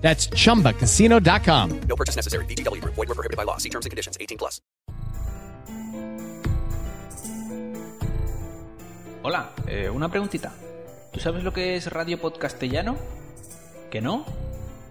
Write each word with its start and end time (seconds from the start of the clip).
That's 0.00 0.28
chumbacasino.com. 0.30 1.80
No 1.88 1.96
purchase 1.96 2.16
necessary. 2.16 2.44
VGW 2.46 2.80
Group. 2.80 2.94
Void 2.96 3.08
were 3.08 3.14
prohibited 3.14 3.36
by 3.36 3.44
law. 3.44 3.58
See 3.58 3.70
terms 3.70 3.86
and 3.86 3.90
conditions. 3.90 4.18
18 4.20 4.36
plus. 4.36 4.60
Hola, 9.22 9.50
eh, 9.66 9.90
una 9.90 10.08
preguntita. 10.08 10.54
¿Tú 11.12 11.20
sabes 11.20 11.44
lo 11.44 11.52
que 11.52 11.76
es 11.76 11.88
Radio 11.92 12.18
Podcastellano? 12.18 12.96
¿Que 13.90 14.00
no? 14.00 14.24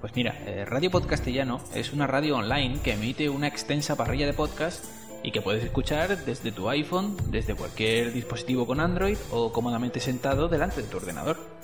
Pues 0.02 0.16
mira, 0.16 0.36
eh, 0.46 0.66
Radio 0.66 0.92
Podcastellano 0.92 1.60
es 1.74 1.94
una 1.94 2.06
radio 2.06 2.38
online 2.38 2.80
que 2.84 2.94
emite 2.94 3.28
una 3.30 3.48
extensa 3.48 3.96
parrilla 3.96 4.28
de 4.28 4.34
podcasts 4.34 4.88
y 5.24 5.32
que 5.32 5.42
puedes 5.42 5.64
escuchar 5.64 6.24
desde 6.26 6.52
tu 6.52 6.70
iPhone, 6.70 7.18
desde 7.32 7.56
cualquier 7.56 8.14
dispositivo 8.14 8.68
con 8.68 8.80
Android 8.80 9.18
o 9.32 9.52
cómodamente 9.52 10.00
sentado 10.00 10.48
delante 10.48 10.84
de 10.84 10.88
tu 10.88 10.98
ordenador. 10.98 11.59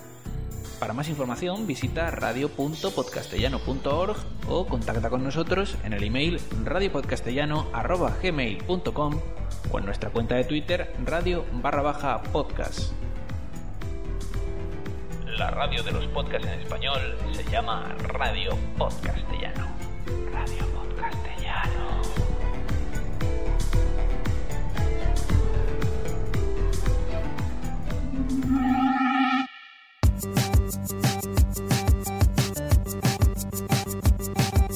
Para 0.78 0.92
más 0.92 1.08
información 1.08 1.66
visita 1.66 2.10
radio.podcastellano.org 2.10 4.16
o 4.48 4.66
contacta 4.66 5.08
con 5.08 5.24
nosotros 5.24 5.74
en 5.84 5.94
el 5.94 6.04
email 6.04 6.38
radiopodcastellano.gmail.com 6.64 9.20
o 9.72 9.78
en 9.78 9.86
nuestra 9.86 10.10
cuenta 10.10 10.34
de 10.34 10.44
Twitter 10.44 10.94
radio 11.04 11.46
barra 11.52 11.80
baja 11.82 12.22
podcast. 12.22 12.92
La 15.38 15.50
radio 15.50 15.82
de 15.82 15.92
los 15.92 16.06
podcasts 16.08 16.48
en 16.48 16.60
español 16.60 17.16
se 17.32 17.42
llama 17.50 17.94
Radio 17.98 18.50
Podcastellano. 18.78 19.66
Radio 20.32 20.66
Podcastellano. 20.74 21.36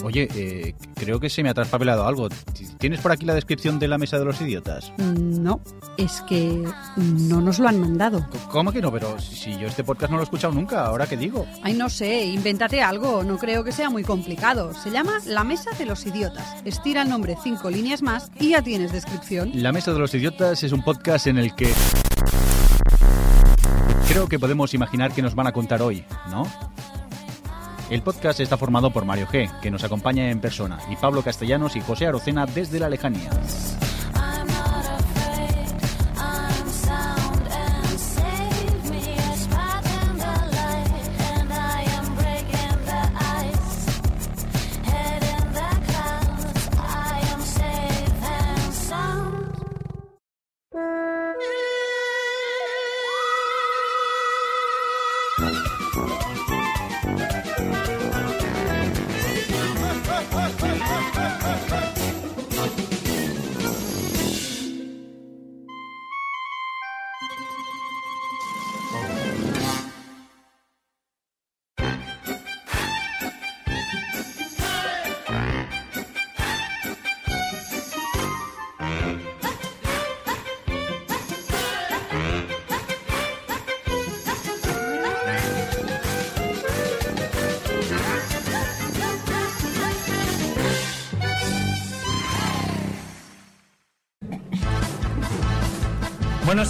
Oye, 0.02 0.28
eh, 0.34 0.74
creo 0.94 1.20
que 1.20 1.28
se 1.28 1.42
me 1.42 1.50
ha 1.50 1.54
traspapelado 1.54 2.06
algo. 2.06 2.28
¿Tienes 2.78 3.00
por 3.00 3.12
aquí 3.12 3.26
la 3.26 3.34
descripción 3.34 3.78
de 3.78 3.86
la 3.86 3.98
mesa 3.98 4.18
de 4.18 4.24
los 4.24 4.40
idiotas? 4.40 4.92
Mm, 4.96 5.42
No, 5.42 5.60
es 5.98 6.22
que 6.22 6.64
no 6.96 7.40
nos 7.40 7.58
lo 7.58 7.68
han 7.68 7.78
mandado. 7.78 8.26
¿Cómo 8.50 8.72
que 8.72 8.80
no? 8.80 8.90
Pero 8.90 9.18
si 9.20 9.56
yo 9.58 9.68
este 9.68 9.84
podcast 9.84 10.10
no 10.10 10.16
lo 10.16 10.22
he 10.22 10.24
escuchado 10.24 10.52
nunca, 10.54 10.86
¿ahora 10.86 11.06
qué 11.06 11.16
digo? 11.16 11.46
Ay, 11.62 11.74
no 11.74 11.88
sé, 11.90 12.24
invéntate 12.24 12.82
algo, 12.82 13.22
no 13.22 13.36
creo 13.38 13.62
que 13.62 13.72
sea 13.72 13.90
muy 13.90 14.02
complicado. 14.02 14.72
Se 14.74 14.90
llama 14.90 15.12
La 15.26 15.44
Mesa 15.44 15.70
de 15.78 15.84
los 15.86 16.04
Idiotas. 16.06 16.56
Estira 16.64 17.02
el 17.02 17.08
nombre 17.08 17.36
cinco 17.42 17.70
líneas 17.70 18.02
más 18.02 18.30
y 18.40 18.50
ya 18.50 18.62
tienes 18.62 18.92
descripción. 18.92 19.50
La 19.54 19.70
mesa 19.72 19.92
de 19.92 19.98
los 19.98 20.14
idiotas 20.14 20.62
es 20.64 20.72
un 20.72 20.82
podcast 20.82 21.26
en 21.26 21.38
el 21.38 21.54
que... 21.54 21.72
Que 24.30 24.38
podemos 24.38 24.72
imaginar 24.74 25.12
que 25.12 25.22
nos 25.22 25.34
van 25.34 25.48
a 25.48 25.52
contar 25.52 25.82
hoy, 25.82 26.04
¿no? 26.30 26.46
El 27.90 28.00
podcast 28.02 28.38
está 28.38 28.56
formado 28.56 28.92
por 28.92 29.04
Mario 29.04 29.26
G, 29.26 29.50
que 29.60 29.72
nos 29.72 29.82
acompaña 29.82 30.30
en 30.30 30.40
persona, 30.40 30.78
y 30.88 30.94
Pablo 30.94 31.22
Castellanos 31.22 31.74
y 31.74 31.80
José 31.80 32.06
Arocena 32.06 32.46
desde 32.46 32.78
la 32.78 32.88
lejanía. 32.88 33.28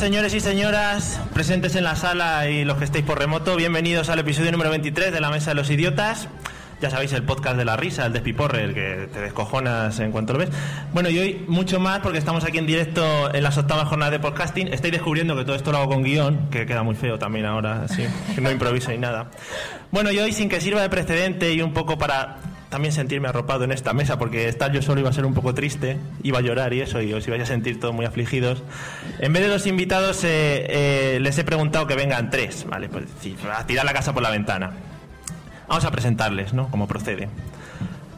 Señores 0.00 0.32
y 0.32 0.40
señoras, 0.40 1.20
presentes 1.34 1.76
en 1.76 1.84
la 1.84 1.94
sala 1.94 2.48
y 2.48 2.64
los 2.64 2.78
que 2.78 2.84
estéis 2.84 3.04
por 3.04 3.18
remoto, 3.18 3.54
bienvenidos 3.54 4.08
al 4.08 4.18
episodio 4.18 4.50
número 4.50 4.70
23 4.70 5.12
de 5.12 5.20
La 5.20 5.28
Mesa 5.28 5.50
de 5.50 5.56
los 5.56 5.68
Idiotas. 5.68 6.26
Ya 6.80 6.88
sabéis, 6.88 7.12
el 7.12 7.22
podcast 7.22 7.58
de 7.58 7.66
la 7.66 7.76
risa, 7.76 8.06
el 8.06 8.14
despiporre, 8.14 8.64
el 8.64 8.72
que 8.72 9.10
te 9.12 9.20
descojonas 9.20 10.00
en 10.00 10.10
cuanto 10.10 10.32
lo 10.32 10.38
ves. 10.38 10.48
Bueno, 10.94 11.10
y 11.10 11.18
hoy 11.18 11.44
mucho 11.48 11.80
más 11.80 11.98
porque 11.98 12.16
estamos 12.16 12.44
aquí 12.44 12.56
en 12.56 12.66
directo 12.66 13.34
en 13.34 13.42
las 13.42 13.58
octavas 13.58 13.88
jornadas 13.88 14.12
de 14.12 14.20
podcasting. 14.20 14.68
Estáis 14.68 14.92
descubriendo 14.92 15.36
que 15.36 15.44
todo 15.44 15.54
esto 15.54 15.70
lo 15.70 15.76
hago 15.76 15.90
con 15.90 16.02
guion, 16.02 16.48
que 16.48 16.64
queda 16.64 16.82
muy 16.82 16.94
feo 16.94 17.18
también 17.18 17.44
ahora, 17.44 17.82
así, 17.82 18.06
que 18.34 18.40
no 18.40 18.50
improviso 18.50 18.90
ni 18.92 18.96
nada. 18.96 19.30
Bueno, 19.90 20.10
y 20.12 20.18
hoy, 20.18 20.32
sin 20.32 20.48
que 20.48 20.62
sirva 20.62 20.80
de 20.80 20.88
precedente 20.88 21.52
y 21.52 21.60
un 21.60 21.74
poco 21.74 21.98
para 21.98 22.38
también 22.70 22.92
sentirme 22.92 23.28
arropado 23.28 23.64
en 23.64 23.72
esta 23.72 23.92
mesa, 23.92 24.19
porque 24.19 24.48
estar 24.48 24.72
yo 24.72 24.81
solo 24.81 25.00
iba 25.00 25.10
a 25.10 25.12
ser 25.12 25.26
un 25.26 25.34
poco 25.34 25.53
triste, 25.53 25.98
iba 26.22 26.38
a 26.38 26.41
llorar 26.41 26.72
y 26.72 26.81
eso, 26.81 27.03
y 27.03 27.12
os 27.12 27.26
ibais 27.26 27.42
a 27.42 27.47
sentir 27.47 27.78
todos 27.81 27.92
muy 27.92 28.06
afligidos. 28.06 28.62
En 29.19 29.32
vez 29.32 29.42
de 29.42 29.48
dos 29.48 29.66
invitados, 29.66 30.22
eh, 30.25 30.66
eh, 30.69 31.19
les 31.20 31.36
he 31.36 31.44
preguntado 31.44 31.86
que 31.88 31.97
vengan 31.97 32.30
tres, 32.30 32.64
¿vale? 32.69 32.88
Pues 32.88 33.04
a 33.53 33.66
tirar 33.66 33.84
la 33.84 33.92
casa 33.92 34.14
por 34.14 34.22
la 34.22 34.30
ventana. 34.30 34.72
Vamos 35.69 35.84
a 35.84 35.91
presentarles, 35.91 36.54
¿no? 36.54 36.70
Como 36.70 36.86
procede. 36.86 37.28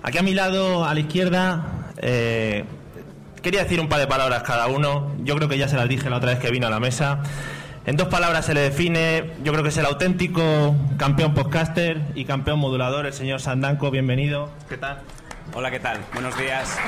Aquí 0.03 0.19
a 0.19 0.23
mi 0.23 0.35
lado, 0.35 0.85
a 0.85 0.93
la 0.93 1.01
izquierda, 1.01 1.65
eh, 1.97 2.65
quería 3.43 3.63
decir 3.63 3.81
un 3.81 3.89
par 3.89 4.01
de 4.01 4.07
palabras 4.07 4.43
cada 4.43 4.67
uno. 4.67 5.13
Yo 5.25 5.35
creo 5.37 5.49
que 5.49 5.57
ya 5.57 5.69
se 5.69 5.77
las 5.77 5.89
dije 5.89 6.11
la 6.11 6.17
otra 6.17 6.33
vez 6.33 6.41
que 6.41 6.51
vino 6.51 6.67
a 6.67 6.71
la 6.71 6.81
mesa. 6.81 7.23
En 7.85 7.97
dos 7.97 8.07
palabras 8.07 8.47
se 8.47 8.55
le 8.55 8.61
define, 8.61 9.33
yo 9.43 9.51
creo 9.51 9.65
que 9.65 9.71
es 9.71 9.77
el 9.77 9.87
auténtico 9.87 10.77
campeón 10.99 11.35
podcaster 11.35 12.01
y 12.15 12.25
campeón 12.25 12.61
modulador, 12.61 13.07
el 13.07 13.13
señor 13.13 13.41
Sandanco. 13.41 13.91
Bienvenido. 13.91 14.51
¿Qué 14.69 14.77
tal? 14.77 15.01
Hola, 15.53 15.69
¿qué 15.73 15.81
tal? 15.81 15.99
Buenos 16.13 16.39
días. 16.39 16.79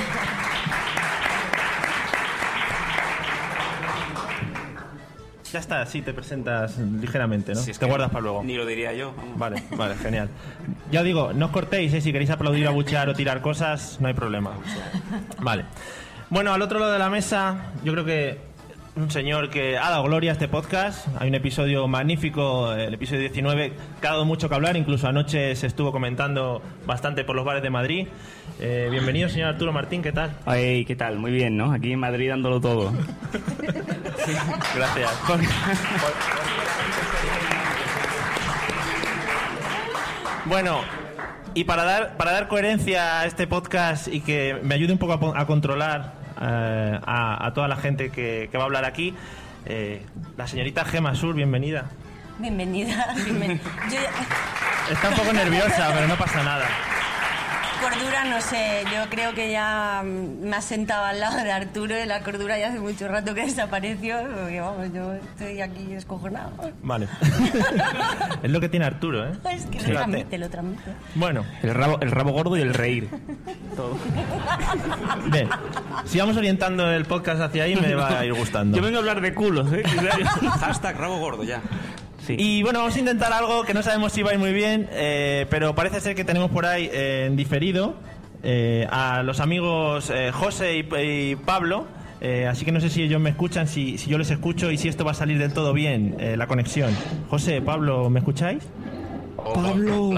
Ya 5.53 5.59
está, 5.59 5.84
sí, 5.87 6.00
te 6.00 6.15
presentas 6.15 6.78
ligeramente, 6.78 7.55
¿no? 7.55 7.61
Si 7.61 7.72
es 7.72 7.78
te 7.78 7.87
guardas 7.87 8.11
para 8.11 8.22
luego. 8.22 8.44
Ni 8.44 8.55
lo 8.55 8.65
diría 8.65 8.93
yo. 8.93 9.12
vamos. 9.16 9.37
Vale, 9.37 9.62
vale, 9.72 9.97
genial. 9.97 10.28
Ya 10.93 11.00
os 11.00 11.06
digo, 11.06 11.32
no 11.32 11.47
os 11.47 11.53
cortéis, 11.53 11.93
¿eh? 11.93 12.00
si 12.00 12.12
queréis 12.12 12.31
aplaudir, 12.31 12.69
abuchear 12.69 13.09
o 13.09 13.15
tirar 13.15 13.41
cosas, 13.41 13.99
no 14.00 14.06
hay 14.06 14.15
problema. 14.15 14.53
Vale. 15.41 15.65
Bueno, 16.31 16.55
al 16.55 16.62
otro 16.62 16.78
lado 16.78 16.93
de 16.93 16.99
la 17.00 17.11
mesa, 17.11 17.73
yo 17.82 17.93
creo 17.93 18.05
que 18.05 18.54
un 18.96 19.11
señor 19.11 19.50
que 19.50 19.76
ha 19.76 19.91
dado 19.91 20.05
gloria 20.05 20.31
a 20.31 20.35
este 20.35 20.46
podcast. 20.46 21.08
Hay 21.19 21.29
un 21.29 21.35
episodio 21.35 21.88
magnífico, 21.88 22.73
el 22.73 22.94
episodio 22.94 23.23
19, 23.23 23.73
que 24.00 24.06
ha 24.06 24.12
dado 24.12 24.25
mucho 24.25 24.49
que 24.49 24.55
hablar, 24.55 24.76
incluso 24.76 25.08
anoche 25.08 25.56
se 25.56 25.67
estuvo 25.67 25.91
comentando 25.91 26.62
bastante 26.87 27.25
por 27.25 27.35
los 27.35 27.44
bares 27.44 27.62
de 27.62 27.70
Madrid. 27.70 28.06
Eh, 28.61 28.88
bienvenido, 28.91 29.29
señor 29.29 29.49
Arturo 29.50 29.73
Martín, 29.73 30.00
¿qué 30.02 30.12
tal? 30.12 30.37
Ay, 30.46 30.85
¿qué 30.85 30.94
tal? 30.94 31.19
Muy 31.19 31.32
bien, 31.32 31.56
¿no? 31.56 31.73
Aquí 31.73 31.93
en 31.93 31.99
Madrid 31.99 32.29
dándolo 32.29 32.61
todo. 32.61 32.93
Gracias. 34.76 35.11
Bueno, 40.47 40.81
y 41.55 41.64
para 41.64 41.85
dar, 41.85 42.17
para 42.17 42.32
dar 42.32 42.49
coherencia 42.49 43.20
a 43.20 43.26
este 43.26 43.47
podcast 43.47 44.06
y 44.08 44.20
que 44.20 44.61
me 44.62 44.75
ayude 44.75 44.93
un 44.93 44.99
poco 44.99 45.35
a, 45.35 45.40
a 45.40 45.47
controlar 45.47 46.24
eh, 46.44 47.00
a, 47.06 47.46
a 47.46 47.55
toda 47.55 47.69
la 47.69 47.76
gente 47.76 48.11
que, 48.11 48.49
que 48.50 48.56
va 48.58 48.64
a 48.64 48.67
hablar 48.67 48.85
aquí, 48.85 49.14
eh, 49.67 50.05
la 50.37 50.46
señorita 50.46 50.85
Gema 50.85 51.14
Sur, 51.14 51.35
bienvenida. 51.35 51.87
Bienvenida. 52.38 53.06
bienven- 53.17 53.61
Yo 53.91 54.00
ya- 54.00 54.93
Está 54.93 55.08
un 55.08 55.14
poco 55.14 55.32
nerviosa, 55.32 55.91
pero 55.94 56.06
no 56.06 56.17
pasa 56.17 56.43
nada. 56.43 56.67
Cordura, 57.81 58.25
no 58.25 58.41
sé. 58.41 58.85
Yo 58.93 59.09
creo 59.11 59.35
que 59.35 59.50
ya 59.50 60.03
mm, 60.05 60.47
me 60.49 60.56
has 60.56 60.65
sentado 60.65 61.05
al 61.05 61.21
lado 61.21 61.37
de 61.37 61.50
Arturo 61.53 61.94
y 62.03 62.06
la 62.06 62.21
cordura 62.23 62.59
ya 62.59 62.69
hace 62.69 62.81
mucho 62.81 63.09
rato 63.09 63.35
que 63.35 63.43
desapareció. 63.43 64.17
Porque, 64.19 64.61
vamos, 64.61 64.93
yo 64.93 65.12
estoy 65.15 65.61
aquí 65.61 65.85
descojonado. 65.87 66.50
Vale. 66.82 67.09
es 68.43 68.50
lo 68.50 68.61
que 68.61 68.69
tiene 68.69 68.87
Arturo, 68.87 69.26
¿eh? 69.26 69.32
Es 69.53 69.67
que 69.67 69.81
lo 69.81 69.85
transmite, 69.85 70.38
lo 70.38 70.50
transmite. 70.50 70.91
Bueno, 71.15 71.44
El 71.62 71.75
rabo, 71.75 71.99
el 72.00 72.11
rabo 72.11 72.32
gordo 72.32 72.56
y 72.56 72.61
el 72.61 72.75
reír. 72.75 73.09
Todo. 73.76 73.97
bien. 75.31 75.49
Si 76.05 76.19
vamos 76.19 76.37
orientando 76.37 76.91
el 76.91 77.05
podcast 77.05 77.41
hacia 77.41 77.65
ahí, 77.65 77.76
me 77.76 77.94
va 77.94 78.21
a 78.21 78.25
ir 78.25 78.35
gustando. 78.35 78.76
Yo 78.76 78.82
vengo 78.82 78.97
a 78.97 79.00
hablar 79.00 79.21
de 79.21 79.35
culos, 79.35 79.73
¿eh? 79.73 79.82
Hashtag 80.61 80.97
rabo 80.97 81.19
gordo, 81.19 81.44
ya. 81.44 81.61
Sí. 82.26 82.37
Y 82.38 82.62
bueno, 82.62 82.79
vamos 82.81 82.97
a 82.97 82.99
intentar 82.99 83.32
algo 83.32 83.65
que 83.65 83.75
no 83.75 83.82
sabemos 83.82 84.12
si 84.12 84.23
va 84.23 84.31
a 84.31 84.35
ir 84.35 84.38
muy 84.41 84.53
bien, 84.53 84.88
eh, 84.93 85.47
pero 85.50 85.75
parece 85.75 86.00
ser 86.00 86.15
que 86.15 86.25
tenemos 86.25 86.50
por 86.50 86.65
ahí 86.67 86.88
eh, 86.93 87.25
en 87.26 87.37
diferido 87.37 87.97
eh, 88.43 88.87
a 88.91 89.23
los 89.23 89.41
amigos 89.41 90.11
eh, 90.11 90.31
José 90.32 90.76
y, 90.76 90.88
y 91.00 91.37
Pablo. 91.37 91.87
eh, 92.21 92.47
así 92.47 92.65
que 92.65 92.73
no 92.73 92.81
sé 92.81 92.88
si 92.88 93.03
ellos 93.03 93.21
me 93.21 93.29
escuchan, 93.31 93.67
si, 93.69 93.99
si 93.99 94.09
yo 94.09 94.17
les 94.17 94.31
escucho 94.31 94.71
y 94.71 94.79
si 94.79 94.88
esto 94.88 95.05
va 95.05 95.11
a 95.11 95.15
salir 95.15 95.38
del 95.38 95.53
todo 95.53 95.73
bien, 95.75 96.17
eh, 96.19 96.37
la 96.38 96.47
conexión. 96.47 96.91
José, 97.29 97.61
Pablo, 97.61 98.09
¿me 98.09 98.21
escucháis? 98.21 98.62
Pablo. 99.37 100.12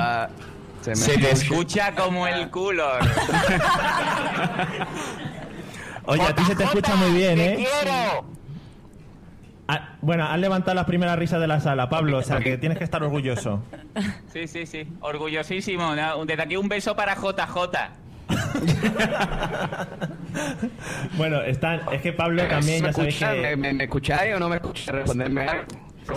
Se, 0.92 1.18
te 1.18 1.32
escucha 1.32 1.92
como 1.96 2.28
el 2.28 2.48
culo. 2.50 2.86
Oye, 6.04 6.22
a 6.22 6.34
ti 6.34 6.44
se 6.44 6.54
te 6.54 6.62
escucha 6.62 6.94
muy 6.94 7.10
bien, 7.10 7.40
¿eh? 7.40 7.66
Ah, 9.68 9.96
bueno, 10.00 10.24
has 10.24 10.38
levantado 10.38 10.74
las 10.76 10.84
primeras 10.84 11.18
risas 11.18 11.40
de 11.40 11.46
la 11.48 11.58
sala, 11.60 11.88
Pablo, 11.88 12.18
o 12.18 12.22
sea 12.22 12.38
que 12.38 12.56
tienes 12.56 12.78
que 12.78 12.84
estar 12.84 13.02
orgulloso. 13.02 13.62
Sí, 14.32 14.46
sí, 14.46 14.66
sí. 14.66 14.86
Orgullosísimo. 15.00 15.94
¿no? 15.96 16.24
Desde 16.26 16.42
aquí 16.42 16.56
un 16.56 16.68
beso 16.68 16.94
para 16.94 17.14
JJ. 17.14 17.76
Bueno, 21.16 21.40
están, 21.42 21.80
es 21.92 22.02
que 22.02 22.12
Pablo 22.12 22.46
también, 22.46 22.84
ya 22.84 22.92
sabéis 22.92 23.18
que... 23.18 23.56
¿Me, 23.56 23.72
me 23.72 23.84
escucháis 23.84 24.34
o 24.34 24.38
no 24.38 24.48
me 24.48 24.56
escucháis? 24.56 24.88
Responderme 24.88 25.46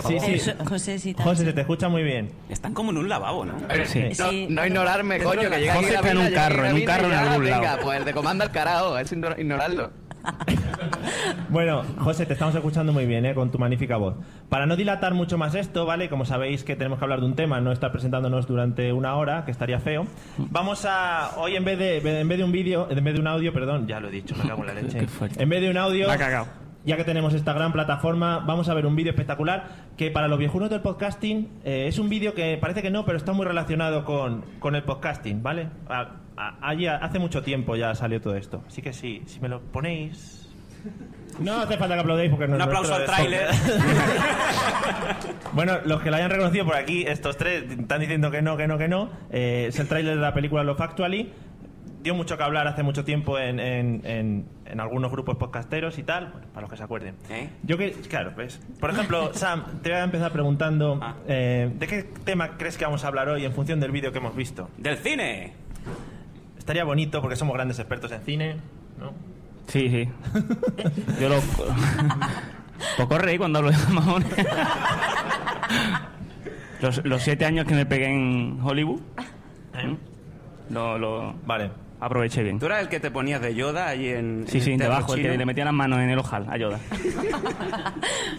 Sí, 0.06 0.20
sí. 0.20 0.52
José, 0.68 0.98
sí. 1.00 1.16
José, 1.18 1.44
se 1.46 1.52
te 1.52 1.62
escucha 1.62 1.88
muy 1.88 2.04
bien. 2.04 2.30
Están 2.48 2.74
como 2.74 2.90
en 2.92 2.98
un 2.98 3.08
lavabo, 3.08 3.44
¿no? 3.44 3.54
Sí. 3.86 4.46
No, 4.48 4.64
ignorarme, 4.64 5.18
coño, 5.20 5.50
que 5.50 5.58
llega 5.58 5.74
José 5.74 5.86
aquí 5.86 5.94
está 5.96 6.10
en 6.12 6.18
un 6.18 6.32
carro, 6.32 6.64
en 6.66 6.74
un 6.74 6.84
carro 6.84 7.06
en 7.08 7.14
algún 7.14 7.44
venga, 7.44 7.60
lado. 7.60 7.82
pues 7.82 7.98
el 7.98 8.04
de 8.04 8.12
comanda 8.12 8.44
al 8.44 8.52
carajo, 8.52 8.96
es 8.98 9.12
igno- 9.12 9.36
ignorarlo. 9.36 9.90
Bueno, 11.48 11.82
José, 11.98 12.26
te 12.26 12.34
estamos 12.34 12.54
escuchando 12.54 12.92
muy 12.92 13.06
bien, 13.06 13.26
¿eh? 13.26 13.34
con 13.34 13.50
tu 13.50 13.58
magnífica 13.58 13.96
voz. 13.96 14.14
Para 14.48 14.66
no 14.66 14.76
dilatar 14.76 15.14
mucho 15.14 15.36
más 15.36 15.56
esto, 15.56 15.84
¿vale? 15.84 16.08
Como 16.08 16.24
sabéis 16.24 16.62
que 16.62 16.76
tenemos 16.76 16.98
que 16.98 17.04
hablar 17.04 17.20
de 17.20 17.26
un 17.26 17.34
tema, 17.34 17.60
no 17.60 17.72
estar 17.72 17.90
presentándonos 17.90 18.46
durante 18.46 18.92
una 18.92 19.16
hora, 19.16 19.44
que 19.44 19.50
estaría 19.50 19.80
feo. 19.80 20.06
Vamos 20.38 20.84
a, 20.88 21.32
hoy 21.38 21.56
en 21.56 21.64
vez 21.64 21.78
de, 21.78 22.20
en 22.20 22.28
vez 22.28 22.38
de 22.38 22.44
un 22.44 22.52
vídeo, 22.52 22.86
en 22.88 23.02
vez 23.02 23.14
de 23.14 23.20
un 23.20 23.26
audio, 23.26 23.52
perdón, 23.52 23.88
ya 23.88 23.98
lo 23.98 24.08
he 24.08 24.12
dicho, 24.12 24.34
me 24.36 24.48
cago 24.48 24.62
en 24.62 24.66
la 24.68 24.74
leche. 24.82 25.06
En 25.38 25.48
vez 25.48 25.60
de 25.60 25.70
un 25.70 25.76
audio, 25.76 26.10
ha 26.10 26.16
cagado. 26.16 26.46
Ya 26.84 26.96
que 26.96 27.04
tenemos 27.04 27.34
esta 27.34 27.52
gran 27.52 27.72
plataforma, 27.72 28.40
vamos 28.40 28.68
a 28.68 28.74
ver 28.74 28.86
un 28.86 28.96
vídeo 28.96 29.10
espectacular 29.10 29.64
que 29.96 30.10
para 30.10 30.28
los 30.28 30.38
viejunos 30.38 30.70
del 30.70 30.80
podcasting 30.80 31.48
eh, 31.64 31.86
es 31.88 31.98
un 31.98 32.08
vídeo 32.08 32.34
que 32.34 32.56
parece 32.58 32.82
que 32.82 32.90
no, 32.90 33.04
pero 33.04 33.18
está 33.18 33.32
muy 33.32 33.46
relacionado 33.46 34.04
con, 34.04 34.44
con 34.58 34.74
el 34.74 34.82
podcasting, 34.82 35.42
¿vale? 35.42 35.68
A- 35.88 36.16
a- 36.36 36.56
allí 36.62 36.86
a- 36.86 36.96
hace 36.96 37.18
mucho 37.18 37.42
tiempo 37.42 37.76
ya 37.76 37.94
salió 37.94 38.20
todo 38.20 38.34
esto. 38.34 38.62
Así 38.66 38.82
que 38.82 38.92
sí, 38.92 39.22
si 39.26 39.40
me 39.40 39.48
lo 39.48 39.60
ponéis... 39.60 40.38
No 41.38 41.58
hace 41.58 41.76
falta 41.76 41.94
que 41.94 42.00
aplaudéis 42.00 42.30
porque 42.30 42.48
no 42.48 42.56
Un 42.56 42.62
aplauso 42.62 42.94
al 42.94 43.04
tráiler. 43.04 43.48
bueno, 45.52 45.78
los 45.84 46.00
que 46.02 46.10
lo 46.10 46.16
hayan 46.16 46.30
reconocido 46.30 46.64
por 46.64 46.76
aquí, 46.76 47.04
estos 47.06 47.36
tres 47.36 47.64
están 47.70 48.00
diciendo 48.00 48.30
que 48.30 48.42
no, 48.42 48.56
que 48.56 48.66
no, 48.66 48.78
que 48.78 48.88
no. 48.88 49.10
Eh, 49.30 49.66
es 49.68 49.78
el 49.78 49.88
tráiler 49.88 50.16
de 50.16 50.20
la 50.22 50.34
película 50.34 50.62
Love 50.64 50.80
Actually. 50.80 51.32
Dio 52.02 52.14
mucho 52.14 52.36
que 52.38 52.42
hablar 52.42 52.66
hace 52.66 52.82
mucho 52.82 53.04
tiempo 53.04 53.38
en, 53.38 53.60
en- 53.60 54.00
en- 54.06 54.46
en 54.64 54.80
algunos 54.80 55.10
grupos 55.12 55.36
podcasteros 55.36 55.98
y 55.98 56.02
tal, 56.02 56.30
bueno, 56.32 56.46
para 56.54 56.62
los 56.62 56.70
que 56.70 56.76
se 56.76 56.82
acuerden. 56.84 57.16
¿Eh? 57.28 57.50
Yo 57.62 57.76
que, 57.76 57.92
claro, 57.92 58.32
pues, 58.34 58.58
por 58.80 58.90
ejemplo, 58.90 59.30
Sam, 59.34 59.64
te 59.82 59.90
voy 59.90 59.98
a 59.98 60.04
empezar 60.04 60.32
preguntando, 60.32 60.98
Ah. 61.02 61.16
eh, 61.26 61.70
¿de 61.74 61.86
qué 61.86 62.04
tema 62.24 62.56
crees 62.56 62.78
que 62.78 62.84
vamos 62.84 63.04
a 63.04 63.08
hablar 63.08 63.28
hoy 63.28 63.44
en 63.44 63.52
función 63.52 63.80
del 63.80 63.90
vídeo 63.90 64.12
que 64.12 64.18
hemos 64.18 64.34
visto? 64.34 64.70
¡Del 64.78 64.96
cine! 64.98 65.52
Estaría 66.58 66.84
bonito 66.84 67.20
porque 67.20 67.36
somos 67.36 67.54
grandes 67.54 67.78
expertos 67.78 68.12
en 68.12 68.20
cine, 68.22 68.56
¿no? 68.98 69.12
Sí, 69.66 69.88
sí. 69.88 70.08
Yo 71.20 71.28
lo... 71.28 71.36
Poco 72.96 73.18
reí 73.18 73.36
cuando 73.36 73.58
hablo 73.58 73.70
de 73.72 73.76
mamones. 73.92 74.28
los, 76.80 77.04
los 77.04 77.22
siete 77.22 77.44
años 77.44 77.66
que 77.66 77.74
me 77.74 77.84
pegué 77.86 78.06
en 78.06 78.58
Hollywood, 78.62 79.00
¿Eh? 79.74 79.96
lo, 80.70 80.98
lo 80.98 81.34
Vale. 81.44 81.70
Aproveché 82.00 82.42
bien. 82.42 82.58
Tú 82.58 82.66
eras 82.66 82.80
el 82.80 82.88
que 82.88 82.98
te 83.00 83.10
ponías 83.10 83.40
de 83.40 83.54
Yoda 83.54 83.88
allí 83.88 84.08
en. 84.08 84.44
Sí, 84.48 84.58
en 84.58 84.64
sí, 84.64 84.72
el 84.72 84.78
debajo, 84.78 85.14
el 85.14 85.22
que 85.22 85.36
le 85.36 85.46
metía 85.46 85.64
las 85.64 85.74
manos 85.74 86.00
en 86.00 86.10
el 86.10 86.18
ojal, 86.18 86.46
ayuda. 86.50 86.78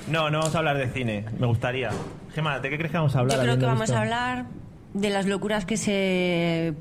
No, 0.07 0.29
no 0.29 0.39
vamos 0.39 0.55
a 0.55 0.57
hablar 0.57 0.77
de 0.77 0.89
cine, 0.89 1.25
me 1.39 1.47
gustaría. 1.47 1.89
Gemma, 2.33 2.59
¿de 2.59 2.69
qué 2.69 2.77
crees 2.77 2.91
que 2.91 2.97
vamos 2.97 3.15
a 3.15 3.19
hablar? 3.19 3.37
Yo 3.37 3.43
creo 3.43 3.57
que 3.59 3.65
vamos 3.65 3.81
visto? 3.81 3.95
a 3.95 4.01
hablar 4.01 4.45
de 4.93 5.09
las 5.09 5.25
locuras 5.25 5.65
que 5.65 5.77
se 5.77 6.73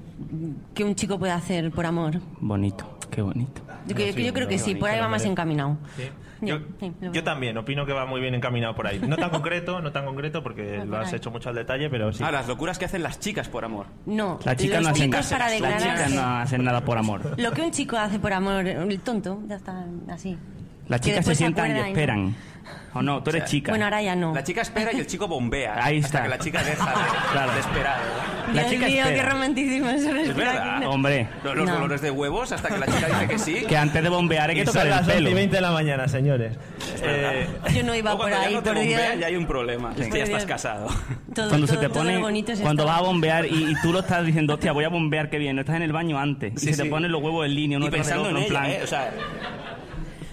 que 0.74 0.82
un 0.84 0.94
chico 0.96 1.18
puede 1.18 1.32
hacer 1.32 1.70
por 1.70 1.86
amor. 1.86 2.20
Bonito, 2.40 2.98
qué 3.10 3.22
bonito. 3.22 3.62
Yo, 3.94 4.32
creo 4.34 4.48
que 4.48 4.58
sí, 4.58 4.74
por 4.74 4.90
ahí 4.90 5.00
va 5.00 5.08
más 5.08 5.24
encaminado. 5.24 5.76
Sí. 5.96 6.04
Yo, 6.42 6.58
Sí, 6.80 6.90
lo- 7.02 7.12
yo 7.12 7.22
también, 7.22 7.58
opino 7.58 7.84
que 7.84 7.92
va 7.92 8.06
muy 8.06 8.18
bien 8.20 8.34
encaminado 8.34 8.74
por 8.74 8.86
ahí. 8.86 8.98
No 9.06 9.16
tan 9.16 9.28
concreto, 9.28 9.82
no 9.82 9.92
tan 9.92 10.06
concreto 10.06 10.42
porque 10.42 10.82
lo 10.86 10.96
has 10.96 11.12
hecho 11.12 11.30
mucho 11.30 11.50
al 11.50 11.54
detalle, 11.54 11.90
pero 11.90 12.12
sí. 12.14 12.22
Ah, 12.26 12.30
las 12.32 12.48
locuras 12.48 12.78
que 12.78 12.86
hacen 12.86 13.02
las 13.02 13.20
chicas 13.20 13.48
por 13.50 13.64
amor. 13.64 13.86
No, 14.06 14.38
Las 14.44 14.56
chicas 14.56 14.78
los 14.78 14.84
no 14.84 14.88
hacen 14.90 15.10
chicos 15.10 15.26
para 15.30 15.50
Las 15.58 15.82
chicas 15.82 16.10
no 16.12 16.22
hacen 16.22 16.64
nada 16.64 16.82
por 16.82 16.96
amor. 16.96 17.34
Lo 17.38 17.52
que 17.52 17.60
un 17.60 17.70
chico 17.72 17.96
hace 17.98 18.18
por 18.18 18.32
amor, 18.32 18.66
el 18.66 19.00
tonto, 19.00 19.42
ya 19.48 19.56
está 19.56 19.84
así. 20.08 20.38
Las 20.88 21.02
chicas 21.02 21.24
se 21.26 21.34
sientan 21.34 21.76
y 21.76 21.80
esperan. 21.80 22.34
O 22.92 23.02
no, 23.02 23.22
tú 23.22 23.30
eres 23.30 23.44
chica. 23.44 23.70
Bueno, 23.70 23.84
ahora 23.84 24.02
ya 24.02 24.16
no. 24.16 24.34
La 24.34 24.42
chica 24.42 24.62
espera 24.62 24.92
y 24.92 24.98
el 24.98 25.06
chico 25.06 25.28
bombea. 25.28 25.84
Ahí 25.84 25.98
hasta 26.00 26.06
está. 26.18 26.22
que 26.24 26.28
la 26.28 26.38
chica 26.38 26.62
deja 26.64 26.90
de, 26.90 26.94
Claro. 27.32 27.52
de 27.52 27.60
esperar. 27.60 27.98
La 28.52 28.62
Dios 28.62 28.72
chica 28.72 28.86
mío, 28.86 29.04
espera. 29.04 29.14
qué 29.24 29.30
romanticismo 29.30 29.88
eso 29.90 30.16
Es 30.16 30.34
verdad. 30.34 30.82
Hombre, 30.86 31.28
Los, 31.44 31.54
los 31.56 31.66
No. 31.66 31.74
dolores 31.74 32.00
de 32.02 32.10
huevos 32.10 32.50
hasta 32.50 32.68
que 32.68 32.78
la 32.78 32.86
chica 32.86 33.06
dice 33.06 33.28
que 33.28 33.38
sí. 33.38 33.54
que 33.68 33.76
antes 33.76 34.02
de 34.02 34.08
bombear 34.08 34.50
hay 34.50 34.56
que 34.56 34.62
Y 34.62 34.64
tocar 34.64 34.82
son 34.82 34.88
el 34.88 34.90
las 34.90 35.00
11 35.02 35.12
pelo. 35.14 35.30
y 35.30 35.34
20 35.34 35.54
de 35.56 35.62
la 35.62 35.70
mañana, 35.70 36.08
señores. 36.08 36.58
Eh, 37.02 37.46
Yo 37.74 37.82
no 37.84 37.94
iba 37.94 38.12
O 38.14 38.18
por 38.18 38.28
cuando 38.28 38.42
ya 38.42 38.48
ahí, 38.48 38.54
no 38.54 38.62
te 38.62 38.70
por 38.72 38.80
Dios. 38.80 38.94
bombean 38.98 39.18
ya 39.20 39.26
hay 39.28 39.36
un 39.36 39.46
problema. 39.46 39.92
Es 39.96 40.08
que 40.08 40.18
ya 40.18 40.24
estás 40.24 40.46
casado. 40.46 40.88
Todo, 41.34 41.48
Cuando 41.48 41.66
se 41.68 41.74
todo- 41.74 41.82
te 41.82 41.88
todo 41.90 41.98
pone, 42.00 42.14
lo 42.14 42.20
bonito 42.22 42.56
se 42.56 42.62
cuando 42.62 42.84
vas 42.86 42.98
a 42.98 43.02
bombear 43.02 43.46
y, 43.46 43.70
y 43.70 43.74
tú 43.82 43.92
lo 43.92 44.00
estás 44.00 44.26
diciendo, 44.26 44.54
hostia, 44.54 44.72
voy 44.72 44.84
a 44.84 44.88
bombear, 44.88 45.30
qué 45.30 45.38
bien, 45.38 45.54
no 45.54 45.60
estás 45.62 45.76
en 45.76 45.82
el 45.82 45.92
baño 45.92 46.18
antes. 46.18 46.54
Sí, 46.60 46.70
y 46.70 46.72
se 46.72 46.76
sí. 46.78 46.82
te 46.82 46.90
ponen 46.90 47.12
los 47.12 47.22
huevos 47.22 47.46
en 47.46 47.54
línea, 47.54 47.78
uno 47.78 47.86
y 47.86 47.90
tras 47.90 48.06
del 48.08 48.16
pensando 48.16 48.30
en 48.30 48.44
otro, 48.44 48.48
ella, 48.50 48.60
plan. 48.60 48.70
¿eh? 48.72 48.80
O 48.82 48.86
sea, 48.88 49.12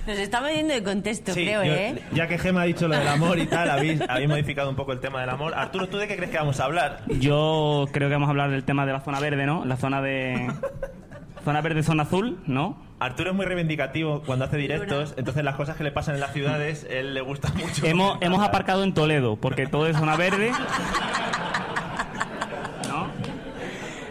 Nos 0.08 0.18
estamos 0.20 0.50
yendo 0.52 0.74
de 0.74 0.82
contexto, 0.84 1.34
sí, 1.34 1.44
creo, 1.44 1.64
yo- 1.66 1.74
¿eh? 1.74 2.02
Ya 2.14 2.28
que 2.28 2.38
Gema 2.38 2.62
ha 2.62 2.66
dicho 2.66 2.88
lo 2.88 2.98
del 2.98 3.08
amor 3.08 3.38
y 3.40 3.46
tal, 3.46 3.70
habéis, 3.70 4.00
habéis 4.08 4.30
modificado 4.30 4.70
un 4.70 4.76
poco 4.78 4.94
el 4.94 5.00
tema 5.02 5.20
del 5.20 5.30
amor. 5.30 5.54
Arturo, 5.54 5.90
¿tú 5.90 5.98
de 5.98 6.08
qué 6.08 6.16
crees 6.16 6.32
que 6.32 6.38
vamos 6.38 6.60
a 6.62 6.64
hablar? 6.66 7.02
Yo 7.20 7.88
creo 7.92 8.08
que 8.08 8.14
vamos 8.16 8.28
a 8.28 8.32
hablar 8.32 8.50
del 8.50 8.64
tema 8.64 8.86
de 8.86 8.94
la 8.94 9.02
zona 9.02 9.20
verde, 9.20 9.46
¿no? 9.46 9.66
La 9.66 9.76
zona 9.76 10.02
de... 10.02 10.50
zona 11.44 11.60
verde, 11.62 11.84
zona 11.84 12.04
azul, 12.04 12.40
¿no? 12.48 12.78
Arturo 13.00 13.32
es 13.32 13.36
muy 13.36 13.46
reivindicativo 13.46 14.24
cuando 14.26 14.46
hace 14.46 14.56
directos, 14.58 15.14
entonces 15.18 15.44
las 15.44 15.56
cosas 15.56 15.76
que 15.76 15.84
le 15.84 15.92
pasan 15.92 16.16
en 16.16 16.22
las 16.22 16.32
ciudades, 16.34 16.88
él 16.90 17.14
le 17.14 17.20
gusta 17.22 17.50
mucho. 17.54 17.86
Hemos, 17.86 18.18
hemos 18.22 18.42
aparcado 18.42 18.84
en 18.86 18.94
Toledo, 18.94 19.36
porque 19.36 19.68
todo 19.68 19.88
es 19.88 19.98
zona 19.98 20.16
verde. 20.16 20.52
¿No? 22.88 23.08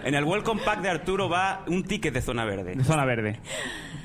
en 0.05 0.15
el 0.15 0.25
Welcome 0.25 0.63
Pack 0.63 0.83
de 0.83 0.91
Arturo 0.91 1.29
va 1.29 1.63
un 1.67 1.83
ticket 1.83 2.13
de 2.15 2.21
zona 2.21 2.45
verde. 2.45 2.75
De 2.77 2.85
zona 2.85 3.05
verde. 3.05 3.41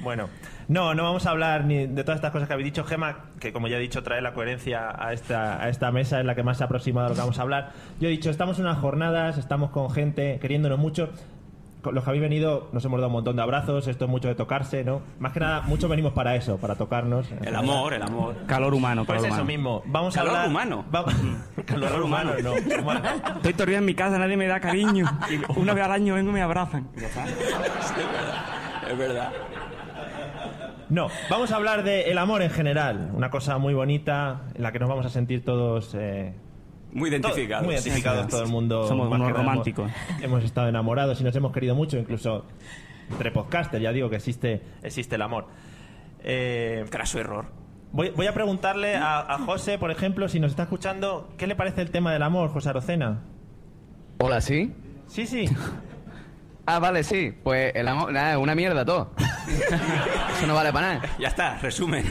Bueno, 0.01 0.29
no, 0.71 0.93
no 0.95 1.03
vamos 1.03 1.25
a 1.25 1.31
hablar 1.31 1.65
ni 1.65 1.85
de 1.85 2.03
todas 2.03 2.15
estas 2.17 2.31
cosas 2.31 2.47
que 2.47 2.53
habéis 2.53 2.67
dicho, 2.67 2.85
Gema, 2.85 3.25
que 3.39 3.51
como 3.51 3.67
ya 3.67 3.75
he 3.75 3.79
dicho, 3.79 4.03
trae 4.03 4.21
la 4.21 4.33
coherencia 4.33 4.93
a 4.97 5.11
esta, 5.11 5.61
a 5.61 5.67
esta 5.69 5.91
mesa 5.91 6.19
en 6.21 6.27
la 6.27 6.33
que 6.35 6.43
más 6.43 6.57
se 6.57 6.63
ha 6.63 6.67
aproximado 6.67 7.07
a 7.07 7.09
lo 7.09 7.15
que 7.15 7.21
vamos 7.21 7.37
a 7.39 7.41
hablar. 7.41 7.71
Yo 7.99 8.07
he 8.07 8.11
dicho, 8.11 8.29
estamos 8.29 8.57
en 8.57 8.65
unas 8.65 8.79
jornadas, 8.79 9.37
estamos 9.37 9.71
con 9.71 9.89
gente 9.91 10.39
queriéndonos 10.39 10.79
mucho. 10.79 11.09
Con 11.81 11.95
los 11.95 12.03
que 12.03 12.11
habéis 12.11 12.21
venido 12.21 12.69
nos 12.73 12.85
hemos 12.85 12.99
dado 12.99 13.07
un 13.07 13.13
montón 13.13 13.35
de 13.35 13.41
abrazos, 13.41 13.87
esto 13.87 14.05
es 14.05 14.11
mucho 14.11 14.27
de 14.27 14.35
tocarse, 14.35 14.83
¿no? 14.83 15.01
Más 15.19 15.33
que 15.33 15.39
nada, 15.39 15.61
muchos 15.61 15.89
venimos 15.89 16.13
para 16.13 16.35
eso, 16.35 16.57
para 16.57 16.75
tocarnos. 16.75 17.27
El 17.41 17.55
amor, 17.55 17.93
el 17.95 18.03
amor. 18.03 18.35
Calor 18.45 18.73
humano, 18.75 19.03
Pues 19.03 19.17
calor 19.17 19.25
eso 19.33 19.41
humano. 19.41 19.45
mismo, 19.47 19.83
vamos 19.87 20.13
Calor 20.13 20.29
a 20.35 20.43
hablar... 20.43 20.49
humano. 20.49 20.85
Va- 20.93 21.05
calor 21.65 22.01
humano, 22.03 22.31
no. 22.43 22.53
humano. 22.81 23.01
Estoy 23.37 23.53
todo 23.53 23.63
el 23.63 23.69
día 23.69 23.77
en 23.79 23.85
mi 23.85 23.95
casa, 23.95 24.19
nadie 24.19 24.37
me 24.37 24.45
da 24.47 24.59
cariño. 24.59 25.05
Una 25.55 25.73
vez 25.73 25.83
al 25.83 25.91
año 25.91 26.13
vengo 26.13 26.29
y 26.29 26.33
me 26.33 26.41
abrazan. 26.43 26.87
Es 28.91 28.97
verdad. 28.97 29.31
No, 30.91 31.07
vamos 31.29 31.51
a 31.51 31.55
hablar 31.55 31.83
de 31.83 32.11
el 32.11 32.17
amor 32.17 32.41
en 32.41 32.49
general, 32.49 33.11
una 33.13 33.29
cosa 33.29 33.57
muy 33.57 33.73
bonita 33.73 34.41
en 34.53 34.61
la 34.61 34.71
que 34.73 34.79
nos 34.79 34.89
vamos 34.89 35.05
a 35.05 35.09
sentir 35.09 35.43
todos... 35.43 35.95
eh, 35.97 36.33
Muy 36.91 37.09
identificado. 37.09 37.61
Todo- 37.61 37.65
muy 37.67 37.75
identificados 37.75 38.27
todo 38.27 38.43
el 38.43 38.49
mundo. 38.49 38.87
Somos 38.87 39.09
más 39.09 39.19
unos 39.19 39.31
románticos. 39.31 39.89
Hemos, 40.09 40.23
hemos 40.23 40.43
estado 40.43 40.67
enamorados 40.67 41.19
y 41.21 41.23
nos 41.23 41.33
hemos 41.35 41.53
querido 41.53 41.75
mucho, 41.75 41.97
incluso 41.97 42.45
entre 43.09 43.31
podcasters, 43.31 43.81
ya 43.81 43.91
digo 43.93 44.09
que 44.09 44.17
existe, 44.17 44.61
existe 44.83 45.15
el 45.15 45.21
amor. 45.21 45.47
Eh, 46.23 46.85
Craso 46.89 47.19
error. 47.19 47.45
voy, 47.93 48.09
voy 48.09 48.27
a 48.27 48.33
preguntarle 48.33 48.95
a, 48.97 49.19
a 49.21 49.39
José, 49.39 49.77
por 49.77 49.91
ejemplo, 49.91 50.27
si 50.27 50.39
nos 50.41 50.51
está 50.51 50.63
escuchando, 50.63 51.29
¿qué 51.37 51.47
le 51.47 51.55
parece 51.55 51.81
el 51.81 51.89
tema 51.91 52.11
del 52.11 52.21
amor, 52.23 52.49
José 52.51 52.67
Arocena? 52.69 53.21
Hola, 54.19 54.41
¿sí? 54.41 54.73
Sí, 55.07 55.25
sí. 55.25 55.45
Ah, 56.65 56.79
vale, 56.79 57.03
sí. 57.03 57.33
Pues 57.43 57.73
el 57.75 57.87
amor, 57.87 58.11
nada, 58.13 58.37
una 58.37 58.53
mierda 58.55 58.85
todo. 58.85 59.13
Eso 60.37 60.47
no 60.47 60.53
vale 60.53 60.71
para 60.71 60.93
nada. 60.95 61.09
Ya 61.19 61.27
está, 61.29 61.57
resumen. 61.57 62.05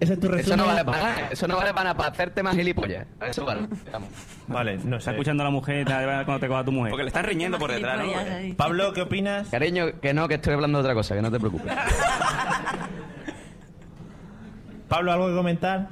Ese 0.00 0.14
es 0.14 0.20
tu 0.20 0.32
Eso 0.34 0.56
no 0.56 0.66
vale 0.66 0.84
para 0.84 0.98
nada. 1.02 1.28
Eso 1.30 1.46
no 1.46 1.56
vale 1.56 1.70
para 1.72 1.84
nada, 1.84 1.96
para 1.96 2.08
hacerte 2.10 2.42
más 2.42 2.56
gilipollas. 2.56 3.06
Eso 3.26 3.44
vale. 3.44 3.68
Vamos. 3.92 4.08
Vale, 4.48 4.78
no 4.78 4.96
Está 4.96 5.10
sé. 5.10 5.16
escuchando 5.16 5.42
a 5.42 5.46
la 5.46 5.50
mujer 5.50 5.84
cuando 5.86 6.40
te 6.40 6.48
coja 6.48 6.64
tu 6.64 6.72
mujer. 6.72 6.90
Porque 6.90 7.04
le 7.04 7.08
están 7.08 7.24
riñendo 7.24 7.58
por 7.58 7.70
detrás, 7.70 7.98
¿no? 8.04 8.12
Ahí. 8.18 8.52
Pablo, 8.54 8.92
¿qué 8.92 9.02
opinas? 9.02 9.48
Cariño, 9.48 10.00
que 10.00 10.12
no, 10.12 10.26
que 10.28 10.34
estoy 10.34 10.54
hablando 10.54 10.78
de 10.78 10.82
otra 10.82 10.94
cosa, 10.94 11.14
que 11.14 11.22
no 11.22 11.30
te 11.30 11.38
preocupes. 11.38 11.72
Pablo, 14.88 15.12
¿algo 15.12 15.28
que 15.28 15.34
comentar? 15.34 15.88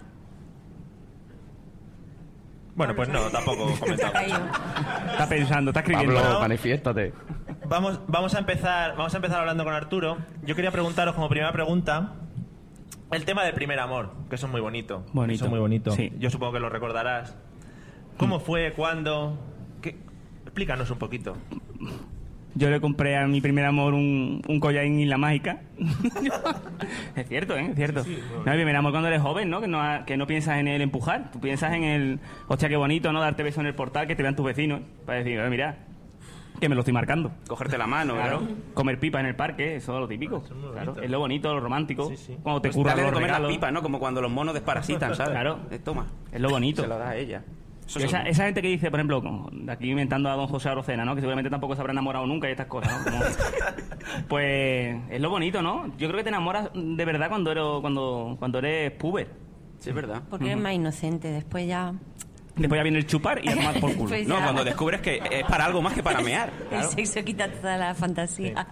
Bueno, 2.81 2.97
pues 2.97 3.11
no, 3.11 3.29
tampoco 3.29 3.75
comentamos. 3.79 4.23
Está 5.13 5.29
pensando, 5.29 5.71
está 5.71 5.81
escribiendo. 5.81 6.15
Pablo, 6.15 6.41
manifiéstate. 6.41 7.13
Vamos, 7.69 8.01
vamos 8.07 8.35
a 8.35 8.39
empezar, 8.39 8.97
vamos 8.97 9.13
a 9.13 9.19
empezar 9.19 9.41
hablando 9.41 9.65
con 9.65 9.75
Arturo. 9.75 10.17
Yo 10.45 10.57
quería 10.57 10.71
preguntaros 10.71 11.15
como 11.15 11.29
primera 11.29 11.53
pregunta 11.53 12.15
el 13.11 13.27
tema 13.27 13.45
del 13.45 13.53
primer 13.53 13.79
amor, 13.81 14.15
que 14.31 14.37
eso 14.37 14.47
es 14.47 14.53
muy 14.53 14.63
bonito. 14.63 15.05
Bonito. 15.13 15.35
Eso 15.35 15.45
es 15.45 15.51
muy 15.51 15.61
bonito. 15.61 15.91
Sí. 15.91 16.11
Yo 16.19 16.31
supongo 16.31 16.55
que 16.55 16.61
lo 16.61 16.71
recordarás. 16.71 17.37
¿Cómo 18.17 18.41
fue? 18.41 18.73
¿Cuándo? 18.73 19.39
¿Qué? 19.83 19.99
Explícanos 20.45 20.91
un 20.91 20.99
poquito. 20.99 21.37
Yo 22.54 22.69
le 22.71 22.80
compré 22.80 23.16
a 23.16 23.26
mi 23.26 23.40
primer 23.40 23.64
amor 23.64 23.95
un, 23.95 24.42
un 24.49 24.61
collar 24.61 24.85
en 24.85 24.99
Isla 25.00 25.16
Mágica. 25.19 25.61
es 27.16 27.28
cierto, 27.28 27.57
¿eh? 27.57 27.66
Es 27.71 27.76
cierto. 27.76 28.02
no, 28.45 28.52
el 28.52 28.59
primer 28.59 28.76
amor 28.76 28.92
cuando 28.92 29.09
eres 29.09 29.23
joven, 29.23 29.49
¿no? 29.50 29.61
Que, 29.61 29.69
no? 29.69 29.80
ha- 29.80 30.04
que 30.04 30.16
no 30.16 30.26
piensas 30.26 30.59
en 30.59 30.69
el 30.69 30.80
empujar. 30.83 31.30
Tú 31.30 31.40
piensas 31.40 31.73
en 31.75 31.85
el... 31.85 32.21
Hostia, 32.49 32.69
qué 32.69 32.76
bonito, 32.76 33.12
¿no? 33.12 33.21
Darte 33.21 33.42
beso 33.42 33.61
en 33.61 33.66
el 33.66 33.75
portal, 33.75 34.07
que 34.07 34.16
te 34.16 34.23
vean 34.23 34.37
tus 34.37 34.45
vecinos. 34.47 34.80
Para 35.07 35.19
decir, 35.19 35.38
"Eh, 35.38 35.49
mira, 35.50 35.76
que 36.61 36.69
me 36.69 36.75
lo 36.75 36.80
estoy 36.80 36.92
marcando. 36.92 37.33
Cogerte 37.49 37.78
la 37.78 37.87
mano, 37.87 38.14
Claro. 38.14 38.40
¿verdad? 38.40 38.54
Comer 38.75 38.99
pipa 38.99 39.21
en 39.21 39.26
el 39.26 39.37
parque, 39.37 39.76
eso 39.76 39.95
es 39.95 40.00
lo 40.00 40.09
típico. 40.09 40.42
Claro, 40.73 41.00
es 41.00 41.11
lo 41.11 41.19
bonito, 41.21 41.54
lo 41.54 41.61
romántico. 41.61 42.12
Cuando 42.42 42.61
te 42.61 42.71
Pues 42.71 42.97
de 42.97 43.02
los 43.02 43.12
comer 43.12 43.30
las 43.30 43.40
pipas, 43.42 43.73
¿no? 43.73 43.80
Como 43.83 43.99
cuando 43.99 44.21
los 44.21 44.30
monos 44.30 44.54
desparasitan, 44.54 45.14
¿sabes? 45.14 45.33
Claro. 45.33 45.61
Eh, 45.71 45.78
toma. 45.78 46.07
Es 46.33 46.40
lo 46.40 46.50
bonito. 46.50 46.83
Se 46.83 46.88
lo 46.88 46.99
da 46.99 47.11
a 47.11 47.16
ella. 47.16 47.42
Esa, 47.97 48.23
esa 48.23 48.45
gente 48.45 48.63
que 48.63 48.69
dice, 48.69 48.91
por 48.91 49.01
ejemplo, 49.01 49.49
de 49.53 49.73
aquí 49.73 49.91
inventando 49.91 50.29
a 50.31 50.35
don 50.35 50.47
José 50.47 50.69
Arocena, 50.69 51.05
¿no? 51.05 51.15
Que 51.15 51.21
seguramente 51.21 51.51
tampoco 51.51 51.75
se 51.75 51.81
habrá 51.81 51.93
enamorado 51.93 52.27
nunca 52.27 52.49
y 52.49 52.53
estas 52.53 52.67
cosas, 52.67 53.05
¿no? 53.05 53.11
Como- 53.13 53.25
pues 54.29 54.97
es 55.11 55.21
lo 55.21 55.31
bonito, 55.31 55.61
¿no? 55.63 55.87
Yo 55.99 56.09
creo 56.09 56.19
que 56.19 56.23
te 56.25 56.29
enamoras 56.29 56.71
de 56.75 57.05
verdad 57.05 57.29
cuando 57.29 57.51
eres, 57.51 57.65
cuando, 57.81 58.37
cuando 58.39 58.59
eres 58.59 58.93
puber. 58.93 59.29
Sí, 59.79 59.89
es 59.91 59.95
verdad. 59.95 60.23
Porque 60.29 60.47
eres 60.47 60.59
más 60.59 60.73
inocente, 60.75 61.29
después 61.33 61.67
ya... 61.67 61.93
Después 62.57 62.79
ya 62.79 62.83
viene 62.83 62.99
el 62.99 63.07
chupar 63.07 63.41
y 63.43 63.49
a 63.49 63.55
tomar 63.55 63.81
por 63.81 63.95
culo. 63.95 64.09
Pues 64.11 64.29
No, 64.29 64.37
cuando 64.37 64.65
descubres 64.65 65.01
que 65.01 65.23
es 65.31 65.45
para 65.45 65.65
algo 65.65 65.81
más 65.81 65.95
que 65.95 66.03
para 66.03 66.21
mear. 66.21 66.51
El 66.71 66.83
sexo 66.85 67.25
quita 67.25 67.49
toda 67.51 67.79
la 67.79 67.95
fantasía. 67.95 68.67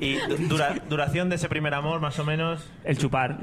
¿Y 0.00 0.14
du- 0.16 0.36
dura- 0.48 0.76
duración 0.88 1.28
de 1.28 1.34
ese 1.36 1.48
primer 1.48 1.74
amor, 1.74 2.00
más 2.00 2.16
o 2.20 2.24
menos? 2.24 2.70
El 2.84 2.96
chupar. 2.98 3.38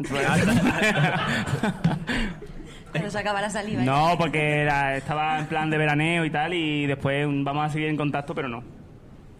Cuando 2.93 3.09
se 3.11 3.19
acaba 3.19 3.41
la 3.41 3.49
saliva. 3.49 3.81
¿eh? 3.81 3.85
No, 3.85 4.15
porque 4.17 4.61
era- 4.61 4.95
estaba 4.95 5.39
en 5.39 5.47
plan 5.47 5.69
de 5.69 5.77
veraneo 5.77 6.23
y 6.25 6.29
tal 6.29 6.53
y 6.53 6.85
después 6.85 7.27
mm, 7.27 7.43
vamos 7.43 7.65
a 7.65 7.69
seguir 7.69 7.89
en 7.89 7.97
contacto, 7.97 8.33
pero 8.33 8.47
no. 8.47 8.63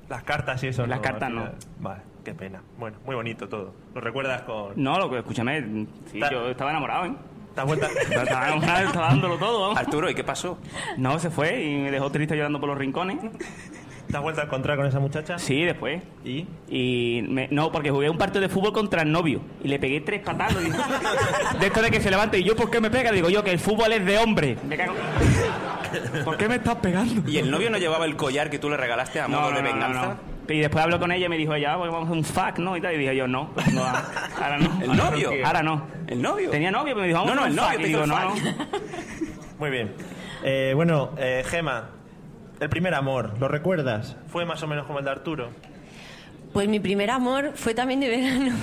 Las 0.09 0.23
cartas 0.23 0.61
y 0.63 0.67
eso. 0.67 0.85
Las 0.85 0.97
¿no? 0.97 1.01
cartas 1.03 1.29
no. 1.31 1.49
Vale, 1.79 2.01
qué 2.25 2.33
pena. 2.33 2.61
Bueno, 2.77 2.97
muy 3.05 3.15
bonito 3.15 3.47
todo. 3.47 3.73
¿Lo 3.95 4.01
recuerdas 4.01 4.41
con...? 4.41 4.73
No, 4.75 4.97
lo 4.99 5.09
que 5.09 5.19
escúchame, 5.19 5.85
sí, 6.11 6.19
Ta- 6.19 6.29
yo 6.31 6.49
estaba 6.49 6.71
enamorado, 6.71 7.05
¿eh? 7.05 7.13
¿Te 7.55 7.61
has 7.61 7.67
vuelto? 7.67 7.85
Estaba 8.11 8.47
enamorado, 8.47 8.87
estaba 8.87 9.07
dándolo 9.09 9.37
todo, 9.37 9.61
vamos. 9.61 9.77
Arturo, 9.77 10.09
¿y 10.09 10.15
qué 10.15 10.23
pasó? 10.23 10.57
No, 10.97 11.19
se 11.19 11.29
fue 11.29 11.63
y 11.63 11.77
me 11.77 11.91
dejó 11.91 12.09
triste 12.11 12.35
llorando 12.35 12.59
por 12.59 12.67
los 12.69 12.77
rincones. 12.77 13.17
¿Te 14.09 14.17
has 14.17 14.21
vuelto 14.23 14.41
a 14.41 14.43
encontrar 14.43 14.77
con 14.77 14.85
esa 14.85 14.99
muchacha? 14.99 15.39
Sí, 15.39 15.63
después. 15.63 16.01
¿Y? 16.23 16.45
Y 16.69 17.23
me- 17.27 17.47
no, 17.49 17.71
porque 17.71 17.89
jugué 17.89 18.09
un 18.09 18.17
partido 18.17 18.41
de 18.41 18.49
fútbol 18.49 18.71
contra 18.73 19.01
el 19.01 19.11
novio 19.11 19.41
y 19.63 19.67
le 19.67 19.79
pegué 19.79 20.01
tres 20.01 20.21
patadas. 20.21 20.63
Digo, 20.63 20.77
de 21.59 21.65
esto 21.67 21.81
de 21.81 21.89
que 21.91 21.99
se 22.01 22.11
levante 22.11 22.37
y 22.37 22.43
yo, 22.43 22.55
¿por 22.55 22.69
qué 22.69 22.79
me 22.79 22.91
pega? 22.91 23.11
Digo 23.11 23.29
yo, 23.29 23.43
que 23.43 23.51
el 23.51 23.59
fútbol 23.59 23.91
es 23.93 24.05
de 24.05 24.17
hombre. 24.19 24.57
Me 24.67 24.77
cago. 24.77 24.93
¿Por 26.25 26.37
qué 26.37 26.47
me 26.47 26.55
estás 26.55 26.75
pegando? 26.77 27.29
¿Y 27.29 27.37
el 27.37 27.49
novio 27.51 27.69
no 27.69 27.77
llevaba 27.77 28.05
el 28.05 28.15
collar 28.15 28.49
que 28.49 28.59
tú 28.59 28.69
le 28.69 28.77
regalaste 28.77 29.19
a 29.19 29.27
modo 29.27 29.51
de 29.51 29.61
venganza? 29.61 30.17
Y 30.47 30.59
después 30.59 30.83
habló 30.83 30.99
con 30.99 31.11
ella 31.11 31.27
y 31.27 31.29
me 31.29 31.37
dijo, 31.37 31.55
ya, 31.55 31.77
pues 31.77 31.89
vamos 31.89 32.09
a 32.09 32.11
hacer 32.11 32.17
un 32.17 32.23
fuck, 32.25 32.59
¿no? 32.59 32.75
Y, 32.75 32.81
tal, 32.81 32.93
y 32.95 32.97
dije 32.97 33.15
yo, 33.15 33.27
no, 33.27 33.51
no, 33.71 33.83
ahora 33.85 34.57
no. 34.59 34.81
¿El 34.81 34.97
novio? 34.97 35.31
Ahora 35.45 35.63
no. 35.63 35.87
¿El 36.07 36.21
novio? 36.21 36.49
Tenía 36.49 36.69
novio, 36.69 36.93
pero 36.95 37.01
me 37.01 37.07
dijo, 37.07 37.19
vamos 37.19 37.35
No, 37.35 37.43
a 37.43 37.49
no, 37.49 37.63
hacer 37.63 37.81
el 37.81 37.95
un 37.95 38.09
novio 38.09 38.29
fuck. 38.29 38.31
te 38.33 38.37
Y 38.37 38.41
hizo 38.41 38.43
digo, 38.43 38.57
el 38.57 38.63
no, 38.63 38.65
fuck. 38.65 38.81
no. 38.81 39.57
Muy 39.59 39.69
bien. 39.69 39.91
Eh, 40.43 40.73
bueno, 40.75 41.11
eh, 41.17 41.43
Gema, 41.47 41.89
el 42.59 42.69
primer 42.69 42.93
amor, 42.93 43.33
¿lo 43.39 43.47
recuerdas? 43.47 44.15
¿Fue 44.27 44.45
más 44.45 44.61
o 44.63 44.67
menos 44.67 44.85
como 44.85 44.99
el 44.99 45.05
de 45.05 45.11
Arturo? 45.11 45.49
Pues 46.53 46.67
mi 46.69 46.79
primer 46.79 47.09
amor 47.09 47.53
fue 47.55 47.73
también 47.73 47.99
de 47.99 48.09
verano. 48.09 48.55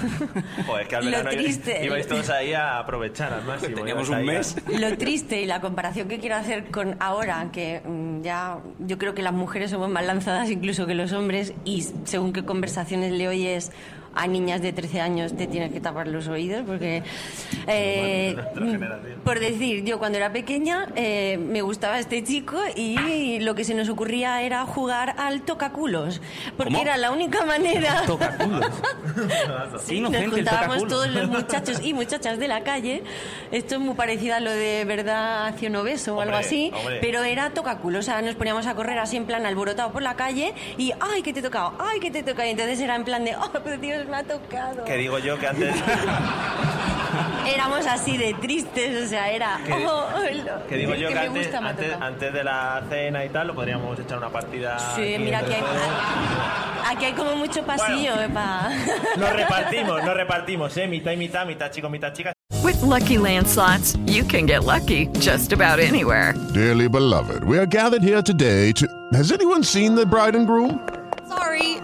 Pues 0.65 0.87
que 0.87 0.95
al 0.95 1.05
Lo 1.07 1.11
verano 1.11 1.31
triste. 1.31 1.85
ibais 1.85 2.07
todos 2.07 2.31
ahí 2.31 2.53
a 2.53 2.79
aprovechar 2.79 3.33
al 3.33 3.43
máximo. 3.45 3.75
Teníamos 3.75 4.09
un 4.09 4.15
ahí 4.15 4.29
a- 4.29 4.33
mes. 4.33 4.57
Lo 4.79 4.97
triste 4.97 5.43
y 5.43 5.47
la 5.47 5.61
comparación 5.61 6.07
que 6.07 6.21
quiero 6.21 6.37
hacer 6.37 6.67
con 6.71 6.95
ahora, 7.01 7.49
que 7.53 7.83
mm, 7.85 8.23
ya 8.23 8.59
yo 8.79 8.97
creo 8.97 9.13
que 9.13 9.23
las 9.23 9.33
mujeres 9.33 9.73
somos 9.73 9.89
más 9.89 10.07
lanzadas 10.07 10.51
incluso 10.51 10.87
que 10.87 10.95
los 10.95 11.11
hombres 11.13 11.53
y 11.65 11.83
según 12.05 12.33
qué 12.33 12.45
conversaciones 12.45 13.11
le 13.11 13.27
oyes 13.27 13.73
a 14.15 14.27
niñas 14.27 14.61
de 14.63 14.73
13 14.73 15.01
años 15.01 15.37
te 15.37 15.47
tienes 15.47 15.73
que 15.73 15.81
tapar 15.81 16.09
los 16.09 16.27
oídos 16.29 16.65
porque 16.67 17.03
eh, 17.67 18.37
generación. 18.55 19.21
por 19.25 19.39
decir 19.39 19.85
yo 19.85 19.99
cuando 19.99 20.19
era 20.19 20.33
pequeña 20.33 20.89
eh, 20.97 21.39
me 21.41 21.63
gustaba 21.63 21.99
este 21.99 22.23
chico 22.25 22.59
y 22.75 23.39
lo 23.41 23.55
que 23.55 23.65
se 23.65 23.75
nos 23.75 23.89
ocurría 23.89 24.43
era 24.43 24.65
jugar 24.67 25.15
al 25.19 25.43
tocaculos 25.43 26.21
porque 26.57 26.73
¿Cómo? 26.73 26.83
era 26.83 26.97
la 26.97 27.11
única 27.13 27.45
manera 27.45 28.03
Tocaculos. 28.07 28.67
Sí, 29.85 30.01
nos 30.01 30.15
juntábamos 30.17 30.79
tocaculos. 30.79 30.89
todos 30.89 31.09
los 31.11 31.29
muchachos 31.41 31.81
y 31.83 31.95
muchachas 31.95 32.39
de 32.39 32.49
la 32.49 32.63
calle. 32.63 33.03
Esto 33.51 33.75
es 33.77 33.81
muy 33.81 33.95
parecido 33.95 34.35
a 34.35 34.41
lo 34.41 34.51
de 34.51 34.85
verdad 34.85 35.55
un 35.63 35.77
obeso 35.77 36.17
o 36.17 36.21
algo 36.21 36.37
así, 36.37 36.73
hombre. 36.75 36.99
pero 37.01 37.23
era 37.23 37.51
tocaculo. 37.51 37.99
O 37.99 38.03
sea, 38.03 38.23
nos 38.23 38.35
poníamos 38.35 38.67
a 38.67 38.75
correr 38.75 38.99
así 38.99 39.17
en 39.17 39.27
plan 39.27 39.45
alborotado 39.47 39.93
por 39.93 40.03
la 40.03 40.15
calle 40.17 40.55
y 40.79 40.93
¡ay, 41.01 41.23
que 41.23 41.33
te 41.33 41.41
he 41.41 41.43
tocado! 41.43 41.75
¡ay, 41.79 42.01
que 42.01 42.11
te 42.11 42.21
he 42.21 42.23
tocado! 42.23 42.47
Y 42.49 42.53
entonces 42.53 42.81
era 42.81 42.97
en 42.97 43.05
plan 43.05 43.25
de 43.25 43.37
¡oh, 43.37 43.51
pero 43.63 43.79
Dios, 44.01 44.09
me 44.11 44.17
ha 44.17 44.23
tocado! 44.25 44.85
Que 44.85 44.97
digo 44.97 45.19
yo 45.19 45.39
que 45.39 45.47
antes, 45.47 45.75
Éramos 47.47 47.87
así 47.87 48.17
de 48.17 48.35
tristes, 48.35 49.05
o 49.05 49.09
sea, 49.09 49.31
era 49.31 49.59
Que- 49.67 49.73
¡oh, 49.87 50.05
lo- 50.45 50.67
que 50.69 50.77
digo 50.77 50.95
yo 50.95 51.09
que, 51.09 51.15
me 51.15 51.21
antes, 51.21 51.47
gusta, 51.49 51.59
antes, 51.69 51.87
tocado". 51.93 52.05
antes 52.05 52.33
de 52.33 52.45
la 52.45 52.83
cena 52.89 53.25
y 53.25 53.29
tal, 53.31 53.47
lo 53.49 53.55
podríamos 53.55 53.99
echar 53.99 54.19
una 54.19 54.29
partida. 54.29 54.79
Sí, 54.95 55.17
mira, 55.19 55.39
aquí 55.41 55.53
hay, 55.55 55.63
aquí 56.97 57.05
hay 57.07 57.13
como 57.13 57.35
mucho 57.37 57.63
pasillo 57.65 58.21
eh, 58.21 58.29
pa- 58.33 58.71
Nos 59.17 59.33
repartimos, 59.33 60.03
nos 60.05 60.15
repartimos, 60.15 60.77
¿eh? 60.77 60.87
Mitad 60.87 61.13
y 61.13 61.17
mitad, 61.17 61.45
mitad 61.47 61.71
chico, 61.71 61.89
mitad 61.91 62.13
chica. 62.13 62.33
With 62.63 62.81
Lucky 62.83 63.19
Land 63.19 63.47
slots, 63.49 63.97
you 64.07 64.23
can 64.25 64.47
get 64.47 64.65
lucky 64.65 65.09
just 65.19 65.53
about 65.53 65.79
anywhere. 65.81 66.35
Dearly 66.55 66.89
beloved, 66.89 67.43
we 67.45 67.59
are 67.59 67.67
gathered 67.67 68.03
here 68.03 68.23
today 68.23 68.73
to. 68.73 68.87
Has 69.15 69.33
anyone 69.33 69.65
seen 69.65 69.95
the 69.97 70.07
bride 70.07 70.37
and 70.37 70.47
groom? 70.47 70.79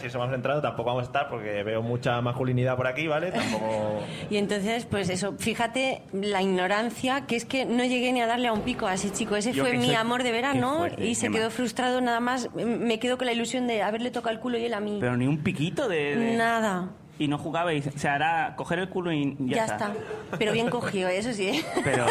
Si 0.00 0.10
somos 0.10 0.32
entrado, 0.34 0.60
tampoco 0.60 0.88
vamos 0.90 1.04
a 1.04 1.06
estar 1.06 1.28
porque 1.30 1.62
veo 1.62 1.80
mucha 1.82 2.20
masculinidad 2.20 2.76
por 2.76 2.86
aquí, 2.86 3.06
¿vale? 3.06 3.32
Tampoco. 3.32 4.00
Y 4.30 4.36
entonces, 4.36 4.84
pues 4.84 5.08
eso, 5.08 5.34
fíjate 5.38 6.02
la 6.12 6.42
ignorancia, 6.42 7.26
que 7.26 7.36
es 7.36 7.44
que 7.46 7.64
no 7.64 7.82
llegué 7.84 8.12
ni 8.12 8.20
a 8.20 8.26
darle 8.26 8.48
a 8.48 8.52
un 8.52 8.60
pico 8.60 8.86
a 8.86 8.94
ese 8.94 9.10
chico. 9.10 9.36
Ese 9.36 9.52
Yo 9.52 9.64
fue 9.64 9.76
mi 9.78 9.86
soy- 9.86 9.94
amor 9.94 10.22
de 10.22 10.32
verano 10.32 10.78
fuerte, 10.78 11.06
y 11.06 11.14
se 11.14 11.30
quedó 11.30 11.50
frustrado 11.50 12.00
nada 12.00 12.20
más. 12.20 12.48
Me 12.54 12.98
quedo 12.98 13.16
con 13.16 13.26
la 13.26 13.32
ilusión 13.32 13.66
de 13.66 13.82
haberle 13.82 14.10
tocado 14.10 14.34
el 14.34 14.40
culo 14.40 14.58
y 14.58 14.64
él 14.66 14.74
a 14.74 14.80
mí. 14.80 14.98
Pero 15.00 15.16
ni 15.16 15.26
un 15.26 15.38
piquito 15.42 15.88
de... 15.88 16.16
de- 16.16 16.36
Nada. 16.36 16.90
Y 17.18 17.28
no 17.28 17.38
jugabais. 17.38 17.86
O 17.86 17.98
sea, 17.98 18.16
era 18.16 18.54
coger 18.56 18.78
el 18.78 18.88
culo 18.88 19.12
y 19.12 19.36
ya, 19.40 19.56
Ya, 19.56 19.64
está. 19.64 19.92
Pero 20.38 20.52
bien 20.52 20.68
cogido, 20.68 21.08
eso 21.08 21.32
sí. 21.32 21.48
¿eh? 21.48 21.64
Pero 21.84 22.06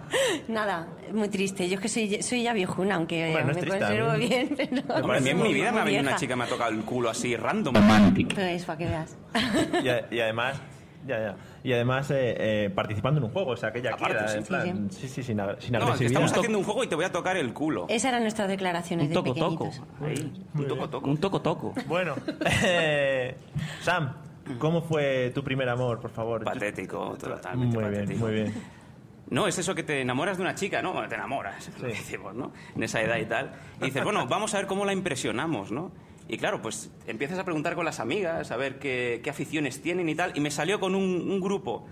Nada, 0.48 0.88
muy 1.12 1.28
triste. 1.28 1.68
Yo 1.68 1.76
es 1.76 1.80
que 1.80 1.88
soy, 1.88 2.22
soy 2.22 2.42
ya 2.42 2.52
viejuna, 2.52 2.96
aunque 2.96 3.30
Bueno, 3.32 3.46
no 3.46 3.50
es 3.52 3.56
me 3.56 3.62
triste, 3.62 3.78
conservo 3.78 4.12
bien. 4.18 4.54
Pero 4.56 4.94
Hombre, 5.02 5.18
a 5.18 5.20
mí 5.20 5.30
en 5.30 5.42
mi 5.42 5.54
vida 5.54 5.72
me 5.72 5.80
ha 5.80 5.84
venido 5.84 6.02
una 6.02 6.16
chica 6.16 6.36
me 6.36 6.44
ha 6.44 6.48
tocado 6.48 6.70
el 6.72 6.80
culo 6.82 7.10
así 7.10 7.36
random. 7.36 7.74
Pues, 8.34 8.64
para 8.64 8.78
que 8.78 8.86
veas. 8.86 9.16
Y, 10.10 10.20
además, 10.20 10.60
ya, 11.06 11.18
ya. 11.18 11.36
Y 11.62 11.72
además 11.74 12.10
eh, 12.10 12.34
eh, 12.38 12.70
participando 12.74 13.18
en 13.18 13.24
un 13.24 13.30
juego, 13.32 13.50
o 13.50 13.56
sea, 13.56 13.70
que 13.70 13.80
ella 13.80 13.90
Aparte, 13.92 14.28
sí, 14.28 14.38
sí, 14.38 14.44
plan, 14.48 14.90
sí, 14.90 15.08
sí, 15.08 15.22
sin, 15.22 15.38
ag- 15.38 15.58
sin 15.60 15.72
No, 15.72 15.78
agresividad. 15.80 16.06
estamos 16.12 16.32
haciendo 16.32 16.58
un 16.58 16.64
juego 16.64 16.84
y 16.84 16.86
te 16.86 16.94
voy 16.94 17.04
a 17.04 17.12
tocar 17.12 17.36
el 17.36 17.52
culo. 17.52 17.84
Esas 17.90 18.08
eran 18.10 18.22
nuestras 18.22 18.48
declaraciones 18.48 19.04
un 19.04 19.10
de 19.10 19.14
toco 19.14 19.34
toco. 19.34 19.64
pequeñitos. 19.70 19.82
Ahí. 20.02 20.44
Un 20.54 20.66
toco 20.68 20.88
toco. 20.88 21.10
Un 21.10 21.16
toco 21.18 21.40
toco. 21.42 21.74
Bueno, 21.86 22.14
eh, 22.64 23.36
Sam, 23.82 24.14
¿cómo 24.58 24.82
fue 24.82 25.30
tu 25.34 25.42
primer 25.44 25.68
amor, 25.68 26.00
por 26.00 26.10
favor? 26.10 26.44
Patético, 26.44 27.16
totalmente 27.18 27.78
Muy 27.78 27.88
bien, 27.88 27.94
patético. 28.02 28.24
muy 28.26 28.34
bien. 28.34 28.54
No, 29.30 29.46
es 29.46 29.56
eso 29.58 29.74
que 29.74 29.82
te 29.84 30.00
enamoras 30.00 30.36
de 30.38 30.42
una 30.42 30.54
chica, 30.56 30.82
¿no? 30.82 30.92
Bueno, 30.92 31.08
te 31.08 31.14
enamoras, 31.14 31.68
es 31.68 31.78
lo 31.78 31.86
que 31.86 31.94
decimos, 31.94 32.34
¿no? 32.34 32.52
En 32.74 32.82
esa 32.82 33.00
edad 33.00 33.16
y 33.18 33.26
tal. 33.26 33.52
Y 33.80 33.84
dices, 33.86 34.02
bueno, 34.02 34.26
vamos 34.26 34.52
a 34.54 34.58
ver 34.58 34.66
cómo 34.66 34.84
la 34.84 34.92
impresionamos, 34.92 35.70
¿no? 35.70 35.92
Y 36.28 36.36
claro, 36.36 36.60
pues 36.62 36.90
empiezas 37.06 37.38
a 37.38 37.44
preguntar 37.44 37.74
con 37.76 37.84
las 37.84 38.00
amigas, 38.00 38.50
a 38.50 38.56
ver 38.56 38.78
qué, 38.78 39.20
qué 39.22 39.30
aficiones 39.30 39.82
tienen 39.82 40.08
y 40.08 40.14
tal. 40.16 40.32
Y 40.36 40.40
me 40.40 40.50
salió 40.50 40.80
con 40.80 40.94
un, 40.94 41.30
un 41.30 41.40
grupo, 41.40 41.86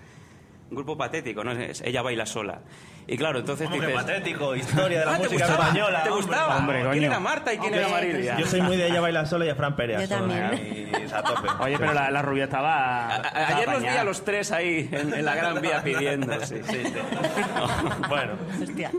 un 0.71 0.77
grupo 0.77 0.97
patético, 0.97 1.43
¿no? 1.45 1.53
Es- 1.53 1.81
ella 1.83 2.03
baila 2.03 2.27
sola. 2.27 2.61
Y 3.07 3.17
claro, 3.17 3.39
entonces 3.39 3.67
¿Cómo 3.69 3.81
que 3.81 3.87
dices... 3.87 4.03
patético? 4.05 4.55
Historia 4.55 5.01
de 5.01 5.07
la 5.07 5.13
Ah, 5.13 5.17
¿te 5.17 5.23
música 5.25 5.47
gustaba? 5.47 5.65
española. 5.69 6.03
¿Te 6.03 6.11
hombre. 6.11 6.27
gustaba? 6.27 6.57
Hombre, 6.59 6.79
¿Quién 6.81 6.91
coño. 6.91 7.03
era 7.07 7.21
Marta 7.21 7.55
y 7.55 7.59
quién 7.59 7.75
era 7.75 7.87
Hombre, 7.87 8.07
Marilia? 8.09 8.37
Yo 8.39 8.47
soy 8.47 8.61
muy 8.61 8.77
de 8.77 8.87
ella 8.89 9.01
baila 9.01 9.25
sola 9.25 9.47
y 9.47 9.49
a 9.49 9.55
Fran 9.55 9.77
Pérez. 9.77 10.01
Yo 10.03 10.07
sola, 10.19 10.51
también. 10.51 10.91
y 10.93 11.13
a 11.15 11.23
tope. 11.23 11.49
Oye, 11.61 11.79
pero 11.79 11.95
la, 11.95 12.11
la 12.11 12.21
rubia 12.21 12.45
estaba. 12.45 13.07
A- 13.07 13.15
a- 13.15 13.17
estaba 13.17 13.47
Ayer 13.47 13.57
los 13.67 13.67
vi 13.67 13.73
apañada. 13.87 14.01
a 14.01 14.05
los 14.05 14.25
tres 14.25 14.53
ahí 14.53 14.89
en, 14.93 15.15
en 15.15 15.25
la 15.25 15.35
Gran 15.37 15.61
Vía 15.63 15.83
pidiendo, 15.83 16.39
sí, 16.45 16.57
sí, 16.63 16.83
sí. 16.85 16.93
Bueno, 18.11 18.33
Hostia. 18.63 18.91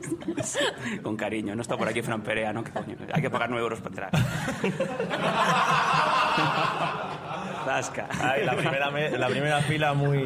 Con 1.04 1.16
cariño, 1.16 1.56
no 1.56 1.62
está 1.62 1.78
por 1.78 1.88
aquí 1.88 2.02
Fran 2.02 2.22
Perea, 2.24 2.52
¿no? 2.52 2.64
¿Qué 2.64 2.72
coño? 2.72 2.96
Hay 3.14 3.22
que 3.22 3.30
pagar 3.30 3.50
nueve 3.52 3.64
euros 3.64 3.80
para 3.80 4.08
entrar. 4.10 4.12
Zasca. 7.70 8.08
la, 8.44 8.56
primera 8.56 8.90
me- 8.90 9.12
la 9.12 9.28
primera 9.28 9.62
fila 9.62 9.94
muy, 9.94 10.24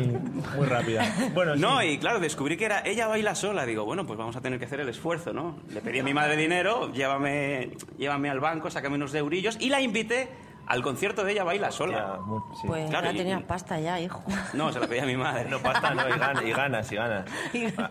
muy 0.56 0.66
rápida. 0.66 1.04
Bueno, 1.34 1.56
No, 1.58 1.82
sí. 1.82 1.88
y 1.88 1.98
claro, 1.98 2.20
descubrí 2.22 2.56
que 2.56 2.66
era 2.66 2.82
ella 2.86 3.08
baila 3.08 3.36
sola. 3.36 3.66
Digo, 3.66 3.84
bueno, 3.84 4.06
pues 4.06 4.18
vamos 4.18 4.36
a 4.38 4.42
tener 4.42 4.60
que 4.60 4.66
hacer 4.66 4.80
el 4.80 4.88
esfuerzo, 4.90 5.34
¿no? 5.34 5.58
Le 5.70 5.82
pedí 5.82 6.00
a 6.00 6.04
mi 6.04 6.14
madre 6.14 6.38
dinero, 6.38 6.92
llévame, 6.94 7.72
llévame 7.98 8.30
al 8.30 8.40
banco, 8.40 8.70
sácame 8.70 8.96
unos 8.96 9.14
eurillos 9.14 9.58
y 9.60 9.70
la 9.70 9.82
invité 9.82 10.30
al 10.66 10.82
concierto 10.82 11.26
de 11.26 11.34
ella 11.34 11.44
baila 11.44 11.72
sola. 11.72 11.98
Ya, 12.16 12.22
muy- 12.22 12.40
sí. 12.62 12.68
Pues 12.68 12.90
Claro, 12.90 13.08
ya 13.08 13.14
y- 13.14 13.18
tenías 13.18 13.44
pasta 13.44 13.78
ya, 13.82 14.00
hijo. 14.00 14.24
No, 14.54 14.72
se 14.72 14.80
la 14.80 14.88
pedí 14.88 15.00
a 15.00 15.06
mi 15.06 15.18
madre. 15.18 15.50
No 15.50 15.60
pasta, 15.60 15.94
no, 15.94 16.08
y, 16.08 16.12
gan- 16.14 16.48
y 16.48 16.52
ganas, 16.54 16.90
y 16.92 16.96
ganas. 16.96 17.26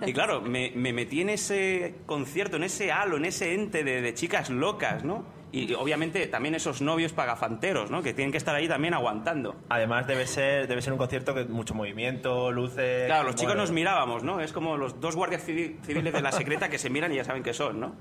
Y 0.07 0.13
claro, 0.15 0.41
me, 0.41 0.73
me 0.75 0.95
metí 0.95 1.21
en 1.21 1.29
ese 1.29 1.97
concierto, 2.07 2.57
en 2.57 2.65
ese 2.65 2.91
halo, 2.91 3.19
en 3.19 3.27
ese 3.27 3.53
ente 3.55 3.85
de, 3.85 4.01
de 4.01 4.15
chicas 4.15 4.49
locas, 4.49 5.05
¿no? 5.05 5.42
Y, 5.53 5.75
obviamente 5.75 6.27
también 6.29 6.55
esos 6.55 6.81
novios 6.81 7.13
pagafanteros, 7.13 7.91
¿no? 7.91 8.03
Que 8.03 8.15
tienen 8.15 8.33
que 8.33 8.39
estar 8.39 8.55
ahí 8.55 8.69
también 8.69 8.95
aguantando. 8.95 9.55
Además 9.69 10.07
debe 10.07 10.27
ser, 10.27 10.67
debe 10.67 10.81
ser 10.81 10.93
un 10.95 10.99
concierto 10.99 11.35
que 11.35 11.45
mucho 11.45 11.75
movimiento, 11.75 12.51
luces... 12.51 13.05
Claro, 13.07 13.25
los 13.25 13.35
chicos 13.35 13.49
bueno. 13.55 13.61
nos 13.63 13.71
mirábamos, 13.71 14.23
¿no? 14.25 14.41
Es 14.41 14.53
como 14.53 14.79
los 14.79 14.99
dos 15.01 15.15
guardias 15.15 15.47
civi- 15.47 15.79
civiles 15.85 16.13
de 16.13 16.23
la 16.23 16.33
secreta 16.33 16.71
que 16.71 16.79
se 16.79 16.89
miran 16.89 17.13
y 17.13 17.17
ya 17.17 17.25
saben 17.25 17.43
que 17.43 17.53
son, 17.53 17.79
¿no? 17.81 17.95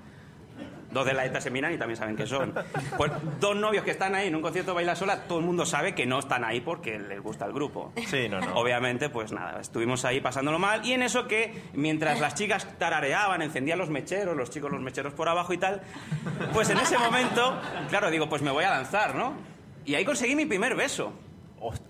Dos 0.91 1.05
de 1.05 1.13
la 1.13 1.25
ETA 1.25 1.39
se 1.39 1.49
miran 1.49 1.73
y 1.73 1.77
también 1.77 1.97
saben 1.97 2.15
que 2.15 2.27
son. 2.27 2.53
Pues 2.97 3.11
dos 3.39 3.55
novios 3.55 3.83
que 3.83 3.91
están 3.91 4.13
ahí 4.15 4.27
en 4.27 4.35
un 4.35 4.41
concierto 4.41 4.71
de 4.71 4.75
baila 4.75 4.95
sola, 4.95 5.23
todo 5.23 5.39
el 5.39 5.45
mundo 5.45 5.65
sabe 5.65 5.95
que 5.95 6.05
no 6.05 6.19
están 6.19 6.43
ahí 6.43 6.61
porque 6.61 6.99
les 6.99 7.21
gusta 7.21 7.45
el 7.45 7.53
grupo. 7.53 7.93
Sí, 8.07 8.27
no, 8.29 8.39
no. 8.39 8.55
Obviamente, 8.55 9.09
pues 9.09 9.31
nada, 9.31 9.59
estuvimos 9.61 10.03
ahí 10.05 10.19
pasándolo 10.21 10.59
mal. 10.59 10.85
Y 10.85 10.93
en 10.93 11.03
eso 11.03 11.27
que, 11.27 11.63
mientras 11.73 12.19
las 12.19 12.35
chicas 12.35 12.67
tarareaban, 12.77 13.41
encendían 13.41 13.79
los 13.79 13.89
mecheros, 13.89 14.35
los 14.35 14.49
chicos 14.49 14.71
los 14.71 14.81
mecheros 14.81 15.13
por 15.13 15.29
abajo 15.29 15.53
y 15.53 15.57
tal, 15.57 15.81
pues 16.53 16.69
en 16.69 16.77
ese 16.77 16.97
momento, 16.97 17.57
claro, 17.89 18.09
digo, 18.11 18.27
pues 18.27 18.41
me 18.41 18.51
voy 18.51 18.63
a 18.65 18.69
lanzar, 18.71 19.15
¿no? 19.15 19.33
Y 19.85 19.95
ahí 19.95 20.03
conseguí 20.05 20.35
mi 20.35 20.45
primer 20.45 20.75
beso. 20.75 21.13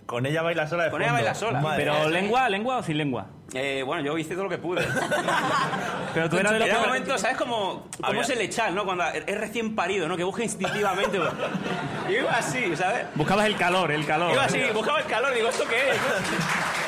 Con 0.05 0.25
ella 0.25 0.41
baila 0.41 0.67
sola 0.67 0.83
de 0.85 0.91
Con 0.91 1.01
ella 1.01 1.11
fondo. 1.11 1.23
baila 1.23 1.35
sola. 1.35 1.61
Madre 1.61 1.85
Pero 1.85 2.09
lengua, 2.09 2.49
lengua 2.49 2.77
o 2.77 2.83
sin 2.83 2.97
lengua. 2.97 3.27
Eh, 3.53 3.83
bueno, 3.85 4.01
yo 4.01 4.17
hice 4.17 4.33
todo 4.33 4.45
lo 4.45 4.49
que 4.49 4.57
pude. 4.57 4.81
Pero 6.13 6.29
tú 6.29 6.37
eras 6.37 6.53
de 6.53 6.59
los 6.59 6.67
Era 6.69 6.79
un 6.79 6.85
momento, 6.85 7.17
¿sabes 7.17 7.37
cómo, 7.37 7.85
cómo 7.97 8.07
Había- 8.07 8.21
es 8.21 8.29
el 8.29 8.41
echar, 8.41 8.71
no? 8.71 8.85
Cuando 8.85 9.03
es 9.07 9.37
recién 9.37 9.75
parido, 9.75 10.07
¿no? 10.07 10.15
Que 10.15 10.23
busca 10.23 10.43
instintivamente. 10.43 11.19
Y 12.09 12.13
iba 12.19 12.31
así, 12.31 12.75
¿sabes? 12.75 13.05
Buscabas 13.15 13.45
el 13.47 13.57
calor, 13.57 13.91
el 13.91 14.05
calor. 14.05 14.31
Iba 14.33 14.43
así, 14.45 14.61
buscaba 14.73 14.99
el 14.99 15.05
calor, 15.05 15.33
digo, 15.33 15.49
¿esto 15.49 15.65
qué 15.67 15.91
es? 15.91 15.97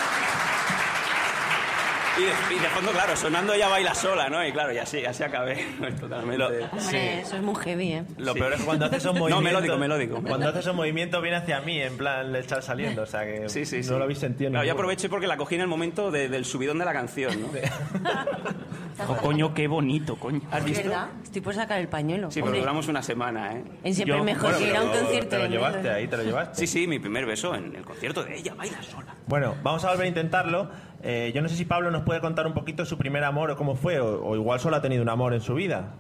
Y 2.16 2.22
de, 2.22 2.56
y 2.56 2.60
de 2.60 2.68
fondo, 2.70 2.92
claro, 2.92 3.16
sonando 3.16 3.54
ella 3.54 3.68
baila 3.70 3.96
sola, 3.96 4.30
¿no? 4.30 4.46
Y 4.46 4.52
claro, 4.52 4.72
y 4.72 4.78
así, 4.78 5.04
así 5.04 5.24
acabé. 5.24 5.56
Totalmente. 6.00 6.44
Hombre, 6.72 7.20
eso 7.22 7.36
es 7.38 7.42
muy 7.42 7.56
heavy, 7.56 7.94
¿eh? 7.94 8.04
Lo 8.18 8.34
Sí. 8.34 8.40
peor 8.40 8.54
es 8.54 8.60
que 8.60 8.66
cuando 8.66 8.86
haces 8.86 8.98
esos 9.00 9.14
No, 9.16 9.20
movimientos... 9.22 9.52
melódico, 9.52 9.78
melódico. 9.78 10.22
Cuando 10.28 10.48
haces 10.50 10.60
esos 10.62 10.76
movimientos 10.76 11.22
viene 11.24 11.38
hacia 11.38 11.62
mí, 11.62 11.80
en 11.82 11.98
plan, 11.98 12.32
le 12.32 12.40
echar 12.42 12.62
saliendo, 12.62 13.02
o 13.02 13.06
sea 13.08 13.26
que 13.26 13.50
Sí, 13.50 13.66
sí, 13.66 13.78
no 13.78 13.84
sí. 13.84 13.90
lo 13.90 14.04
habéis 14.04 14.20
sentido 14.20 14.52
Claro, 14.52 14.66
yo 14.66 14.74
aproveché 14.74 15.10
porque 15.10 15.26
la 15.26 15.38
cogí 15.38 15.56
en 15.56 15.62
el 15.62 15.68
momento 15.68 16.12
de- 16.12 16.30
del 16.30 16.46
subidón 16.46 16.78
de 16.78 16.86
la 16.86 16.94
canción, 16.94 17.42
¿no? 17.42 17.48
Oh, 19.10 19.18
coño, 19.18 19.56
qué 19.56 19.68
bonito, 19.68 20.18
coño. 20.18 20.40
¿Has 20.52 20.60
¿Es 20.60 20.66
visto? 20.66 20.84
verdad? 20.88 21.08
Estoy 21.24 21.42
por 21.42 21.56
sacar 21.56 21.80
el 21.80 21.88
pañuelo. 21.88 22.30
Sí, 22.30 22.44
pero 22.44 22.56
duramos 22.60 22.88
una 22.88 23.02
semana, 23.02 23.54
¿eh? 23.54 23.64
en 23.84 23.96
siempre 23.96 24.18
Yo- 24.20 24.24
mejor 24.24 24.52
Bueno, 24.52 24.58
que 24.60 24.68
ir 24.70 24.76
a 24.78 24.84
un 24.84 24.90
concierto 24.92 25.30
Te 25.30 25.38
lo 25.40 25.46
llevaste 25.48 25.90
ahí, 25.90 26.08
te 26.08 26.18
lo 26.18 26.24
llevaste. 26.24 26.60
Sí, 26.60 26.68
sí, 26.68 26.88
mi 26.88 27.00
primer 27.00 27.26
beso 27.26 27.56
en 27.56 27.76
el 27.76 27.84
concierto 27.84 28.24
de 28.24 28.38
ella 28.38 28.54
baila 28.54 28.84
sola. 28.84 29.16
Bueno, 29.28 29.56
vamos 29.64 29.84
a 29.86 29.90
volver 29.90 30.06
a 30.06 30.10
intentarlo. 30.10 30.70
Eh, 31.02 31.32
yo 31.34 31.42
no 31.42 31.50
sé 31.50 31.56
si 31.56 31.66
Pablo 31.66 31.92
nos 31.92 32.04
puede 32.04 32.22
contar 32.22 32.48
un 32.48 32.54
poquito 32.54 32.86
su 32.86 32.98
primer 32.98 33.24
amor 33.24 33.52
o 33.52 33.58
cómo 33.58 33.76
fue, 33.76 34.00
o, 34.00 34.24
o 34.26 34.36
igual 34.36 34.60
solo 34.60 34.76
ha 34.76 34.82
tenido 34.82 35.02
un 35.02 35.10
amor 35.10 35.34
en 35.34 35.42
su 35.42 35.54
vida. 35.56 35.94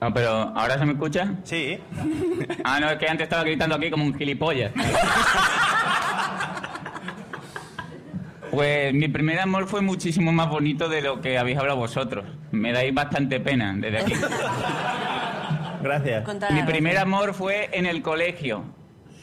No, 0.00 0.14
pero 0.14 0.30
¿ahora 0.30 0.78
se 0.78 0.86
me 0.86 0.92
escucha? 0.92 1.34
Sí. 1.44 1.78
Ah, 2.64 2.80
no, 2.80 2.90
es 2.90 2.98
que 2.98 3.08
antes 3.08 3.24
estaba 3.24 3.42
gritando 3.44 3.74
aquí 3.74 3.90
como 3.90 4.04
un 4.04 4.14
gilipollas. 4.14 4.72
Pues 8.50 8.92
mi 8.92 9.06
primer 9.06 9.38
amor 9.38 9.68
fue 9.68 9.80
muchísimo 9.80 10.32
más 10.32 10.48
bonito 10.48 10.88
de 10.88 11.02
lo 11.02 11.20
que 11.20 11.38
habéis 11.38 11.56
hablado 11.58 11.78
vosotros. 11.78 12.24
Me 12.50 12.72
dais 12.72 12.92
bastante 12.92 13.38
pena 13.38 13.72
desde 13.76 13.98
aquí. 13.98 14.12
Gracias. 15.82 16.24
Contar 16.24 16.52
Mi 16.52 16.62
primer 16.64 16.98
amor 16.98 17.32
fue 17.32 17.70
en 17.72 17.86
el 17.86 18.02
colegio. 18.02 18.64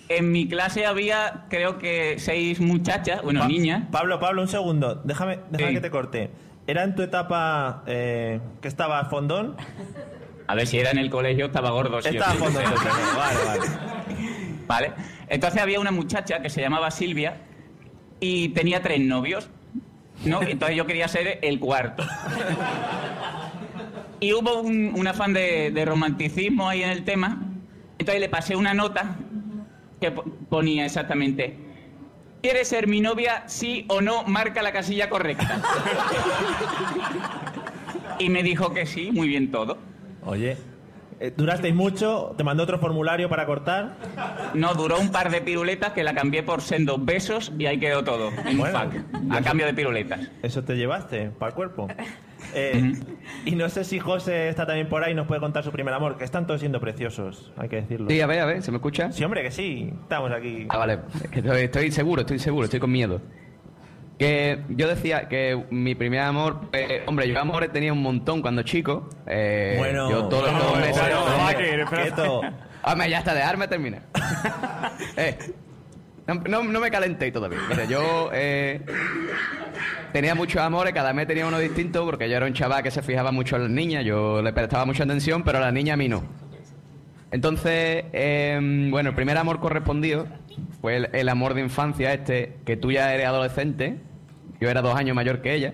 En 0.10 0.32
mi 0.32 0.48
clase 0.48 0.86
había, 0.86 1.46
creo 1.50 1.78
que 1.78 2.16
seis 2.18 2.60
muchachas, 2.62 3.22
bueno, 3.24 3.42
Pa- 3.42 3.48
niñas. 3.48 3.84
Pablo, 3.92 4.20
Pablo, 4.20 4.42
un 4.42 4.48
segundo. 4.48 4.96
Déjame, 5.04 5.40
déjame 5.52 5.70
Sí. 5.72 5.76
que 5.76 5.82
te 5.82 5.90
corte. 5.92 6.32
¿Era 6.66 6.84
en 6.84 6.96
tu 6.96 7.02
etapa 7.02 7.84
eh, 7.88 8.40
que 8.62 8.68
estaba 8.68 9.04
fondón? 9.06 9.56
A 10.48 10.56
ver 10.56 10.66
si 10.68 10.80
era 10.80 10.92
en 10.92 10.98
el 10.98 11.10
colegio, 11.10 11.48
estaba 11.48 11.72
gordo. 11.72 12.02
sí 12.02 12.10
Estaba 12.10 12.32
sí. 12.34 12.38
fondón. 12.38 12.64
no. 12.64 13.18
Vale, 13.18 13.40
vale. 13.46 13.62
Vale. 14.68 14.92
Entonces 15.30 15.62
había 15.62 15.80
una 15.80 15.92
muchacha 15.92 16.42
que 16.42 16.50
se 16.50 16.60
llamaba 16.60 16.92
Silvia 16.92 17.38
y 18.20 18.50
tenía 18.50 18.82
tres 18.82 19.00
novios. 19.00 19.50
¿no? 20.26 20.42
Entonces 20.42 20.76
yo 20.76 20.86
quería 20.86 21.08
ser 21.08 21.40
el 21.42 21.58
cuarto. 21.60 22.04
Y 24.20 24.34
hubo 24.34 24.60
un, 24.62 24.94
un 24.96 25.08
afán 25.08 25.32
de, 25.34 25.72
de 25.72 25.86
romanticismo 25.86 26.68
ahí 26.68 26.84
en 26.84 26.90
el 26.90 27.04
tema. 27.04 27.38
Entonces 28.00 28.20
le 28.20 28.30
pasé 28.30 28.56
una 28.56 28.74
nota 28.74 29.16
que 30.00 30.12
po- 30.12 30.24
ponía 30.50 30.86
exactamente. 30.86 31.56
¿Quieres 32.42 32.68
ser 32.68 32.88
mi 32.88 33.02
novia? 33.02 33.44
Sí 33.48 33.86
o 33.90 34.00
no, 34.02 34.24
marca 34.24 34.62
la 34.62 34.72
casilla 34.72 35.10
correcta. 35.10 35.62
Y 38.20 38.30
me 38.30 38.42
dijo 38.42 38.74
que 38.74 38.86
sí, 38.88 39.12
muy 39.12 39.28
bien 39.28 39.52
todo. 39.52 39.78
Oye, 40.26 40.58
eh, 41.20 41.32
durasteis 41.38 41.76
mucho, 41.76 42.34
te 42.36 42.44
mandó 42.44 42.64
otro 42.64 42.80
formulario 42.80 43.30
para 43.30 43.46
cortar. 43.46 43.96
No, 44.56 44.74
duró 44.74 45.00
un 45.00 45.12
par 45.12 45.30
de 45.30 45.40
piruletas 45.42 45.94
que 45.94 46.04
la 46.04 46.16
cambié 46.16 46.42
por 46.42 46.62
sendos 46.62 47.04
besos 47.06 47.52
y 47.60 47.68
ahí 47.68 47.80
quedó 47.80 48.04
todo. 48.04 48.32
En 48.46 48.58
Bueno, 48.58 48.80
a 48.80 48.86
eso- 48.86 49.44
cambio 49.44 49.68
de 49.68 49.74
piruletas. 49.76 50.20
Eso 50.42 50.64
te 50.64 50.76
llevaste 50.76 51.30
para 51.30 51.50
el 51.50 51.56
cuerpo. 51.56 51.88
Eh, 52.54 52.94
Y 53.46 53.56
no 53.56 53.70
sé 53.70 53.84
si 53.84 54.00
José 54.00 54.50
está 54.50 54.66
también 54.66 54.88
por 54.90 55.04
ahí 55.04 55.12
y 55.12 55.16
nos 55.16 55.28
puede 55.28 55.40
contar 55.42 55.64
su 55.64 55.72
primer 55.72 55.94
amor, 55.94 56.18
que 56.18 56.24
están 56.24 56.48
todos 56.48 56.60
siendo 56.60 56.80
preciosos, 56.80 57.52
hay 57.58 57.70
que 57.70 57.78
decirlo. 57.78 58.10
Sí, 58.10 58.20
a 58.22 58.26
ver, 58.28 58.40
a 58.40 58.46
ver, 58.46 58.62
¿se 58.62 58.72
me 58.72 58.78
escucha? 58.78 59.12
Sí, 59.12 59.24
hombre, 59.24 59.42
que 59.44 59.52
sí. 59.52 59.90
Estamos 60.04 60.32
aquí. 60.32 60.66
Ah, 60.70 60.78
vale. 60.78 61.00
Estoy, 61.34 61.62
estoy 61.62 61.92
seguro, 61.92 62.22
estoy 62.22 62.40
seguro, 62.40 62.66
estoy 62.66 62.80
con 62.80 62.92
miedo. 62.92 63.22
Que 64.18 64.64
yo 64.70 64.88
decía 64.88 65.28
que 65.28 65.64
mi 65.70 65.94
primer 65.94 66.22
amor, 66.22 66.62
eh, 66.74 67.04
hombre, 67.06 67.28
yo 67.30 67.40
amores 67.40 67.72
tenía 67.72 67.94
un 67.94 68.02
montón 68.02 68.42
cuando 68.42 68.64
chico. 68.64 69.08
Eh, 69.28 69.76
Bueno, 69.78 70.10
yo 70.10 70.24
todos 70.28 70.52
los 70.52 70.78
meses- 70.80 70.96
ya 73.10 73.20
está, 73.20 73.34
dejarme 73.36 73.68
terminar. 73.68 74.02
Eh, 75.18 75.38
no, 76.28 76.36
no, 76.36 76.64
no 76.64 76.80
me 76.80 76.92
calenté 76.92 77.32
todavía. 77.32 77.60
Mira, 77.70 77.86
yo 77.86 78.30
eh, 78.34 78.82
tenía 80.14 80.36
muchos 80.36 80.62
amores, 80.62 80.94
cada 80.94 81.14
mes 81.14 81.28
tenía 81.28 81.48
uno 81.48 81.60
distinto, 81.60 82.06
porque 82.06 82.30
yo 82.30 82.36
era 82.38 82.46
un 82.46 82.54
chaval 82.54 82.84
que 82.84 82.92
se 82.92 83.02
fijaba 83.02 83.32
mucho 83.32 83.56
en 83.56 83.64
las 83.64 83.72
niñas, 83.72 84.04
yo 84.06 84.42
le 84.42 84.54
prestaba 84.54 84.86
mucha 84.86 85.04
atención, 85.04 85.44
pero 85.44 85.58
a 85.60 85.62
las 85.62 85.74
niñas 85.74 85.94
a 85.96 85.98
mí 85.98 86.10
no. 86.10 86.24
Entonces, 87.32 88.06
eh, 88.14 88.88
bueno, 88.90 89.10
el 89.10 89.16
primer 89.16 89.38
amor 89.38 89.60
correspondido 89.60 90.28
fue 90.82 90.96
el, 90.98 91.10
el 91.14 91.30
amor 91.30 91.54
de 91.54 91.62
infancia 91.62 92.14
este, 92.14 92.58
que 92.66 92.78
tú 92.78 92.92
ya 92.92 93.14
eres 93.14 93.26
adolescente, 93.28 93.98
yo 94.62 94.70
era 94.70 94.82
dos 94.82 94.96
años 94.96 95.16
mayor 95.16 95.42
que 95.42 95.54
ella. 95.54 95.74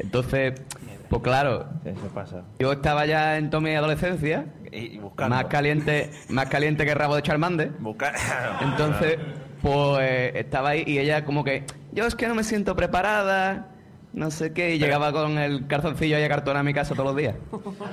Entonces, 0.00 0.60
pues 1.08 1.22
claro, 1.22 1.66
Eso 1.84 2.08
pasa. 2.14 2.42
yo 2.58 2.72
estaba 2.72 3.06
ya 3.06 3.36
en 3.38 3.50
toda 3.50 3.60
mi 3.62 3.74
adolescencia, 3.74 4.46
Y, 4.72 4.96
y 4.96 4.98
buscando. 4.98 5.34
más 5.36 5.44
caliente, 5.46 6.10
más 6.28 6.48
caliente 6.48 6.84
que 6.84 6.94
rabo 6.94 7.16
de 7.16 7.22
Charmander. 7.22 7.70
Buscar. 7.78 8.14
Entonces, 8.60 9.16
pues 9.62 10.34
estaba 10.34 10.70
ahí 10.70 10.84
y 10.86 10.98
ella 10.98 11.24
como 11.24 11.44
que, 11.44 11.64
yo 11.92 12.06
es 12.06 12.14
que 12.14 12.28
no 12.28 12.34
me 12.34 12.44
siento 12.44 12.74
preparada, 12.76 13.66
no 14.12 14.30
sé 14.30 14.52
qué, 14.52 14.74
y 14.74 14.78
llegaba 14.78 15.12
con 15.12 15.38
el 15.38 15.66
calzoncillo 15.66 16.16
ahí 16.16 16.24
a 16.24 16.28
cartón 16.28 16.56
a 16.56 16.62
mi 16.62 16.72
casa 16.74 16.94
todos 16.94 17.06
los 17.08 17.16
días, 17.16 17.34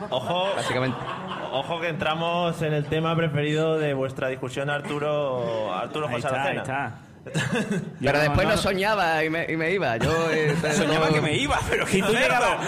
Ojo, 0.09 0.47
básicamente. 0.55 0.97
ojo 1.51 1.79
que 1.81 1.89
entramos 1.89 2.61
en 2.61 2.73
el 2.73 2.85
tema 2.85 3.15
preferido 3.15 3.77
de 3.77 3.93
vuestra 3.93 4.27
discusión, 4.29 4.69
Arturo, 4.69 5.73
Arturo 5.73 6.07
Ahí 6.07 6.13
José 6.15 6.27
está, 6.27 6.43
ahí 6.43 6.57
Aracena. 6.57 6.61
está. 6.87 6.99
Pero 7.99 8.19
después 8.19 8.47
no, 8.47 8.55
soñaba 8.55 9.23
y 9.23 9.31
me, 9.31 9.51
y 9.51 9.57
me 9.57 9.71
iba. 9.71 9.97
Yo 9.97 10.11
eh, 10.31 10.53
Soñaba 10.73 11.09
que 11.09 11.21
me 11.21 11.33
iba, 11.35 11.57
pero 11.67 11.87
Si 11.87 11.99
qué 11.99 12.07
tú 12.07 12.13
cerdo. 12.13 12.21
llegabas- 12.27 12.67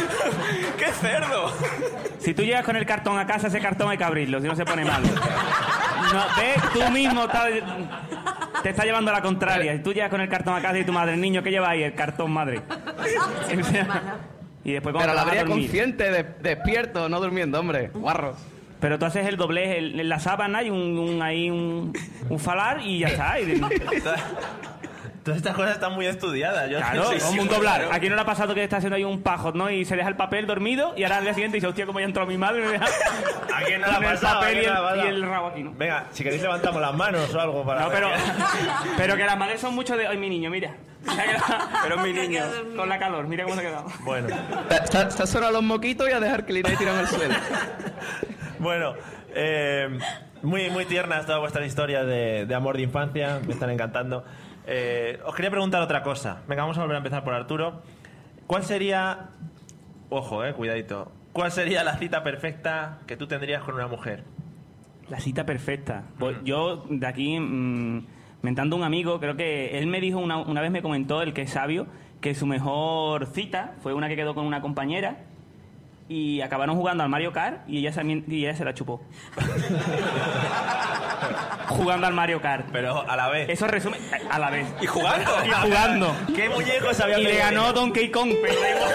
¡Qué 0.78 0.86
cerdo! 0.92 1.52
Si 2.18 2.32
tú 2.32 2.42
llegas 2.42 2.64
con 2.64 2.76
el 2.76 2.86
cartón 2.86 3.18
a 3.18 3.26
casa, 3.26 3.48
ese 3.48 3.60
cartón 3.60 3.90
hay 3.90 3.98
que 3.98 4.04
abrirlo, 4.04 4.40
si 4.40 4.46
no 4.48 4.56
se 4.56 4.64
pone 4.64 4.86
malo. 4.86 5.06
No, 5.06 6.24
ves, 6.40 6.62
tú 6.72 6.90
mismo 6.92 7.24
estás- 7.24 7.50
te 8.62 8.70
está 8.70 8.84
llevando 8.84 9.10
a 9.10 9.14
la 9.14 9.22
contraria. 9.22 9.72
Si 9.76 9.82
tú 9.82 9.92
llegas 9.92 10.10
con 10.10 10.20
el 10.20 10.28
cartón 10.28 10.54
a 10.54 10.60
casa 10.62 10.78
y 10.78 10.84
tu 10.84 10.92
madre, 10.92 11.16
niño, 11.16 11.42
¿qué 11.42 11.50
lleva 11.50 11.70
ahí? 11.70 11.82
El 11.82 11.94
cartón, 11.94 12.30
madre. 12.32 12.60
y 14.64 14.72
después 14.72 14.92
cuando 14.92 14.98
Pero 15.00 15.14
la 15.14 15.22
habría 15.22 15.44
consciente, 15.44 16.10
de- 16.10 16.24
despierto, 16.42 17.08
no 17.08 17.20
durmiendo, 17.20 17.58
hombre. 17.60 17.88
Guarro. 17.94 18.34
Pero 18.80 18.98
tú 18.98 19.04
haces 19.04 19.26
el 19.26 19.36
doblez 19.36 19.76
el- 19.76 20.00
en 20.00 20.08
la 20.08 20.18
sábana 20.20 20.62
y 20.62 20.70
un, 20.70 20.98
un- 20.98 21.22
ahí 21.22 21.50
un, 21.50 21.92
un 22.28 22.38
falar 22.38 22.80
y 22.82 23.00
ya 23.00 23.08
está. 23.08 23.40
Y- 23.40 23.60
Todas 25.24 25.36
estas 25.36 25.54
cosas 25.54 25.72
están 25.72 25.92
muy 25.92 26.06
estudiadas. 26.06 26.70
Yo 26.70 26.78
Claro, 26.78 27.10
Sí, 27.12 27.18
como 27.18 27.32
sí, 27.32 27.38
un 27.40 27.46
claro. 27.48 27.62
doblar. 27.62 27.88
Aquí 27.92 28.08
no 28.08 28.14
le 28.14 28.22
ha 28.22 28.24
pasado 28.24 28.54
que 28.54 28.64
está 28.64 28.78
haciendo 28.78 28.96
ahí 28.96 29.04
un 29.04 29.22
pajot, 29.22 29.54
¿no? 29.54 29.70
Y 29.70 29.84
se 29.84 29.96
deja 29.96 30.08
el 30.08 30.16
papel 30.16 30.46
dormido 30.46 30.94
y 30.96 31.02
ahora 31.02 31.18
al 31.18 31.24
día 31.24 31.34
siguiente 31.34 31.56
dice, 31.58 31.66
hostia, 31.66 31.84
como 31.86 32.00
ya 32.00 32.06
entró 32.06 32.26
mi 32.26 32.38
madre, 32.38 32.62
me 32.62 32.72
deja 32.72 32.86
¿A 32.86 33.62
quién 33.64 33.80
no 33.80 33.86
le 33.86 33.92
ha 33.92 33.96
con 33.96 34.06
el 34.06 34.18
papel 34.18 34.56
y 34.56 34.64
el, 34.64 35.04
y 35.04 35.08
el 35.08 35.22
rabo 35.22 35.48
aquí, 35.48 35.62
¿no? 35.62 35.72
Venga, 35.74 36.06
si 36.12 36.24
queréis 36.24 36.42
levantamos 36.42 36.80
las 36.80 36.94
manos 36.94 37.34
o 37.34 37.40
algo 37.40 37.64
para... 37.64 37.82
No, 37.82 37.90
pero, 37.90 38.08
pero 38.96 39.16
que 39.16 39.24
las 39.24 39.36
madres 39.36 39.60
son 39.60 39.74
mucho 39.74 39.96
de... 39.96 40.06
Ay, 40.06 40.16
mi 40.16 40.30
niño, 40.30 40.50
mira. 40.50 40.74
Pero 41.82 41.96
mi 41.98 42.12
niño, 42.12 42.42
con 42.76 42.86
la 42.86 42.98
calor, 42.98 43.26
mira 43.26 43.44
cómo 43.44 43.56
se 43.56 43.62
ha 43.62 43.70
quedado. 43.70 43.86
Bueno, 44.00 44.28
Está, 44.68 45.26
solo 45.26 45.46
a 45.46 45.50
los 45.50 45.62
moquitos 45.62 46.06
y 46.08 46.12
a 46.12 46.20
dejar 46.20 46.44
que 46.44 46.52
le 46.52 46.62
tirado 46.62 46.98
en 46.98 47.00
el 47.00 47.06
suelo. 47.06 47.34
bueno. 48.58 48.94
eh, 49.34 49.98
muy, 50.42 50.70
muy 50.70 50.84
tiernas 50.86 51.26
todas 51.26 51.40
vuestras 51.40 51.66
historias 51.66 52.06
de, 52.06 52.46
de 52.46 52.54
amor 52.54 52.76
de 52.76 52.82
infancia. 52.82 53.40
Me 53.46 53.52
están 53.52 53.70
encantando. 53.70 54.24
Eh, 54.72 55.18
os 55.26 55.34
quería 55.34 55.50
preguntar 55.50 55.82
otra 55.82 56.00
cosa. 56.04 56.42
Venga, 56.46 56.62
vamos 56.62 56.78
a 56.78 56.82
volver 56.82 56.94
a 56.94 56.98
empezar 56.98 57.24
por 57.24 57.34
Arturo. 57.34 57.82
¿Cuál 58.46 58.62
sería... 58.62 59.30
Ojo, 60.10 60.44
eh, 60.44 60.54
cuidadito. 60.54 61.10
¿Cuál 61.32 61.50
sería 61.50 61.82
la 61.82 61.98
cita 61.98 62.22
perfecta 62.22 63.00
que 63.08 63.16
tú 63.16 63.26
tendrías 63.26 63.64
con 63.64 63.74
una 63.74 63.88
mujer? 63.88 64.22
La 65.08 65.18
cita 65.18 65.44
perfecta. 65.44 66.04
Pues 66.20 66.36
yo, 66.44 66.84
de 66.88 67.04
aquí, 67.04 67.40
mm, 67.40 68.06
mentando 68.42 68.76
un 68.76 68.84
amigo, 68.84 69.18
creo 69.18 69.36
que 69.36 69.76
él 69.76 69.88
me 69.88 70.00
dijo, 70.00 70.20
una, 70.20 70.36
una 70.38 70.60
vez 70.60 70.70
me 70.70 70.82
comentó, 70.82 71.20
el 71.20 71.32
que 71.32 71.42
es 71.42 71.50
sabio, 71.50 71.88
que 72.20 72.36
su 72.36 72.46
mejor 72.46 73.26
cita 73.26 73.74
fue 73.80 73.92
una 73.92 74.08
que 74.08 74.14
quedó 74.14 74.36
con 74.36 74.46
una 74.46 74.60
compañera 74.60 75.16
y 76.10 76.40
acabaron 76.40 76.74
jugando 76.74 77.04
al 77.04 77.08
Mario 77.08 77.32
Kart 77.32 77.60
y 77.68 77.78
ella, 77.78 77.92
también, 77.92 78.24
y 78.26 78.44
ella 78.44 78.56
se 78.56 78.64
la 78.64 78.74
chupó. 78.74 79.00
jugando 81.68 82.08
al 82.08 82.14
Mario 82.14 82.42
Kart. 82.42 82.66
Pero 82.72 83.08
a 83.08 83.14
la 83.14 83.28
vez. 83.28 83.48
Eso 83.48 83.68
resume 83.68 83.96
a 84.28 84.38
la 84.40 84.50
vez. 84.50 84.66
¿Y 84.82 84.86
jugando? 84.86 85.30
Y 85.46 85.50
jugando. 85.50 86.12
¿Qué 86.34 86.48
muñecos 86.48 86.98
había 86.98 87.20
Y 87.20 87.22
le 87.22 87.36
ganó 87.36 87.72
Donkey 87.72 88.10
Kong, 88.10 88.32
pero 88.42 88.54
igual. 88.54 88.90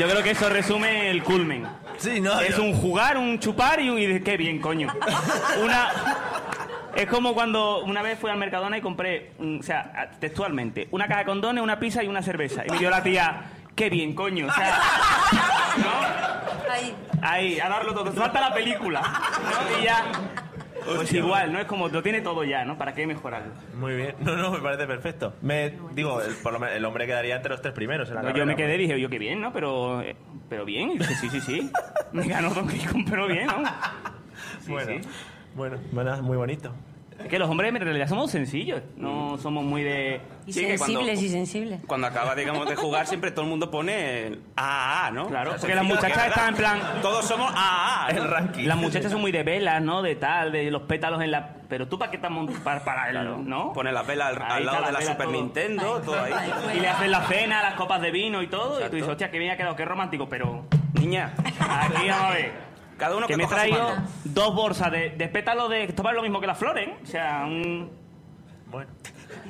Yo 0.00 0.08
creo 0.08 0.22
que 0.22 0.30
eso 0.30 0.48
resume 0.48 1.10
el 1.10 1.22
culmen. 1.22 1.66
Sí, 1.98 2.20
no, 2.20 2.40
Es 2.40 2.58
un 2.58 2.74
jugar, 2.74 3.18
un 3.18 3.38
chupar 3.38 3.80
y 3.80 3.90
un... 3.90 3.98
Y 3.98 4.06
de- 4.06 4.22
qué 4.22 4.36
bien, 4.36 4.58
coño. 4.58 4.88
Una... 5.62 6.13
Es 6.96 7.06
como 7.06 7.34
cuando 7.34 7.84
una 7.84 8.02
vez 8.02 8.18
fui 8.18 8.30
al 8.30 8.38
Mercadona 8.38 8.78
y 8.78 8.80
compré, 8.80 9.32
mm, 9.38 9.58
o 9.58 9.62
sea, 9.62 10.10
textualmente, 10.20 10.88
una 10.90 11.06
caja 11.08 11.20
de 11.20 11.26
condones, 11.26 11.62
una 11.62 11.78
pizza 11.78 12.02
y 12.02 12.06
una 12.06 12.22
cerveza. 12.22 12.64
Y 12.66 12.70
me 12.70 12.78
dio 12.78 12.90
la 12.90 13.02
tía, 13.02 13.44
qué 13.74 13.90
bien, 13.90 14.14
coño. 14.14 14.46
O 14.46 14.52
sea, 14.52 14.78
Ay, 16.70 16.94
ahí, 17.22 17.60
a 17.60 17.68
darlo 17.68 17.94
todo. 17.94 18.12
Falta 18.12 18.40
la 18.40 18.54
película. 18.54 19.00
¿no? 19.00 19.78
Y 19.80 19.84
ya... 19.84 20.04
Pues 20.84 21.12
igual, 21.14 21.50
¿no? 21.50 21.60
Es 21.60 21.64
como, 21.64 21.88
lo 21.88 22.02
tiene 22.02 22.20
todo 22.20 22.44
ya, 22.44 22.64
¿no? 22.64 22.76
¿Para 22.76 22.92
qué 22.92 23.06
mejorarlo? 23.06 23.54
Muy 23.74 23.94
bien. 23.94 24.14
No, 24.20 24.36
no, 24.36 24.50
me 24.50 24.58
parece 24.58 24.86
perfecto. 24.86 25.34
Me, 25.40 25.72
digo, 25.92 26.20
el, 26.20 26.34
por 26.34 26.52
lo 26.52 26.58
menos 26.58 26.76
el 26.76 26.84
hombre 26.84 27.06
quedaría 27.06 27.36
entre 27.36 27.50
los 27.52 27.62
tres 27.62 27.72
primeros 27.72 28.08
en 28.10 28.16
la 28.16 28.22
No, 28.22 28.34
yo 28.34 28.44
me 28.44 28.54
quedé 28.54 28.74
y 28.74 28.78
dije, 28.78 29.00
yo 29.00 29.08
qué 29.08 29.18
bien, 29.18 29.40
¿no? 29.40 29.52
Pero, 29.52 30.02
eh, 30.02 30.14
pero 30.48 30.66
bien. 30.66 30.90
Y 30.90 30.98
dije, 30.98 31.14
sí, 31.14 31.30
sí, 31.30 31.40
sí. 31.40 31.70
Me 32.12 32.26
ganó 32.28 32.50
Donkey 32.50 32.80
Kong, 32.80 33.06
pero 33.08 33.26
bien, 33.26 33.46
¿no? 33.46 33.64
Sí, 34.60 34.72
bueno, 34.72 35.02
sí. 35.02 35.08
Bueno, 35.54 35.78
muy 36.22 36.36
bonito. 36.36 36.72
Es 37.18 37.28
que 37.28 37.38
los 37.38 37.48
hombres 37.48 37.72
en 37.72 37.80
realidad 37.80 38.08
somos 38.08 38.30
sencillos. 38.30 38.82
No 38.96 39.38
somos 39.38 39.62
muy 39.62 39.84
de... 39.84 40.20
y 40.46 40.52
Sí, 40.52 40.60
que 40.60 40.66
cuando- 40.76 40.84
sensibles 40.86 41.22
y 41.22 41.28
sensibles. 41.28 41.80
Cuando 41.86 42.08
acaba, 42.08 42.34
digamos, 42.34 42.68
de 42.68 42.74
jugar, 42.74 43.06
siempre 43.06 43.30
todo 43.30 43.44
el 43.44 43.50
mundo 43.50 43.70
pone 43.70 44.26
el 44.26 44.42
AAA, 44.56 45.10
¿no? 45.12 45.28
Claro, 45.28 45.50
O 45.50 45.52
sea, 45.52 45.60
porque 45.60 45.74
las 45.76 45.84
muchachas 45.84 46.22
que, 46.22 46.28
están 46.28 46.48
en 46.48 46.54
plan... 46.56 46.80
Todos 47.02 47.24
somos 47.24 47.52
AAA. 47.54 48.12
¿no? 48.12 48.18
El 48.18 48.28
ranking. 48.28 48.66
Las 48.66 48.76
muchachas 48.78 49.12
son 49.12 49.20
muy 49.20 49.30
de 49.30 49.44
velas, 49.44 49.80
¿no? 49.80 50.02
De 50.02 50.16
tal, 50.16 50.50
de 50.50 50.70
los 50.72 50.82
pétalos 50.82 51.22
en 51.22 51.30
la... 51.30 51.54
Pero 51.68 51.86
tú 51.86 51.98
para 51.98 52.10
qué 52.10 52.16
estás 52.16 52.32
para, 52.64 52.84
para 52.84 53.10
el, 53.10 53.48
¿no? 53.48 53.72
Pone 53.72 53.92
la 53.92 54.02
vela 54.02 54.26
al, 54.28 54.42
Ahí 54.42 54.42
al 54.50 54.58
está 54.62 54.72
lado 54.72 54.80
la 54.80 54.86
de 54.88 54.92
la 54.92 54.98
vela, 54.98 55.12
Super 55.12 55.26
todo. 55.26 55.36
Nintendo, 55.36 56.02
todo 56.04 56.20
ahí. 56.20 56.32
Y 56.76 56.80
le 56.80 56.88
hacen 56.88 57.10
la 57.12 57.22
cena, 57.26 57.62
las 57.62 57.74
copas 57.74 58.02
de 58.02 58.10
vino 58.10 58.42
y 58.42 58.48
todo. 58.48 58.84
Y 58.84 58.90
tú 58.90 58.96
dices, 58.96 59.08
hostia, 59.10 59.30
qué 59.30 59.38
bien 59.38 59.52
ha 59.52 59.56
quedado, 59.56 59.76
qué 59.76 59.84
romántico. 59.84 60.28
Pero 60.28 60.64
Niña, 60.94 61.32
aquí 61.60 62.08
vamos 62.08 62.24
a 62.24 62.30
ver. 62.34 62.73
Cada 62.96 63.16
uno 63.16 63.26
que 63.26 63.32
que, 63.34 63.36
me 63.36 63.44
he 63.44 63.46
traído 63.46 63.94
dos 64.24 64.54
bolsas 64.54 64.90
de, 64.90 65.10
de 65.10 65.28
pétalos 65.28 65.70
de... 65.70 65.84
Esto 65.84 66.02
vale 66.02 66.16
lo 66.16 66.22
mismo 66.22 66.40
que 66.40 66.46
las 66.46 66.58
flores, 66.58 66.88
¿eh? 66.88 66.96
O 67.02 67.06
sea, 67.06 67.44
un... 67.46 67.90
Bueno, 68.70 68.90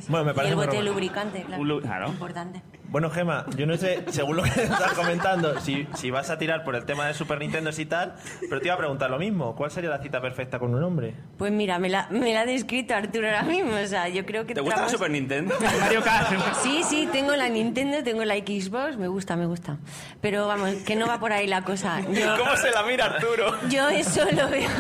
bueno 0.09 0.35
me 0.35 0.45
Y 0.45 0.49
el 0.49 0.55
bote 0.57 0.83
lubricante, 0.83 1.43
claro. 1.43 1.63
Un 1.63 1.69
lu- 1.69 1.81
claro. 1.81 2.09
Importante. 2.09 2.63
Bueno, 2.95 3.11
Gema, 3.11 3.45
yo 3.57 3.67
no 3.67 3.77
sé, 3.77 4.05
según 4.13 4.37
lo 4.37 4.45
que 4.45 4.51
estás 4.63 4.93
comentando, 4.93 5.59
si, 5.59 5.89
si 5.97 6.13
vas 6.13 6.31
a 6.31 6.39
tirar 6.39 6.63
por 6.63 6.77
el 6.77 6.85
tema 6.85 7.09
de 7.09 7.15
Super 7.15 7.41
Nintendo 7.41 7.71
y 7.77 7.87
tal, 7.87 8.15
pero 8.49 8.61
te 8.61 8.69
iba 8.69 8.75
a 8.75 8.79
preguntar 8.79 9.11
lo 9.11 9.19
mismo. 9.19 9.57
¿Cuál 9.57 9.73
sería 9.73 9.91
la 9.91 9.99
cita 9.99 10.21
perfecta 10.21 10.61
con 10.61 10.73
un 10.73 10.81
hombre? 10.85 11.13
Pues 11.37 11.51
mira, 11.51 11.81
me 11.81 11.89
la, 11.89 12.07
me 12.11 12.33
la 12.33 12.43
ha 12.43 12.47
descrito 12.47 12.95
Arturo 12.95 13.27
ahora 13.27 13.43
mismo. 13.43 13.73
O 13.75 13.87
sea, 13.89 14.09
yo 14.09 14.25
creo 14.25 14.47
que 14.47 14.55
¿Te 14.55 14.61
gusta 14.61 14.83
la 14.83 14.89
Super 14.89 15.11
Nintendo? 15.11 15.57
Mario 15.81 16.05
Kart. 16.05 16.29
Sí, 16.63 16.85
sí, 16.89 17.09
tengo 17.11 17.35
la 17.35 17.49
Nintendo, 17.49 18.01
tengo 18.05 18.25
la 18.25 18.37
Xbox, 18.37 18.97
me 18.97 19.09
gusta, 19.09 19.35
me 19.35 19.47
gusta. 19.47 19.77
Pero 20.21 20.47
vamos, 20.47 20.71
que 20.87 20.95
no 20.95 21.09
va 21.09 21.19
por 21.19 21.33
ahí 21.33 21.49
la 21.49 21.63
cosa. 21.63 22.01
Yo, 22.01 22.37
¿Cómo 22.39 22.57
se 22.57 22.71
la 22.71 22.85
mira 22.85 23.07
Arturo? 23.07 23.57
yo 23.71 23.89
eso 23.89 24.25
lo 24.31 24.49
veo, 24.49 24.71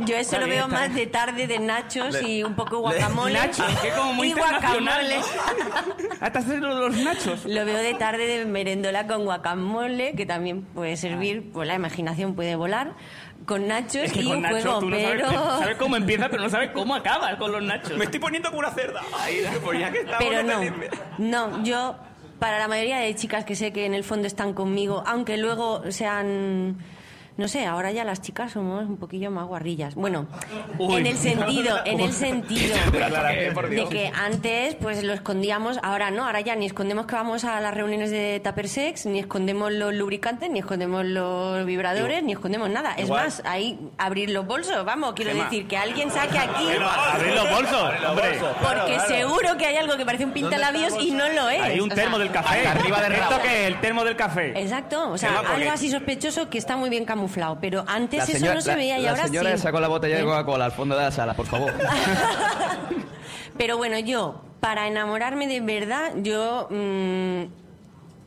yo 0.00 0.16
eso 0.16 0.40
lo 0.40 0.48
veo 0.48 0.66
más 0.66 0.92
de 0.92 1.06
tarde 1.06 1.46
de 1.46 1.60
nachos 1.60 2.12
Le- 2.12 2.28
y 2.28 2.42
un 2.42 2.56
poco 2.56 2.78
guacamole. 2.80 3.34
Nachos, 3.34 3.66
que 3.80 3.90
como 3.90 4.14
muy 4.14 4.30
y 4.30 4.32
guacamole. 4.32 5.20
Hasta 6.20 6.40
hacer 6.40 6.58
los 6.60 6.92
nachos. 6.96 7.35
Lo 7.44 7.64
veo 7.64 7.78
de 7.78 7.94
tarde 7.94 8.26
de 8.26 8.44
merendola 8.44 9.06
con 9.06 9.24
guacamole, 9.24 10.14
que 10.14 10.26
también 10.26 10.62
puede 10.62 10.96
servir, 10.96 11.50
pues 11.52 11.68
la 11.68 11.74
imaginación 11.74 12.34
puede 12.34 12.56
volar, 12.56 12.92
con 13.44 13.68
nachos 13.68 14.04
Es 14.04 14.12
que 14.12 14.22
y 14.22 14.28
con 14.28 14.38
un 14.38 14.44
juego, 14.44 14.78
tú 14.80 14.90
no 14.90 14.96
pero... 14.96 15.26
sabes, 15.26 15.40
sabes 15.60 15.76
cómo 15.76 15.96
empieza, 15.96 16.28
pero 16.28 16.42
no 16.42 16.50
sabes 16.50 16.70
cómo 16.70 16.94
acaba 16.94 17.36
con 17.38 17.52
los 17.52 17.62
nachos. 17.62 17.96
Me 17.96 18.04
estoy 18.04 18.20
poniendo 18.20 18.48
como 18.48 18.60
una 18.60 18.70
cerda. 18.72 19.02
Ahí, 19.18 19.42
pues 19.62 19.78
ya 19.78 19.92
que 19.92 19.98
estamos, 20.00 20.18
Pero 20.18 20.42
no, 20.42 20.60
no, 21.18 21.64
yo 21.64 21.96
para 22.38 22.58
la 22.58 22.68
mayoría 22.68 22.98
de 22.98 23.14
chicas 23.14 23.44
que 23.44 23.54
sé 23.54 23.72
que 23.72 23.86
en 23.86 23.94
el 23.94 24.04
fondo 24.04 24.26
están 24.26 24.52
conmigo, 24.52 25.02
aunque 25.06 25.36
luego 25.36 25.90
sean, 25.90 26.76
no 27.36 27.48
sé, 27.48 27.66
ahora 27.66 27.92
ya 27.92 28.04
las 28.04 28.22
chicas 28.22 28.52
somos 28.52 28.84
un 28.88 28.96
poquillo 28.96 29.30
más 29.30 29.46
guarrillas. 29.46 29.94
Bueno, 29.94 30.26
Uy. 30.78 30.96
en 30.96 31.06
el 31.06 31.16
sentido, 31.18 31.78
en 31.84 32.00
el 32.00 32.12
sentido 32.12 32.74
de 33.70 33.86
que 33.90 34.10
antes 34.14 34.74
pues 34.76 35.02
lo 35.04 35.12
escondíamos, 35.12 35.78
ahora 35.82 36.10
no, 36.10 36.24
ahora 36.24 36.40
ya 36.40 36.54
ni 36.56 36.66
escondemos 36.66 37.06
que 37.06 37.14
vamos 37.14 37.44
a 37.44 37.60
las 37.60 37.74
reuniones 37.74 38.10
de 38.10 38.40
Tupper 38.42 38.68
Sex, 38.68 39.06
ni 39.06 39.18
escondemos 39.18 39.72
los 39.72 39.94
lubricantes, 39.94 40.50
ni 40.50 40.60
escondemos 40.60 41.04
los 41.04 41.64
vibradores, 41.66 42.22
ni 42.22 42.32
escondemos 42.32 42.70
nada. 42.70 42.94
Es 42.94 43.04
Igual. 43.04 43.24
más, 43.24 43.42
ahí 43.44 43.78
abrir 43.98 44.30
los 44.30 44.46
bolsos, 44.46 44.84
vamos, 44.84 45.12
quiero 45.14 45.34
decir 45.34 45.66
que 45.68 45.76
alguien 45.76 46.10
saque 46.10 46.38
aquí. 46.38 46.66
Abrir 47.12 47.34
los 47.34 47.50
bolsos, 47.50 47.92
hombre. 48.08 48.38
Porque 48.62 49.00
seguro 49.00 49.56
que 49.56 49.66
hay 49.66 49.76
algo 49.76 49.96
que 49.96 50.04
parece 50.06 50.24
un 50.24 50.32
pintalabios 50.32 50.94
y 51.00 51.10
no 51.10 51.28
lo 51.28 51.48
es. 51.50 51.60
Hay 51.62 51.80
un 51.80 51.90
O 51.90 51.94
sea, 51.94 52.04
termo 52.04 52.18
del 52.18 52.30
café. 52.30 52.66
arriba 52.66 53.00
del 53.02 53.12
¿Esto 53.12 53.30
rabo. 53.30 53.42
qué 53.42 53.62
es? 53.62 53.66
El 53.68 53.80
termo 53.80 54.04
del 54.04 54.16
café. 54.16 54.58
Exacto, 54.60 55.10
o 55.10 55.18
sea, 55.18 55.40
algo 55.40 55.70
así 55.70 55.90
sospechoso 55.90 56.48
que 56.48 56.58
está 56.58 56.76
muy 56.76 56.90
bien 56.90 57.04
camuflado, 57.04 57.25
pero 57.60 57.84
antes 57.86 58.18
La, 58.18 58.24
eso 58.24 58.32
señora- 58.34 58.54
no 58.54 58.60
se 58.60 58.68
la- 58.70 58.76
veía 58.76 58.98
y 58.98 59.02
la 59.02 59.10
ahora 59.10 59.26
señora 59.26 59.56
sí. 59.56 59.62
sacó 59.62 59.80
la 59.80 59.88
botella 59.88 60.18
de. 60.18 60.24
Coca-Cola 60.24 60.64
al 60.66 60.72
fondo 60.72 60.96
de 60.96 61.02
la 61.02 61.10
sala, 61.10 61.34
por 61.34 61.46
favor. 61.46 61.72
Pero 63.58 63.76
bueno, 63.76 63.98
yo, 63.98 64.42
para 64.60 64.86
enamorarme 64.86 65.46
de 65.46 65.60
verdad, 65.60 66.12
yo 66.16 66.68
mm, 66.70 67.42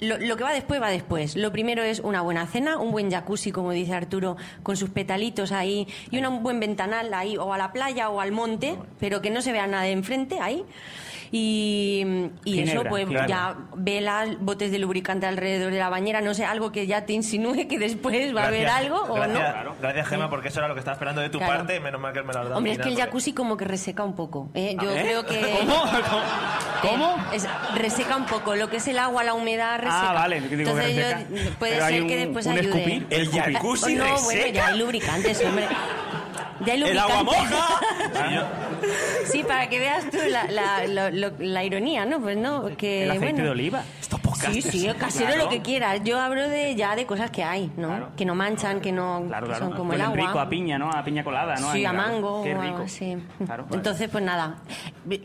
lo, 0.01 0.17
lo 0.17 0.37
que 0.37 0.43
va 0.43 0.53
después 0.53 0.81
va 0.81 0.89
después. 0.89 1.35
Lo 1.35 1.51
primero 1.51 1.83
es 1.83 1.99
una 1.99 2.21
buena 2.21 2.47
cena, 2.47 2.77
un 2.77 2.91
buen 2.91 3.11
jacuzzi, 3.11 3.51
como 3.51 3.71
dice 3.71 3.93
Arturo, 3.93 4.37
con 4.63 4.75
sus 4.75 4.89
petalitos 4.89 5.51
ahí, 5.51 5.87
y 6.09 6.17
una- 6.17 6.29
un 6.29 6.41
buen 6.41 6.59
ventanal 6.59 7.13
ahí, 7.13 7.37
o 7.37 7.53
a 7.53 7.57
la 7.57 7.71
playa 7.71 8.09
o 8.09 8.19
al 8.21 8.31
monte, 8.31 8.77
pero 8.99 9.21
que 9.21 9.29
no 9.29 9.41
se 9.41 9.51
vea 9.51 9.67
nada 9.67 9.83
de 9.83 9.91
enfrente 9.91 10.39
ahí. 10.39 10.63
Y, 11.31 12.03
y 12.43 12.59
eso, 12.61 12.71
Ginebra, 12.71 12.89
pues 12.89 13.05
claro. 13.07 13.27
ya 13.27 13.55
velas, 13.75 14.29
botes 14.39 14.71
de 14.71 14.79
lubricante 14.79 15.25
alrededor 15.27 15.71
de 15.71 15.77
la 15.79 15.89
bañera, 15.89 16.21
no 16.21 16.33
sé, 16.33 16.43
algo 16.45 16.71
que 16.71 16.87
ya 16.87 17.05
te 17.05 17.13
insinúe 17.13 17.67
que 17.67 17.77
después 17.77 18.35
va 18.35 18.43
a 18.43 18.47
haber 18.47 18.61
Gracias, 18.61 18.85
algo 18.85 19.03
o 19.09 19.13
gracias, 19.13 19.63
no. 19.65 19.75
Gracias, 19.79 20.07
Gema, 20.07 20.29
porque 20.29 20.47
eso 20.47 20.59
era 20.59 20.67
lo 20.67 20.73
que 20.73 20.79
estaba 20.79 20.93
esperando 20.95 21.21
de 21.21 21.29
tu 21.29 21.37
Claro. 21.37 21.57
parte. 21.59 21.79
Menos 21.79 22.01
mal 22.01 22.13
que 22.13 22.21
me 22.23 22.33
lo 22.33 22.39
has 22.39 22.45
dado. 22.45 22.57
Hombre, 22.57 22.71
es 22.73 22.79
que 22.79 22.89
el 22.89 22.97
jacuzzi 22.97 23.33
como 23.33 23.57
que 23.57 23.65
reseca 23.65 24.03
un 24.03 24.15
poco. 24.15 24.49
¿eh? 24.55 24.75
Yo 24.81 24.91
¿Eh? 24.91 25.01
creo 25.03 25.25
que... 25.25 25.39
¿Cómo? 25.59 25.83
¿Cómo? 26.81 27.15
Es, 27.33 27.47
reseca 27.75 28.15
un 28.15 28.25
poco. 28.25 28.55
Lo 28.55 28.69
que 28.69 28.77
es 28.77 28.87
el 28.87 28.97
agua, 28.97 29.23
la 29.23 29.33
humedad, 29.33 29.77
reseca. 29.77 30.09
Ah, 30.09 30.13
vale, 30.13 30.41
digo 30.41 30.71
Entonces 30.71 30.95
yo- 30.95 31.51
puede 31.59 31.73
Pero 31.73 31.85
ser 31.87 32.01
un- 32.01 32.07
que 32.07 32.17
después 32.17 32.45
un 32.47 32.57
ayude. 32.57 32.69
escupir. 32.69 33.07
El 33.09 33.29
jacuzzi 33.29 33.95
Oh, 33.95 33.97
no, 34.03 34.05
bueno, 34.23 34.27
reseca. 34.41 34.51
ya 34.53 34.67
hay 34.67 34.79
lubricantes, 34.79 35.45
hombre. 35.45 35.67
Ya 36.65 36.73
hay 36.73 36.81
¡El 36.83 36.87
lubricantes. 36.95 37.15
agua 37.17 37.23
moja! 37.23 37.79
Sí, 39.25 39.43
para 39.43 39.69
que 39.69 39.79
veas 39.79 40.09
tú 40.09 40.17
la, 40.29 40.45
la, 40.49 40.87
lo- 40.87 41.09
lo- 41.09 41.35
la 41.39 41.63
ironía, 41.63 42.05
¿no? 42.05 42.19
Pues 42.19 42.37
no, 42.37 42.75
que 42.77 43.03
El 43.03 43.11
aceite 43.11 43.33
bueno. 43.33 43.43
de 43.45 43.49
oliva. 43.51 43.83
Sí, 44.51 44.61
sí, 44.61 44.87
casero 44.97 45.27
Claro. 45.33 45.43
lo 45.43 45.49
que 45.49 45.61
quieras. 45.61 46.01
Yo 46.03 46.19
hablo 46.19 46.47
de 46.47 46.73
ya 46.75 46.95
de 46.95 47.05
cosas 47.05 47.29
que 47.29 47.43
hay, 47.43 47.69
¿no? 47.77 48.15
Que 48.15 48.25
no 48.25 48.35
manchan, 48.35 48.79
que 48.79 48.91
no 48.91 49.23
Claro, 49.27 49.47
que 49.47 49.55
son 49.55 49.73
como 49.73 49.93
el 49.93 50.01
agua. 50.01 50.15
rico 50.15 50.39
a 50.39 50.49
piña, 50.49 50.77
¿no? 50.79 50.89
A 50.89 51.03
piña 51.03 51.23
colada, 51.23 51.55
¿no? 51.57 51.71
Sí, 51.71 51.79
Ahí, 51.79 51.85
a 51.85 51.91
claro. 51.91 52.11
mango 52.13 52.43
Qué 52.43 52.53
rico. 52.53 52.85
Entonces, 53.73 54.09
pues 54.09 54.23
nada. 54.23 54.57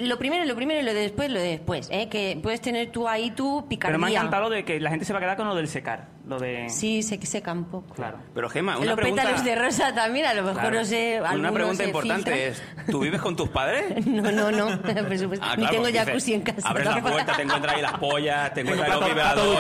Lo 0.01 0.19
primero, 0.19 0.45
lo 0.45 0.57
primero 0.57 0.81
y 0.81 0.83
lo 0.85 0.93
de 0.95 1.01
después, 1.01 1.31
lo 1.31 1.39
de 1.41 1.49
después. 1.49 1.89
¿eh? 1.93 2.09
Que 2.09 2.39
puedes 2.43 2.61
tener 2.61 2.91
tú 2.91 3.09
ahí 3.09 3.31
tu 3.31 3.67
picardía. 3.69 3.97
Pero 3.97 3.99
me 4.07 4.07
ha 4.09 4.19
encantado 4.19 4.45
lo 4.45 4.51
de 4.51 4.65
que 4.65 4.81
la 4.81 4.91
gente 4.91 5.05
se 5.05 5.13
va 5.13 5.19
a 5.19 5.23
quedar 5.23 5.37
con 5.37 5.47
lo 5.49 5.55
del 5.55 5.69
secar. 5.69 6.09
Lo 6.27 6.39
de... 6.39 6.71
Sí, 6.71 7.03
se 7.03 7.21
seca 7.27 7.53
un 7.53 7.65
poco. 7.65 7.95
Claro. 7.95 8.17
Pero 8.35 8.49
Gema, 8.49 8.79
una 8.79 8.87
Los 8.87 8.97
pregunta... 8.97 9.23
pétalos 9.25 9.45
de 9.45 9.55
rosa 9.57 9.95
también, 9.95 10.25
a 10.25 10.33
lo 10.33 10.43
mejor, 10.43 10.61
Claro. 10.63 10.79
no 10.79 10.85
sé, 10.87 11.21
Una 11.35 11.53
pregunta 11.53 11.83
se 11.83 11.85
importante 11.85 12.49
es, 12.49 12.63
¿tú 12.91 13.01
vives 13.01 13.21
con 13.21 13.37
tus 13.37 13.49
padres? 13.51 13.85
No, 14.07 14.33
no, 14.33 14.51
no, 14.51 14.81
por 14.83 15.19
supuesto. 15.19 15.45
Ah, 15.47 15.55
Ni 15.57 15.67
claro, 15.67 15.71
tengo 15.71 15.83
porque 15.85 15.99
jacuzzi 15.99 16.33
dices, 16.33 16.35
en 16.35 16.43
casa. 16.43 16.69
Abres 16.69 16.87
la 16.87 17.03
puerta, 17.03 17.37
te 17.37 17.43
encuentras 17.43 17.75
ahí 17.77 17.83
las 17.83 17.99
pollas, 17.99 18.55
te 18.55 18.61
encuentras 18.63 18.91
ahí 18.91 19.01
los 19.01 19.11
plato- 19.11 19.55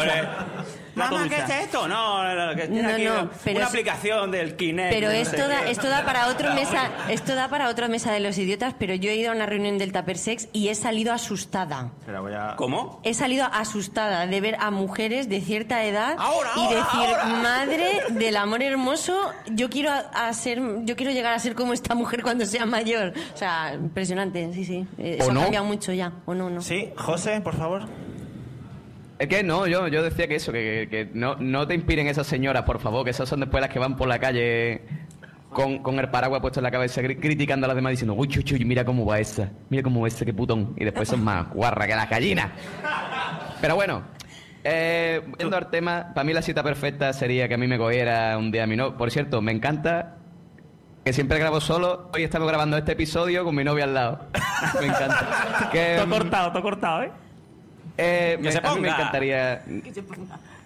plato. 0.94 1.14
Mamá, 1.16 1.28
¿qué 1.28 1.36
es 1.36 1.50
esto? 1.64 1.86
No, 1.88 2.22
no, 2.22 2.46
no, 2.46 2.56
que 2.56 2.68
No, 2.68 2.88
aquí 2.88 3.04
no, 3.04 3.30
pero 3.44 3.56
una 3.56 3.64
es- 3.66 3.70
aplicación 3.70 4.30
del 4.30 4.56
Kinect. 4.56 4.90
Pero 4.92 5.10
esto 5.10 5.48
da, 5.48 5.66
esto 5.68 5.88
da 5.88 6.04
para 6.04 6.28
otro 6.28 6.54
mesa, 6.54 6.90
esto 7.08 7.34
da 7.34 7.48
para 7.48 7.68
otra 7.68 7.88
mesa 7.88 8.12
de 8.12 8.20
los 8.20 8.38
idiotas, 8.38 8.74
pero 8.78 8.94
yo 8.94 9.10
he 9.10 9.16
ido 9.16 9.32
a 9.32 9.34
una 9.34 9.46
reunión 9.46 9.76
del 9.78 9.92
Tupper 9.92 10.16
Sex 10.18 10.48
y 10.52 10.68
he 10.68 10.74
salido 10.74 11.12
asustada. 11.12 11.90
Voy 12.06 12.32
a- 12.32 12.54
¿Cómo? 12.56 13.00
He 13.04 13.14
salido 13.14 13.46
asustada 13.52 14.26
de 14.26 14.40
ver 14.40 14.56
a 14.60 14.70
mujeres 14.70 15.28
de 15.28 15.40
cierta 15.40 15.84
edad 15.84 16.16
Ahora, 16.18 16.50
y 16.56 16.60
ahora, 16.60 16.76
decir, 16.76 17.00
ahora. 17.16 17.24
madre 17.42 17.84
del 18.10 18.36
amor 18.36 18.62
hermoso, 18.62 19.18
yo 19.50 19.68
quiero 19.70 19.90
a, 19.90 19.98
a 20.28 20.32
ser, 20.32 20.60
yo 20.84 20.96
quiero 20.96 21.12
llegar 21.12 21.32
a 21.34 21.38
ser 21.38 21.54
como 21.54 21.72
esta 21.72 21.94
mujer 21.94 22.22
cuando 22.22 22.46
sea 22.46 22.66
mayor. 22.66 23.12
O 23.34 23.36
sea, 23.36 23.74
impresionante, 23.74 24.52
sí, 24.52 24.64
sí. 24.64 24.86
Eso 24.98 25.28
¿O 25.28 25.32
no? 25.32 25.40
ha 25.40 25.42
cambiado 25.44 25.66
mucho 25.66 25.92
ya, 25.92 26.12
o 26.26 26.34
no, 26.34 26.50
no. 26.50 26.60
Sí, 26.62 26.90
José, 26.96 27.40
por 27.40 27.56
favor. 27.56 27.82
Es 29.18 29.28
que 29.28 29.42
no, 29.42 29.66
yo, 29.66 29.86
yo 29.88 30.02
decía 30.02 30.26
que 30.26 30.34
eso, 30.36 30.50
que, 30.52 30.88
que 30.90 31.08
no, 31.14 31.36
no 31.36 31.66
te 31.66 31.74
inspiren 31.74 32.06
esas 32.08 32.26
señoras, 32.26 32.64
por 32.64 32.80
favor, 32.80 33.04
que 33.04 33.10
esas 33.10 33.28
son 33.28 33.40
después 33.40 33.60
las 33.60 33.70
que 33.70 33.78
van 33.78 33.96
por 33.96 34.08
la 34.08 34.18
calle 34.18 34.82
con, 35.50 35.78
con 35.84 35.98
el 36.00 36.08
paraguas 36.10 36.40
puesto 36.40 36.58
en 36.58 36.64
la 36.64 36.70
cabeza, 36.72 37.00
cri- 37.00 37.20
criticando 37.20 37.66
a 37.66 37.68
las 37.68 37.76
demás, 37.76 37.92
diciendo, 37.92 38.14
uy, 38.14 38.28
uy, 38.36 38.44
uy, 38.54 38.64
mira 38.64 38.84
cómo 38.84 39.06
va 39.06 39.20
esa, 39.20 39.50
mira 39.70 39.84
cómo 39.84 40.00
va 40.00 40.08
ese, 40.08 40.24
qué 40.26 40.34
putón. 40.34 40.74
Y 40.76 40.84
después 40.84 41.08
son 41.08 41.22
más 41.22 41.48
guarra 41.52 41.86
que 41.86 41.94
las 41.94 42.10
gallinas. 42.10 42.50
Pero 43.60 43.76
bueno, 43.76 44.02
eh, 44.64 45.22
yendo 45.38 45.56
al 45.56 45.70
tema, 45.70 46.10
para 46.12 46.24
mí 46.24 46.32
la 46.32 46.42
cita 46.42 46.64
perfecta 46.64 47.12
sería 47.12 47.46
que 47.46 47.54
a 47.54 47.58
mí 47.58 47.68
me 47.68 47.78
cogiera 47.78 48.36
un 48.36 48.50
día 48.50 48.66
mi 48.66 48.76
novio. 48.76 48.96
Por 48.96 49.12
cierto, 49.12 49.40
me 49.40 49.52
encanta 49.52 50.16
que 51.04 51.12
siempre 51.12 51.38
grabo 51.38 51.60
solo. 51.60 52.10
Hoy 52.12 52.24
estamos 52.24 52.48
grabando 52.48 52.76
este 52.76 52.92
episodio 52.92 53.44
con 53.44 53.54
mi 53.54 53.62
novia 53.62 53.84
al 53.84 53.94
lado. 53.94 54.26
Me 54.80 54.86
encanta. 54.86 55.68
Que, 55.70 55.96
Todo 55.98 56.08
cortado, 56.10 56.50
todo 56.52 56.62
cortado, 56.62 57.02
¿eh? 57.02 57.12
Eh, 57.96 58.34
Que 58.36 58.42
me- 58.42 58.52
se 58.52 58.58
a 58.58 58.74
mí 58.74 58.80
me 58.80 58.88
encantaría. 58.88 59.62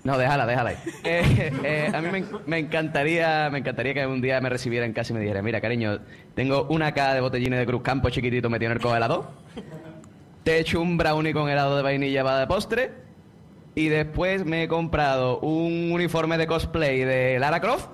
No, 0.05 0.17
déjala, 0.17 0.47
déjala 0.47 0.71
ahí. 0.71 0.77
Eh, 1.05 1.53
eh, 1.65 1.93
a 1.93 2.01
mí 2.01 2.09
me, 2.11 2.25
me 2.47 2.59
encantaría, 2.59 3.49
me 3.51 3.59
encantaría 3.59 3.95
que 3.95 4.07
un 4.07 4.21
día 4.21 4.41
me 4.41 4.49
recibiera 4.49 4.87
en 4.87 4.93
casa 4.93 5.13
y 5.13 5.17
me 5.17 5.21
dijera, 5.21 5.43
mira, 5.43 5.61
cariño, 5.61 5.99
tengo 6.35 6.67
una 6.71 6.93
caja 6.93 7.15
de 7.15 7.21
botellines 7.21 7.59
de 7.59 7.67
Cruz 7.67 7.83
Campo 7.83 8.09
chiquitito 8.11 8.49
metido 8.49 8.71
en 8.71 8.77
el 8.79 8.83
congelador. 8.83 9.29
Te 10.45 10.57
he 10.57 10.61
hecho 10.61 10.81
un 10.81 10.97
brownie 10.97 11.33
con 11.35 11.49
helado 11.51 11.77
de 11.77 11.83
vainilla 11.83 12.23
para 12.25 12.39
de 12.39 12.47
postre. 12.47 12.93
Y 13.75 13.89
después 13.89 14.45
me 14.45 14.65
he 14.65 14.69
comprado 14.69 15.39
un 15.41 15.93
uniforme 15.93 16.39
de 16.39 16.47
cosplay 16.47 17.01
de 17.05 17.39
Lara 17.39 17.61
Croft. 17.61 17.87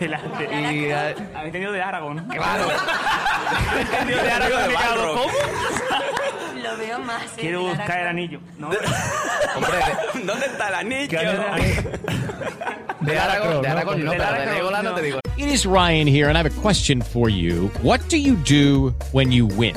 De 0.00 0.08
la, 0.08 0.20
de, 0.22 0.44
Y, 0.74 0.90
Habéis 1.34 1.52
tenido 1.52 1.72
de 1.72 1.82
Aragón. 1.82 2.24
Claro. 2.28 2.64
Habéis 3.72 3.90
tenido 3.90 4.22
de 4.22 4.30
Aragón. 4.30 5.14
¿Cómo? 5.14 5.32
Más. 7.06 7.22
eh, 7.24 7.40
Quiero 7.40 7.62
buscar 7.62 8.00
el 8.00 8.08
anillo. 8.08 8.40
¿no? 8.58 8.68
Hombre, 9.56 9.78
de, 10.14 10.24
¿Dónde 10.24 10.46
está 10.46 10.68
el 10.68 10.74
anillo? 10.74 11.18
de 13.00 13.18
Aragón, 13.18 13.62
de 13.62 13.68
Aragón 13.68 14.04
no, 14.04 14.10
De 14.12 14.16
pero 14.18 14.32
de 14.40 14.46
Legolas 14.54 14.82
no 14.82 14.90
no. 14.90 14.96
te 14.96 15.02
digo. 15.02 15.20
It 15.36 15.46
is 15.48 15.64
Ryan 15.66 16.06
here, 16.08 16.28
and 16.28 16.36
I 16.36 16.42
have 16.42 16.46
a 16.46 16.60
question 16.60 17.00
for 17.00 17.28
you. 17.28 17.70
What 17.82 18.00
do 18.08 18.16
you 18.16 18.34
do 18.44 18.92
when 19.12 19.30
you 19.30 19.46
win? 19.46 19.76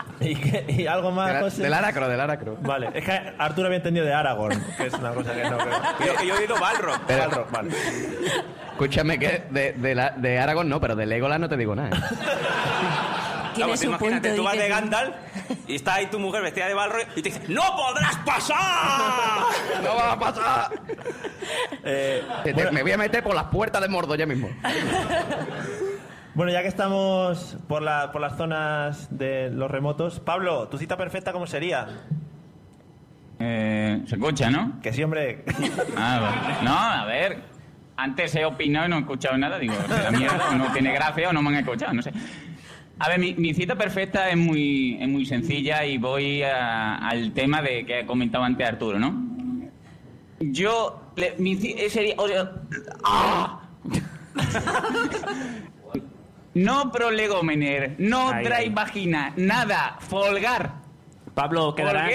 ¿Y, 0.19 0.35
qué- 0.35 0.65
y 0.67 0.87
algo 0.87 1.11
más, 1.11 1.27
De, 1.27 1.33
la- 1.33 1.39
José? 1.41 1.63
del 1.63 1.73
Aracro, 1.73 2.07
del 2.07 2.19
Aracro. 2.19 2.57
Vale, 2.61 2.89
es 2.93 3.03
que 3.05 3.11
Arturo 3.37 3.67
había 3.67 3.77
entendido 3.77 4.05
de 4.05 4.13
Aragorn, 4.13 4.63
que 4.77 4.87
es 4.87 4.93
una 4.93 5.11
cosa 5.13 5.33
que 5.33 5.43
no 5.49 5.57
creo. 5.57 5.81
Yo, 6.05 6.15
que 6.15 6.27
yo 6.27 6.35
he 6.35 6.39
oído 6.39 6.59
Balrog. 6.59 6.99
Pero- 7.07 7.23
Balrog, 7.29 7.51
vale. 7.51 7.69
Escúchame 8.71 9.19
que 9.19 9.43
de, 9.49 9.73
de, 9.73 9.95
la- 9.95 10.11
de 10.11 10.39
Aragón 10.39 10.69
no, 10.69 10.79
pero 10.79 10.95
de 10.95 11.05
Legolas 11.05 11.39
no 11.39 11.49
te 11.49 11.57
digo 11.57 11.75
nada. 11.75 11.89
¿eh? 11.97 12.01
Claro, 13.53 13.71
pues 13.71 13.83
imagínate, 13.83 14.33
tú 14.33 14.43
vas 14.43 14.57
de. 14.57 14.69
Gandalf 14.69 15.13
y 15.67 15.75
está 15.75 15.95
ahí 15.95 16.05
tu 16.07 16.19
mujer 16.19 16.41
vestida 16.41 16.67
de 16.67 16.73
Balrog 16.73 17.01
y 17.17 17.21
te 17.21 17.29
dice 17.31 17.41
¡No 17.49 17.61
podrás 17.75 18.15
pasar! 18.25 18.57
¡No 19.83 19.95
va 19.95 20.13
a 20.13 20.19
pasar! 20.19 20.71
Eh, 21.83 22.23
Te- 22.43 22.49
te- 22.49 22.53
bueno, 22.53 22.71
me 22.71 22.81
voy 22.81 22.93
a 22.93 22.97
meter 22.97 23.21
por 23.21 23.35
las 23.35 23.45
puertas 23.45 23.81
de 23.81 23.89
Mordo 23.89 24.15
ya 24.15 24.25
mismo. 24.25 24.49
bueno, 26.35 26.51
ya 26.51 26.61
que 26.61 26.67
estamos 26.67 27.57
por, 27.67 27.81
la- 27.81 28.11
por 28.11 28.21
las 28.21 28.37
zonas 28.37 29.07
de 29.17 29.49
los 29.51 29.69
remotos, 29.69 30.19
Pablo, 30.19 30.67
¿tu 30.69 30.77
cita 30.77 30.97
perfecta 30.97 31.31
cómo 31.33 31.47
sería? 31.47 31.87
Eh, 33.39 34.03
se 34.07 34.15
escucha, 34.15 34.49
¿no? 34.51 34.79
Que 34.81 34.93
sí, 34.93 35.03
hombre. 35.03 35.43
Ah. 35.97 36.59
No, 36.63 36.77
a 36.77 37.05
ver. 37.05 37.39
Antes 37.97 38.33
he 38.35 38.45
opinado 38.45 38.85
y 38.87 38.89
no 38.89 38.95
he 38.97 38.99
escuchado 38.99 39.37
nada. 39.37 39.57
Digo, 39.59 39.73
la 39.89 40.11
mierda, 40.11 40.49
o 40.51 40.55
no 40.55 40.71
tiene 40.71 40.93
gracia 40.93 41.29
o 41.29 41.33
no 41.33 41.41
me 41.41 41.49
han 41.49 41.55
escuchado, 41.63 41.93
no 41.93 42.01
sé. 42.01 42.11
A 42.99 43.09
ver, 43.09 43.19
mi, 43.19 43.33
mi 43.33 43.53
cita 43.53 43.75
perfecta 43.75 44.29
es 44.29 44.37
muy, 44.37 44.97
es 45.01 45.07
muy 45.09 45.25
sencilla 45.25 45.83
y 45.85 45.97
voy 45.97 46.43
a- 46.43 46.95
al 46.97 47.31
tema 47.33 47.61
de 47.61 47.85
que 47.85 47.99
ha 47.99 48.05
comentado 48.05 48.43
antes 48.43 48.67
Arturo, 48.67 48.99
¿no? 48.99 49.13
Yo, 50.39 51.01
le- 51.15 51.35
mi 51.39 51.53
eh, 51.63 51.89
sería... 51.89 52.15
o 52.17 52.27
sea, 52.27 52.51
¡ah! 53.03 53.61
No 56.53 56.91
prolegomener, 56.91 57.95
no 57.99 58.29
Ahí, 58.31 58.43
dry 58.45 58.53
ahí. 58.53 58.69
vagina, 58.69 59.33
nada, 59.37 59.97
folgar. 59.99 60.73
Pablo, 61.33 61.73
quedará, 61.75 62.09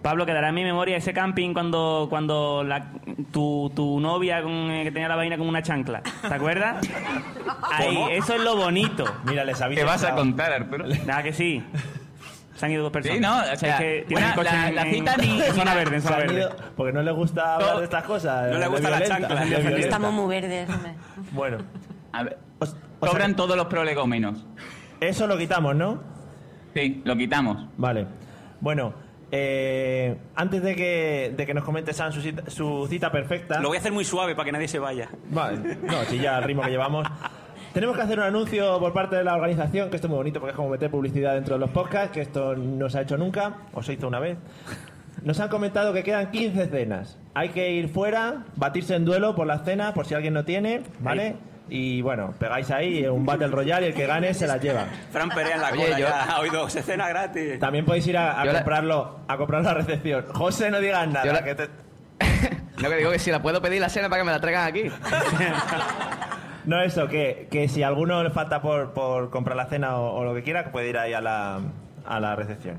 Pablo, 0.00 0.26
quedará 0.26 0.48
en 0.48 0.54
mi 0.54 0.64
memoria 0.64 0.96
ese 0.96 1.12
camping 1.12 1.52
cuando, 1.52 2.06
cuando 2.10 2.64
la, 2.64 2.86
tu, 3.32 3.70
tu 3.74 4.00
novia 4.00 4.42
con, 4.42 4.52
eh, 4.70 4.84
que 4.84 4.90
tenía 4.92 5.08
la 5.08 5.16
vaina 5.16 5.36
como 5.38 5.48
una 5.48 5.62
chancla. 5.62 6.02
¿Te 6.02 6.34
acuerdas? 6.34 6.86
Ahí, 7.72 7.94
¿Cómo? 7.94 8.08
eso 8.08 8.34
es 8.34 8.42
lo 8.42 8.56
bonito. 8.56 9.04
Mira, 9.24 9.44
les 9.44 9.60
aviso. 9.60 9.80
¿Qué 9.80 9.84
vas 9.84 10.02
a 10.04 10.14
contar, 10.14 10.52
Arturo? 10.52 10.86
Nada 11.06 11.22
que 11.22 11.32
sí. 11.32 11.62
Se 12.56 12.66
han 12.66 12.72
ido 12.72 12.82
dos 12.84 12.92
personas. 12.92 13.16
Sí, 13.16 13.22
no, 13.22 13.38
o 13.52 13.56
sea, 13.56 13.74
es 13.74 13.80
que 13.80 14.04
tienen 14.06 14.24
una- 14.24 14.32
el 14.34 14.38
coche 14.38 14.50
la- 14.56 14.68
en, 14.68 14.74
la 14.76 14.82
en- 14.82 14.94
cita 14.94 15.16
ni- 15.16 15.42
en 15.42 15.54
zona 15.54 15.74
verde, 15.76 15.96
en 15.96 16.02
zona 16.02 16.16
verde. 16.16 16.38
ido- 16.40 16.56
porque 16.76 16.92
no 16.92 17.02
les 17.02 17.14
gusta 17.14 17.54
hablar 17.54 17.78
de 17.78 17.84
estas 17.84 18.04
cosas. 18.04 18.46
No 18.50 18.54
le 18.54 18.58
de 18.60 18.66
gusta 18.68 18.90
la 18.90 18.98
violenta, 18.98 19.18
chancla. 19.28 19.40
de 19.44 19.46
violenta. 19.56 19.78
Estamos 19.80 20.12
muy 20.12 20.28
verdes. 20.28 20.68
hombre. 20.68 20.92
Bueno, 21.32 21.58
A 22.12 22.22
ver, 22.24 22.38
os- 22.60 22.76
o 23.02 23.06
sea, 23.06 23.12
sobran 23.12 23.36
todos 23.36 23.56
los 23.56 23.66
prolegómenos. 23.66 24.46
eso 25.00 25.26
lo 25.26 25.36
quitamos, 25.38 25.74
¿no? 25.76 26.00
Sí, 26.74 27.02
lo 27.04 27.16
quitamos. 27.16 27.66
Vale. 27.76 28.06
Bueno, 28.60 28.94
Eh, 29.34 30.14
antes 30.36 30.62
de 30.62 30.76
que, 30.76 31.32
de 31.34 31.46
que 31.46 31.54
nos 31.54 31.64
comente 31.64 31.94
Sam 31.94 32.12
su 32.12 32.20
cita, 32.20 32.50
su 32.50 32.86
cita 32.90 33.10
perfecta. 33.10 33.60
Lo 33.60 33.68
voy 33.68 33.78
a 33.78 33.80
hacer 33.80 33.90
muy 33.90 34.04
suave 34.04 34.34
para 34.34 34.44
que 34.44 34.52
nadie 34.52 34.68
se 34.68 34.78
vaya. 34.78 35.08
Vale, 35.30 35.78
no, 35.82 36.04
si 36.04 36.18
ya 36.18 36.36
el 36.36 36.44
ritmo 36.44 36.60
que 36.62 36.68
llevamos. 36.70 37.08
Tenemos 37.72 37.96
que 37.96 38.02
hacer 38.02 38.18
un 38.18 38.26
anuncio 38.26 38.78
por 38.78 38.92
parte 38.92 39.16
de 39.16 39.24
la 39.24 39.34
organización, 39.34 39.88
que 39.88 39.96
esto 39.96 40.06
es 40.06 40.10
muy 40.10 40.18
bonito 40.18 40.38
porque 40.38 40.50
es 40.50 40.56
como 40.56 40.68
meter 40.68 40.90
publicidad 40.90 41.32
dentro 41.32 41.54
de 41.54 41.60
los 41.60 41.70
podcasts, 41.70 42.10
que 42.12 42.20
esto 42.20 42.54
no 42.54 42.90
se 42.90 42.98
ha 42.98 43.00
hecho 43.00 43.16
nunca, 43.16 43.54
o 43.72 43.82
se 43.82 43.94
hizo 43.94 44.06
una 44.06 44.20
vez. 44.20 44.36
Nos 45.22 45.40
han 45.40 45.48
comentado 45.48 45.94
que 45.94 46.02
quedan 46.02 46.30
15 46.30 46.66
cenas. 46.66 47.18
Hay 47.32 47.48
que 47.48 47.72
ir 47.72 47.88
fuera, 47.88 48.44
batirse 48.56 48.94
en 48.96 49.06
duelo 49.06 49.34
por 49.34 49.46
las 49.46 49.64
cenas, 49.64 49.92
por 49.94 50.04
si 50.04 50.14
alguien 50.14 50.34
no 50.34 50.44
tiene, 50.44 50.82
¿vale? 51.00 51.36
Y 51.68 52.02
bueno, 52.02 52.34
pegáis 52.38 52.70
ahí 52.70 53.06
un 53.06 53.24
Battle 53.24 53.46
Royale 53.48 53.86
y 53.86 53.88
el 53.90 53.94
que 53.94 54.06
gane 54.06 54.34
se 54.34 54.46
las 54.46 54.60
lleva. 54.60 54.84
Fran 55.10 55.30
Perea 55.30 55.54
en 55.54 55.60
la 55.62 55.70
Oye, 55.70 55.84
cola 55.84 55.98
yo- 55.98 56.06
ya 56.06 56.22
ha 56.36 56.40
oído 56.40 56.68
se 56.68 56.82
cena 56.82 57.08
gratis. 57.08 57.58
También 57.58 57.84
podéis 57.84 58.06
ir 58.08 58.16
a, 58.18 58.40
a 58.40 58.44
Yo 58.44 58.52
la- 58.52 58.58
comprarlo, 58.58 59.20
a 59.28 59.36
comprarlo 59.36 59.68
a 59.70 59.72
la 59.72 59.78
recepción. 59.78 60.24
José, 60.32 60.70
no 60.70 60.80
digas 60.80 61.08
nada. 61.08 61.24
Yo 61.24 61.32
la- 61.32 61.44
que 61.44 61.54
te- 61.54 61.68
Lo 62.82 62.88
que 62.90 62.96
digo 62.96 63.10
es 63.10 63.18
que 63.18 63.18
si 63.24 63.30
la 63.30 63.40
puedo 63.40 63.62
pedir 63.62 63.80
la 63.80 63.88
cena 63.88 64.08
para 64.08 64.22
que 64.22 64.26
me 64.26 64.32
la 64.32 64.40
traigan 64.40 64.66
aquí. 64.66 64.84
No, 66.64 66.80
eso, 66.80 67.08
que, 67.08 67.48
que 67.50 67.68
si 67.68 67.82
a 67.82 67.88
alguno 67.88 68.22
le 68.22 68.30
falta 68.30 68.62
por, 68.62 68.92
por 68.92 69.30
comprar 69.30 69.56
la 69.56 69.66
cena 69.66 69.96
o, 69.96 70.14
o 70.20 70.24
lo 70.24 70.32
que 70.32 70.44
quiera, 70.44 70.70
puede 70.70 70.90
ir 70.90 70.96
ahí 70.98 71.12
a 71.12 71.20
la, 71.20 71.58
a 72.06 72.20
la 72.20 72.36
recepción. 72.36 72.78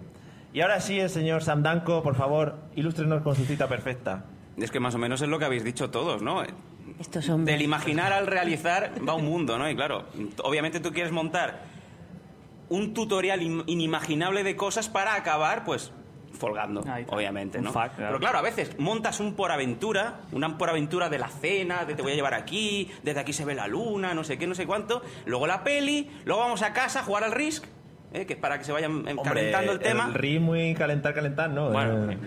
Y 0.53 0.61
ahora 0.61 0.79
sí, 0.79 0.99
el 1.01 1.09
señor 1.09 1.43
Sam 1.43 1.63
Danko, 1.63 2.01
por 2.01 2.15
favor, 2.15 2.55
ilústrenos 2.75 3.21
con 3.23 3.35
su 3.35 3.43
cita 3.43 3.67
perfecta. 3.67 4.23
Es 4.55 4.71
que 4.71 4.79
más 4.79 4.95
o 4.95 4.99
menos 4.99 5.21
es 5.21 5.27
lo 5.27 5.37
que 5.37 5.43
habéis 5.45 5.65
dicho 5.65 5.89
todos, 5.89 6.21
¿no? 6.21 6.43
Estos. 6.99 7.25
Del 7.45 7.61
imaginar 7.61 8.13
al 8.13 8.27
realizar 8.27 8.93
va 9.07 9.13
un 9.15 9.25
mundo, 9.25 9.57
¿no? 9.57 9.69
Y 9.69 9.75
claro, 9.75 10.05
obviamente 10.43 10.79
tú 10.79 10.91
quieres 10.91 11.11
montar 11.11 11.63
un 12.69 12.93
tutorial 12.93 13.41
in- 13.41 13.63
inimaginable 13.67 14.43
de 14.43 14.55
cosas 14.55 14.89
para 14.89 15.15
acabar, 15.15 15.63
pues, 15.65 15.91
folgando, 16.37 16.83
obviamente, 17.09 17.61
¿no? 17.61 17.71
fact, 17.71 17.95
claro. 17.97 18.09
Pero 18.11 18.19
claro, 18.19 18.37
a 18.39 18.41
veces 18.41 18.79
montas 18.79 19.19
un 19.19 19.35
por 19.35 19.51
aventura, 19.51 20.21
una 20.31 20.57
por 20.57 20.69
aventura 20.69 21.09
de 21.09 21.19
la 21.19 21.27
cena, 21.27 21.85
de 21.85 21.93
te 21.93 22.01
voy 22.01 22.13
a 22.13 22.15
llevar 22.15 22.33
aquí, 22.33 22.89
desde 23.03 23.19
aquí 23.19 23.33
se 23.33 23.45
ve 23.45 23.53
la 23.53 23.67
luna, 23.67 24.13
no 24.15 24.23
sé 24.23 24.37
qué, 24.39 24.47
no 24.47 24.55
sé 24.55 24.65
cuánto, 24.65 25.03
luego 25.25 25.45
la 25.45 25.63
peli, 25.63 26.09
luego 26.25 26.41
vamos 26.41 26.61
a 26.63 26.73
casa 26.73 27.01
a 27.01 27.03
jugar 27.03 27.23
al 27.23 27.31
Risk, 27.33 27.65
¿eh? 28.13 28.25
que 28.25 28.33
es 28.33 28.39
para 28.39 28.57
que 28.57 28.63
se 28.63 28.71
vayan 28.71 29.07
em, 29.07 29.17
calentando 29.17 29.71
el 29.73 29.79
tema. 29.79 30.05
El 30.07 30.13
ritmo 30.13 30.43
muy 30.47 30.73
calentar, 30.75 31.13
calentar, 31.13 31.49
¿no? 31.49 31.69
Bueno, 31.71 32.11
Eh, 32.11 32.17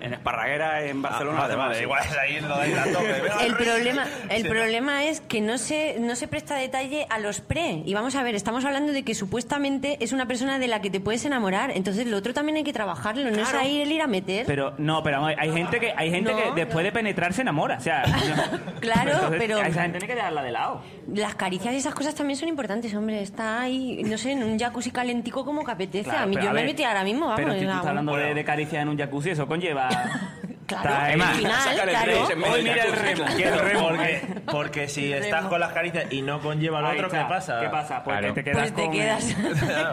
en 0.00 0.12
Esparraguera, 0.12 0.82
en 0.84 1.00
Barcelona, 1.00 1.38
Ah, 1.38 1.42
vale, 1.46 1.56
vale, 1.56 1.82
igual 1.82 2.02
es 2.04 2.16
ahí 2.18 2.40
lo 2.40 2.48
dais 2.48 2.76
a 2.76 2.84
tope. 2.92 3.22
El 3.46 3.54
problema, 3.56 4.06
el 4.28 4.42
Sí. 4.42 4.48
problema 4.48 5.04
es 5.04 5.20
que 5.22 5.40
no 5.40 5.56
se, 5.56 5.96
no 5.98 6.14
se 6.14 6.28
presta 6.28 6.56
detalle 6.56 7.06
a 7.08 7.18
los 7.18 7.40
pre. 7.40 7.82
Y 7.86 7.94
vamos 7.94 8.14
a 8.14 8.22
ver, 8.22 8.34
estamos 8.34 8.64
hablando 8.66 8.92
de 8.92 9.02
que 9.02 9.14
supuestamente 9.14 9.96
es 10.00 10.12
una 10.12 10.26
persona 10.26 10.58
de 10.58 10.68
la 10.68 10.80
que 10.82 10.90
te 10.90 11.00
puedes 11.00 11.24
enamorar. 11.24 11.70
Entonces 11.70 12.06
lo 12.06 12.18
otro 12.18 12.34
también 12.34 12.56
hay 12.56 12.64
que 12.64 12.72
trabajarlo, 12.74 13.24
no 13.30 13.30
es 13.40 13.48
Claro. 13.48 13.60
ahí 13.60 13.80
el 13.80 13.92
ir 13.92 14.02
a 14.02 14.06
meter. 14.06 14.44
Pero 14.46 14.74
no, 14.78 15.02
pero 15.02 15.24
hay 15.24 15.50
gente 15.52 15.80
que 15.80 15.92
hay 15.96 16.10
gente 16.10 16.32
No. 16.32 16.36
que 16.54 16.60
después 16.60 16.84
de 16.84 16.92
penetrar 16.92 17.32
se 17.32 17.40
enamora, 17.42 17.78
o 17.78 17.80
sea, 17.80 18.02
Claro, 18.80 19.12
entonces, 19.12 19.38
pero- 19.40 19.58
a 19.58 19.68
esa 19.68 19.82
gente 19.82 19.98
hay 20.02 20.06
que 20.06 20.14
dejarla 20.14 20.42
de 20.42 20.52
lado. 20.52 20.82
Las 21.14 21.34
caricias 21.34 21.72
y 21.72 21.78
esas 21.78 21.94
cosas 21.94 22.14
también 22.14 22.38
son 22.38 22.48
importantes, 22.50 22.94
hombre. 22.94 23.22
Está 23.22 23.62
ahí, 23.62 24.02
no 24.04 24.18
sé, 24.18 24.32
en 24.32 24.42
un 24.44 24.58
jacuzzi 24.58 24.90
calentico 24.90 25.33
como 25.42 25.64
que 25.64 25.70
apetece. 25.72 26.04
Claro, 26.10 26.24
a 26.24 26.26
mí 26.26 26.34
yo 26.36 26.42
me 26.42 26.52
ver, 26.52 26.66
metí 26.66 26.84
ahora 26.84 27.02
mismo, 27.02 27.22
vamos. 27.28 27.36
Pero 27.36 27.54
si 27.54 27.60
tú 27.60 27.70
estás 27.70 27.86
hablando 27.86 28.14
de, 28.14 28.34
de 28.34 28.44
caricias 28.44 28.82
en 28.82 28.90
un 28.90 28.98
jacuzzi, 28.98 29.30
eso 29.30 29.46
conlleva. 29.46 29.88
Claro, 30.66 30.94
al 30.94 31.34
final, 31.34 31.78
el 31.78 31.88
claro. 31.90 32.28
me- 32.36 32.48
Hoy 32.48 32.62
mira 32.62 32.84
el 32.84 32.92
remo, 32.92 33.24
¿qué 33.36 33.44
el 33.48 33.58
remo? 33.58 33.88
Porque, 33.88 34.26
porque 34.50 34.88
si 34.88 35.12
estás 35.12 35.38
Remo. 35.40 35.50
con 35.50 35.60
las 35.60 35.72
caricias 35.72 36.06
y 36.10 36.22
no 36.22 36.40
conlleva 36.40 36.80
lo 36.80 36.88
Ahí 36.88 36.98
otro, 36.98 37.10
¿qué 37.10 37.24
pasa? 37.28 37.60
¿Qué 37.60 37.68
pasa? 37.68 38.02
Pues 38.02 38.18
Claro. 38.18 38.34
que 38.34 38.42
te 38.42 38.50
quedas 38.50 38.62
Pues 38.72 38.74
te 38.74 38.82
con, 38.84 38.92
quedas 38.92 39.36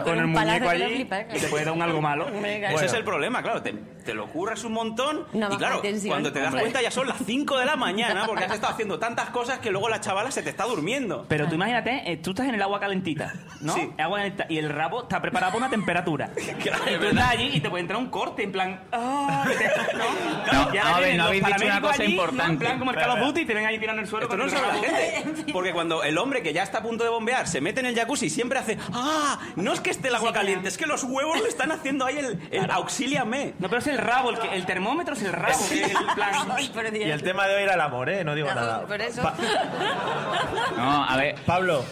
con 0.04 0.18
el 0.18 0.24
un 0.24 0.32
palazo 0.34 0.60
muñeco 0.60 0.70
que 0.72 0.78
lo 0.78 0.84
allí 0.86 0.94
flipas, 0.94 1.24
y 1.34 1.38
te 1.40 1.48
puede 1.48 1.64
dar 1.64 1.74
un 1.74 1.82
algo 1.82 2.00
malo. 2.00 2.26
Hombre, 2.26 2.58
claro. 2.60 2.76
Ese 2.76 2.86
es 2.86 2.92
el 2.94 3.04
problema, 3.04 3.42
claro, 3.42 3.62
te, 3.62 3.72
te 3.72 4.14
lo 4.14 4.26
curras 4.28 4.64
un 4.64 4.72
montón 4.72 5.26
Una 5.32 5.46
y 5.46 5.48
baja 5.50 5.58
claro, 5.58 5.82
cuando 6.06 6.32
te 6.32 6.38
das 6.38 6.48
Hombre. 6.48 6.60
cuenta 6.62 6.82
ya 6.82 6.90
son 6.90 7.06
las 7.08 7.18
5 7.24 7.58
de 7.58 7.64
la 7.66 7.76
mañana 7.76 8.24
porque 8.26 8.44
has 8.44 8.52
estado 8.52 8.72
haciendo 8.72 8.98
tantas 8.98 9.30
cosas 9.30 9.58
que 9.58 9.70
luego 9.70 9.88
la 9.88 10.00
chavala 10.00 10.30
se 10.30 10.42
te 10.42 10.50
está 10.50 10.64
durmiendo. 10.64 11.26
Pero 11.28 11.46
tú 11.48 11.54
imagínate, 11.56 12.10
eh, 12.10 12.16
tú 12.16 12.30
estás 12.30 12.46
en 12.48 12.54
el 12.54 12.62
agua 12.62 12.80
calentita, 12.80 13.32
¿no? 13.60 13.74
Sí. 13.74 13.90
Agua 13.98 14.18
calentita, 14.18 14.46
y 14.48 14.58
el 14.58 14.70
rabo 14.70 15.02
está 15.02 15.20
preparado 15.20 15.52
para 15.52 15.64
una 15.66 15.70
temperatura. 15.70 16.30
y 16.36 16.96
tú 16.98 17.04
estás 17.06 17.28
allí 17.30 17.50
y 17.54 17.60
te 17.60 17.68
puede 17.68 17.82
entrar 17.82 17.98
un 17.98 18.08
corte, 18.08 18.42
en 18.42 18.52
plan... 18.52 18.80
¡ah! 18.92 19.44
y 19.52 19.56
te- 19.58 19.70
¿no? 20.52 20.61
No, 20.68 20.74
Y 20.74 20.78
a 20.78 20.82
ahora 20.82 20.94
ver, 20.96 21.00
vienen 21.04 21.16
no 21.18 21.24
habéis 21.26 21.44
dicho 21.44 21.64
una 21.64 21.80
cosa 21.80 21.94
allí, 21.94 22.02
¿no? 22.04 22.10
importante. 22.10 22.52
En 22.52 22.58
plan 22.58 22.78
como 22.78 22.90
el 22.90 22.96
Call 22.96 23.10
of 23.10 23.18
Duty 23.20 23.40
y 23.40 23.44
te 23.46 23.54
ven 23.54 23.66
ahí 23.66 23.78
tirando 23.78 24.02
el 24.02 24.08
suelo. 24.08 24.24
Esto 24.26 24.36
no 24.36 24.44
es 24.46 24.52
la 24.52 24.60
gente. 24.74 25.52
Porque 25.52 25.72
cuando 25.72 26.02
el 26.02 26.18
hombre 26.18 26.42
que 26.42 26.52
ya 26.52 26.62
está 26.62 26.78
a 26.78 26.82
punto 26.82 27.04
de 27.04 27.10
bombear 27.10 27.46
se 27.48 27.60
mete 27.60 27.80
en 27.80 27.86
el 27.86 27.94
jacuzzi 27.94 28.30
siempre 28.30 28.58
hace 28.58 28.78
¡Ah! 28.92 29.38
No 29.56 29.72
es 29.72 29.80
que 29.80 29.90
esté 29.90 30.08
el 30.08 30.14
agua 30.14 30.28
Sí, 30.30 30.34
caliente, 30.34 30.68
es 30.68 30.76
que 30.78 30.86
los 30.86 31.04
huevos 31.04 31.40
le 31.40 31.48
están 31.48 31.72
haciendo 31.72 32.04
ahí 32.06 32.18
el, 32.18 32.38
el 32.50 32.70
auxíliame. 32.70 33.54
No, 33.58 33.68
pero 33.68 33.80
es 33.80 33.86
el 33.86 33.98
rabo, 33.98 34.30
el, 34.30 34.38
que- 34.38 34.54
el 34.54 34.64
termómetro 34.66 35.14
es 35.14 35.22
el 35.22 35.32
rabo. 35.32 35.58
que 35.68 35.82
es 35.82 35.90
el 35.90 36.06
plan... 36.14 36.50
Ay, 36.56 36.68
por 36.68 36.90
Dios. 36.90 37.06
Y 37.06 37.10
el 37.10 37.22
tema 37.22 37.46
de 37.46 37.56
hoy 37.56 37.62
era 37.62 37.74
el 37.74 37.80
amor, 37.80 38.08
¿eh? 38.10 38.24
No 38.24 38.34
digo 38.34 38.48
No, 38.48 38.54
nada. 38.54 38.82
por 38.86 39.00
eso. 39.00 39.22
Pa- 39.22 39.34
No, 40.76 41.04
a 41.04 41.16
ver. 41.16 41.34
Pablo, 41.46 41.84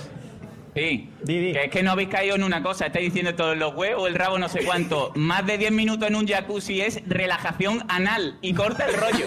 Sí. 0.75 1.11
Di, 1.25 1.39
di. 1.39 1.53
Que 1.53 1.65
es 1.65 1.71
que 1.71 1.83
no 1.83 1.91
habéis 1.93 2.09
caído 2.11 2.37
en 2.37 2.45
una 2.45 2.63
cosa. 2.63 2.87
Estáis 2.87 3.07
diciendo 3.07 3.35
todos 3.35 3.57
los 3.57 3.75
huevos, 3.75 4.09
el 4.09 4.15
rabo, 4.15 4.39
no 4.39 4.49
sé 4.49 4.65
cuánto. 4.65 5.13
Más 5.17 5.45
de 5.47 5.59
10 5.59 5.73
minutos 5.73 6.09
en 6.09 6.15
un 6.17 6.27
jacuzzi 6.29 6.81
es 6.81 7.03
relajación 7.09 7.83
anal 7.89 8.39
y 8.41 8.55
corta 8.55 8.87
el 8.87 8.95
rollo. 8.95 9.27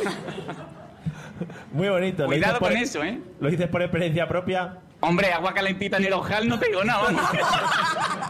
muy 1.73 1.89
bonito. 1.89 2.23
¿Lo 2.23 2.27
Cuidado 2.29 2.59
por- 2.59 2.69
con 2.69 2.77
eso, 2.77 3.03
¿eh? 3.03 3.19
¿Lo 3.39 3.49
dices 3.49 3.67
por 3.67 3.81
experiencia 3.81 4.27
propia? 4.27 4.77
Hombre, 5.01 5.33
agua 5.33 5.53
calentita 5.53 5.97
en 5.97 6.05
el 6.05 6.13
ojal 6.13 6.47
no 6.47 6.57
te 6.59 6.67
digo 6.67 6.83
nada, 6.85 7.03
vamos. 7.03 7.21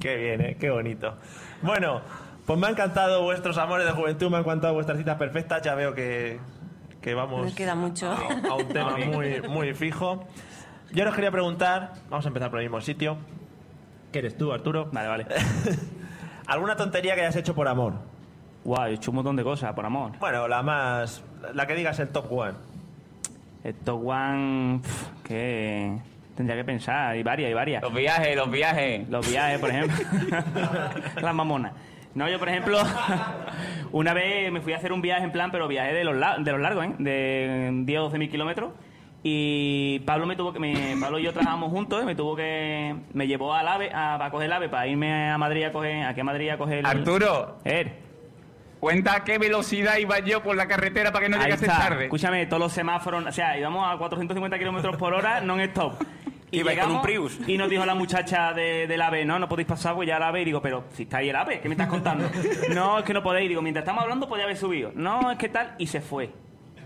Qué 0.00 0.16
bien, 0.16 0.40
¿eh? 0.40 0.56
Qué 0.60 0.70
bonito. 0.70 1.16
Bueno, 1.62 2.00
pues 2.46 2.58
me 2.58 2.66
ha 2.66 2.70
encantado 2.70 3.22
vuestros 3.22 3.58
amores 3.58 3.86
de 3.86 3.92
juventud, 3.92 4.30
me 4.30 4.36
han 4.36 4.42
encantado 4.44 4.74
vuestras 4.74 4.98
citas 4.98 5.16
perfectas. 5.16 5.62
Ya 5.62 5.74
veo 5.74 5.94
que, 5.94 6.38
que 7.00 7.14
vamos 7.14 7.44
Nos 7.46 7.54
queda 7.54 7.74
mucho. 7.74 8.10
a, 8.12 8.48
a 8.50 8.54
un 8.54 8.68
tema 8.68 8.96
muy, 8.98 9.40
muy 9.48 9.74
fijo. 9.74 10.26
Yo 10.94 11.08
os 11.08 11.14
quería 11.14 11.30
preguntar, 11.30 11.92
vamos 12.08 12.24
a 12.24 12.28
empezar 12.28 12.50
por 12.50 12.60
el 12.60 12.66
mismo 12.66 12.80
sitio. 12.80 13.16
¿Qué 14.12 14.20
eres 14.20 14.36
tú, 14.36 14.52
Arturo? 14.52 14.88
Vale, 14.92 15.08
vale. 15.08 15.26
¿Alguna 16.46 16.76
tontería 16.76 17.14
que 17.14 17.22
hayas 17.22 17.36
hecho 17.36 17.54
por 17.54 17.66
amor? 17.66 17.94
Guau, 18.62 18.86
he 18.86 18.94
hecho 18.94 19.10
un 19.10 19.16
montón 19.16 19.34
de 19.36 19.42
cosas, 19.42 19.72
por 19.74 19.84
amor. 19.84 20.12
Bueno, 20.20 20.46
la 20.46 20.62
más. 20.62 21.22
La 21.52 21.66
que 21.66 21.74
digas 21.74 21.98
el 21.98 22.08
top 22.08 22.30
one. 22.30 22.52
El 23.64 23.74
Top 23.76 24.06
One, 24.06 24.80
pf, 24.82 25.06
que 25.26 25.98
tendría 26.36 26.54
que 26.56 26.64
pensar, 26.64 27.12
hay 27.12 27.22
varias, 27.22 27.48
hay 27.48 27.54
varias. 27.54 27.82
Los 27.82 27.94
viajes, 27.94 28.36
los 28.36 28.50
viajes. 28.50 29.08
Los 29.08 29.28
viajes, 29.30 29.58
por 29.58 29.70
ejemplo. 29.70 29.96
Las 31.22 31.34
mamonas. 31.34 31.72
No, 32.14 32.28
yo, 32.28 32.38
por 32.38 32.50
ejemplo, 32.50 32.78
una 33.92 34.12
vez 34.12 34.52
me 34.52 34.60
fui 34.60 34.74
a 34.74 34.76
hacer 34.76 34.92
un 34.92 35.00
viaje 35.00 35.24
en 35.24 35.32
plan, 35.32 35.50
pero 35.50 35.66
viaje 35.66 35.94
de 35.94 36.04
los, 36.04 36.14
la- 36.14 36.36
de 36.38 36.52
los 36.52 36.60
largos, 36.60 36.84
¿eh? 36.84 36.94
De 36.98 37.70
10 37.84 37.98
o 38.00 38.02
12 38.04 38.18
mil 38.18 38.30
kilómetros. 38.30 38.72
Y 39.26 40.00
Pablo 40.00 40.26
me 40.26 40.36
tuvo 40.36 40.52
que. 40.52 40.58
me- 40.60 40.96
Pablo 41.00 41.18
y 41.18 41.22
yo 41.22 41.32
trabajamos 41.32 41.70
juntos, 41.70 42.02
y 42.02 42.06
me 42.06 42.14
tuvo 42.14 42.36
que. 42.36 42.94
Me 43.14 43.26
llevó 43.26 43.54
al 43.54 43.66
AVE, 43.66 43.90
a, 43.90 44.22
a 44.22 44.30
coger 44.30 44.46
el 44.46 44.52
AVE, 44.52 44.68
para 44.68 44.86
irme 44.86 45.30
a 45.30 45.38
Madrid 45.38 45.64
a 45.64 45.72
coger. 45.72 46.04
Aquí 46.04 46.20
a 46.20 46.24
Madrid 46.24 46.50
a 46.50 46.58
coger 46.58 46.78
el. 46.80 46.86
Arturo, 46.86 47.56
cuenta 48.80 49.14
a 49.16 49.24
qué 49.24 49.38
velocidad 49.38 49.96
iba 49.96 50.18
yo 50.18 50.42
por 50.42 50.54
la 50.56 50.68
carretera 50.68 51.10
para 51.10 51.24
que 51.24 51.30
no 51.30 51.38
Ahí 51.38 51.44
llegase 51.44 51.64
está. 51.64 51.78
tarde. 51.78 52.04
Escúchame, 52.04 52.44
todos 52.44 52.60
los 52.60 52.72
semáforos, 52.72 53.24
o 53.26 53.32
sea, 53.32 53.58
íbamos 53.58 53.90
a 53.90 53.96
450 53.96 54.58
kilómetros 54.58 54.96
por 54.96 55.14
hora, 55.14 55.40
non-stop. 55.40 55.94
Y 56.50 56.60
Iba 56.60 56.72
con 56.76 56.92
un 56.92 57.02
Prius. 57.02 57.40
Y 57.48 57.56
nos 57.58 57.68
dijo 57.68 57.84
la 57.84 57.96
muchacha 57.96 58.52
de- 58.52 58.86
del 58.86 59.02
AVE, 59.02 59.24
no, 59.24 59.40
no 59.40 59.48
podéis 59.48 59.66
pasar, 59.66 59.96
pues 59.96 60.06
ya 60.06 60.18
el 60.18 60.22
AVE. 60.22 60.42
Y 60.42 60.44
digo, 60.44 60.62
pero 60.62 60.84
si 60.92 61.02
está 61.02 61.16
ahí 61.16 61.28
el 61.30 61.34
AVE, 61.34 61.58
¿qué 61.60 61.68
me 61.68 61.72
estás 61.74 61.88
contando? 61.88 62.30
no, 62.74 62.98
es 63.00 63.04
que 63.04 63.12
no 63.12 63.24
podéis. 63.24 63.48
Digo, 63.48 63.60
mientras 63.60 63.82
estamos 63.82 64.04
hablando, 64.04 64.28
podía 64.28 64.44
haber 64.44 64.56
subido. 64.56 64.92
No, 64.94 65.32
es 65.32 65.38
que 65.38 65.48
tal. 65.48 65.74
Y 65.78 65.88
se 65.88 66.00
fue. 66.00 66.30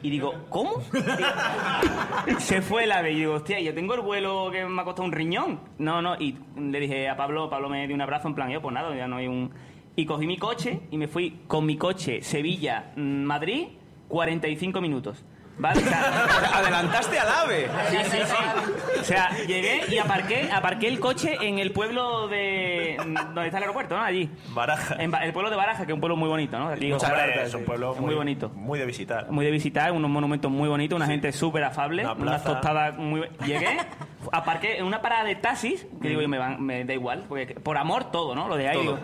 Y 0.03 0.11
digo, 0.11 0.35
¿cómo? 0.49 0.83
se 2.39 2.63
fue 2.63 2.85
el 2.85 2.93
AVE. 2.93 3.13
Y 3.13 3.17
digo, 3.17 3.35
hostia, 3.35 3.61
yo 3.61 3.75
tengo 3.75 3.95
el 3.95 4.01
vuelo 4.01 4.51
que 4.51 4.65
me 4.65 4.81
ha 4.81 4.85
costado 4.85 5.07
un 5.07 5.13
riñón. 5.13 5.61
No, 5.79 6.01
no. 6.03 6.17
Y 6.17 6.37
le 6.57 6.81
dije 6.81 7.09
a 7.09 7.17
Pablo, 7.17 7.51
Pablo 7.51 7.69
me 7.69 7.87
dio 7.87 7.95
un 7.95 8.03
abrazo 8.03 8.29
en 8.29 8.35
plan, 8.35 8.51
yo, 8.51 8.63
pues 8.63 8.75
nada, 8.75 8.95
ya 8.97 9.07
no 9.09 9.17
hay 9.17 9.27
un. 9.27 9.51
Y 9.97 10.07
cogí 10.07 10.27
mi 10.27 10.37
coche 10.37 10.81
y 10.91 10.97
me 10.97 11.09
fui 11.09 11.41
con 11.49 11.67
mi 11.67 11.77
coche 11.77 12.23
Sevilla-Madrid 12.23 13.69
45 14.09 14.81
minutos. 14.81 15.25
¿Vale? 15.59 15.81
O 15.83 15.87
sea, 15.87 16.25
Adelantaste 16.55 17.19
al 17.19 17.29
ave. 17.29 17.69
Sí, 17.91 17.97
sí, 18.05 18.19
sí. 18.25 19.01
O 19.01 19.05
sea, 19.05 19.31
llegué 19.47 19.83
y 19.89 19.99
aparqué, 19.99 20.49
aparqué 20.53 20.87
el 20.89 21.01
coche 21.01 21.37
en 21.41 21.59
el 21.59 21.73
pueblo 21.73 22.29
de. 22.29 22.97
donde 22.99 23.47
está 23.47 23.59
el 23.59 23.65
aeropuerto, 23.65 23.97
¿no? 23.97 24.03
Allí. 24.03 24.31
Baraja. 24.51 24.95
En 24.99 25.11
Ba- 25.11 25.25
el 25.25 25.33
pueblo 25.33 25.51
de 25.51 25.57
Baraja, 25.57 25.85
que 25.85 25.93
es 25.93 25.95
un 25.95 26.01
pueblo 26.01 26.17
muy 26.17 26.29
bonito, 26.29 26.59
¿no? 26.59 26.69
Aquí, 26.69 26.87
Muchas 26.93 27.11
ojalá- 27.11 27.27
gracias, 27.27 27.49
es 27.49 27.55
un 27.55 27.65
pueblo 27.65 27.95
es 27.95 28.01
muy 28.01 28.15
bonito. 28.15 28.51
Muy 28.51 28.79
de 28.79 28.87
visitar. 28.87 29.31
Muy 29.31 29.45
de 29.45 29.51
visitar, 29.51 29.91
unos 29.93 30.11
monumentos 30.11 30.51
muy 30.51 30.69
bonitos, 30.69 30.97
una 30.97 31.07
gente 31.07 31.33
súper 31.33 31.65
afable, 31.65 32.03
Una 32.05 32.13
unas 32.13 32.43
plaza. 32.43 32.45
tostadas 32.61 32.97
muy... 32.97 33.23
Llegué, 33.45 33.79
aparqué 34.33 34.79
en 34.79 34.85
una 34.85 35.01
parada 35.03 35.25
de 35.25 35.35
taxis, 35.37 35.87
que 36.01 36.09
digo 36.09 36.21
yo, 36.23 36.29
me, 36.29 36.39
van- 36.39 36.63
me 36.63 36.85
da 36.85 36.93
igual, 36.95 37.25
porque 37.29 37.55
por 37.55 37.77
amor 37.79 38.11
todo, 38.13 38.35
¿no? 38.35 38.47
Lo 38.49 38.57
de 38.57 38.69
ahí, 38.69 38.81
digo. 38.81 38.99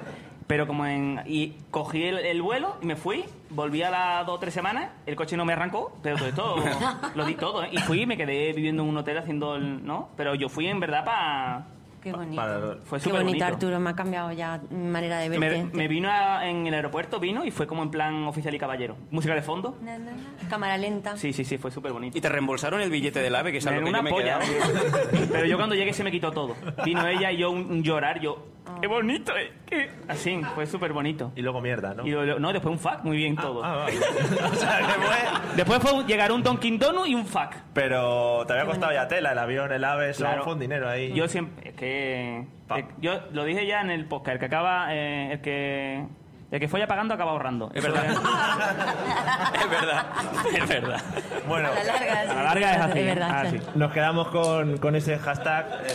Pero 0.46 0.66
como 0.66 0.84
en... 0.86 1.20
Y 1.26 1.54
cogí 1.70 2.02
el, 2.04 2.18
el 2.18 2.42
vuelo 2.42 2.76
y 2.82 2.86
me 2.86 2.96
fui, 2.96 3.24
volví 3.50 3.82
a 3.82 3.90
las 3.90 4.26
dos 4.26 4.36
o 4.36 4.38
tres 4.38 4.52
semanas, 4.52 4.90
el 5.06 5.16
coche 5.16 5.36
no 5.36 5.44
me 5.46 5.54
arrancó, 5.54 5.96
pero 6.02 6.16
todo 6.16 6.28
esto 6.28 6.56
lo 7.14 7.24
di 7.24 7.34
todo, 7.34 7.64
¿eh? 7.64 7.68
Y 7.72 7.78
fui 7.78 8.02
y 8.02 8.06
me 8.06 8.16
quedé 8.16 8.52
viviendo 8.52 8.82
en 8.82 8.88
un 8.90 8.96
hotel 8.98 9.16
haciendo 9.18 9.56
el... 9.56 9.84
¿No? 9.86 10.10
Pero 10.16 10.34
yo 10.34 10.48
fui 10.48 10.66
en 10.66 10.80
verdad 10.80 11.04
para... 11.04 11.66
Qué 12.02 12.12
bonito. 12.12 12.42
Fue 12.84 12.98
Qué 12.98 13.04
súper 13.04 13.20
bonito, 13.22 13.38
bonito. 13.38 13.44
Arturo. 13.46 13.80
Me 13.80 13.88
ha 13.88 13.94
cambiado 13.96 14.30
ya 14.32 14.60
mi 14.68 14.88
manera 14.88 15.16
de 15.20 15.30
verte. 15.30 15.64
Me, 15.64 15.70
me 15.72 15.88
vino 15.88 16.10
a- 16.10 16.46
en 16.46 16.66
el 16.66 16.74
aeropuerto, 16.74 17.18
vino 17.18 17.46
y 17.46 17.50
fue 17.50 17.66
como 17.66 17.82
en 17.82 17.90
plan 17.90 18.24
oficial 18.24 18.54
y 18.54 18.58
caballero. 18.58 18.98
Música 19.10 19.34
de 19.34 19.40
fondo. 19.40 19.78
Na, 19.80 19.96
na, 19.96 20.10
na. 20.10 20.48
Cámara 20.50 20.76
lenta. 20.76 21.16
Sí, 21.16 21.32
sí, 21.32 21.46
sí, 21.46 21.56
fue 21.56 21.70
súper 21.70 21.92
bonito. 21.94 22.18
¿Y 22.18 22.20
te 22.20 22.28
reembolsaron 22.28 22.82
el 22.82 22.90
billete 22.90 23.20
del 23.20 23.34
ave? 23.34 23.52
Que 23.52 23.56
es 23.58 23.66
algo 23.66 23.80
que 23.84 23.88
una 23.88 24.00
yo 24.00 24.02
me 24.02 24.10
polla. 24.10 24.38
quedado. 24.38 25.28
Pero 25.32 25.46
yo 25.46 25.56
cuando 25.56 25.74
llegué 25.74 25.94
se 25.94 26.04
me 26.04 26.10
quitó 26.10 26.30
todo. 26.30 26.54
Vino 26.84 27.06
ella 27.06 27.32
y 27.32 27.38
yo 27.38 27.50
un, 27.50 27.70
un 27.70 27.82
llorar, 27.82 28.20
yo... 28.20 28.48
Ah. 28.66 28.76
¡Qué 28.80 28.86
bonito! 28.86 29.36
eh, 29.36 29.52
qué-". 29.66 29.90
Así, 30.08 30.40
fue 30.54 30.66
súper 30.66 30.92
bonito. 30.92 31.32
Y 31.36 31.42
luego 31.42 31.60
mierda, 31.60 31.94
¿no? 31.94 32.06
Y 32.06 32.10
luego- 32.10 32.38
no, 32.38 32.52
después 32.52 32.72
un 32.72 32.78
fuck, 32.78 33.02
muy 33.04 33.16
bien 33.18 33.36
todo. 33.36 33.62
Ah, 33.64 33.76
vale. 33.76 33.96
o 34.52 34.54
sea, 34.54 34.78
que 34.78 34.84
fue... 34.84 35.16
Después 35.56 35.78
fue 35.80 35.92
un- 35.92 36.06
llegar 36.06 36.32
un 36.32 36.42
Dunkin' 36.42 36.78
Donut 36.78 37.06
y 37.06 37.14
un 37.14 37.26
fuck. 37.26 37.54
Pero 37.74 38.44
te 38.46 38.52
había 38.54 38.64
costado 38.66 38.92
ya 38.92 39.06
tela, 39.08 39.32
el 39.32 39.38
avión, 39.38 39.70
el 39.72 39.84
ave, 39.84 40.10
eso 40.10 40.24
Claro. 40.24 40.44
fue 40.44 40.52
un 40.54 40.58
dinero 40.60 40.88
ahí. 40.88 41.12
Yo 41.12 41.28
siempre... 41.28 41.68
Es 41.70 41.74
que... 41.76 42.46
eh, 42.76 42.86
yo 43.00 43.20
lo 43.32 43.44
dije 43.44 43.66
ya 43.66 43.80
en 43.82 43.90
el 43.90 44.06
podcast, 44.06 44.34
el 44.34 44.38
que 44.40 44.46
acaba... 44.46 44.94
eh, 44.94 45.32
el 45.32 45.40
que... 45.40 46.06
El 46.50 46.60
que 46.60 46.68
fue 46.68 46.86
pagando 46.86 47.14
acaba 47.14 47.32
ahorrando. 47.32 47.70
Es 47.74 47.82
verdad. 47.82 48.04
es 49.60 49.70
verdad. 49.70 50.06
Es 50.54 50.68
verdad. 50.68 51.00
Bueno, 51.48 51.68
A 51.68 51.74
la 51.74 51.84
larga, 51.84 52.20
A 52.20 52.24
la 52.34 52.42
larga 52.44 52.72
es 52.74 52.80
así. 52.80 52.98
Es 53.00 53.06
verdad. 53.06 53.30
Ah, 53.32 53.44
sí. 53.50 53.58
sí. 53.58 53.64
nos 53.74 53.92
quedamos 53.92 54.28
con, 54.28 54.76
con 54.78 54.94
ese 54.94 55.18
hashtag. 55.18 55.66
eh, 55.84 55.94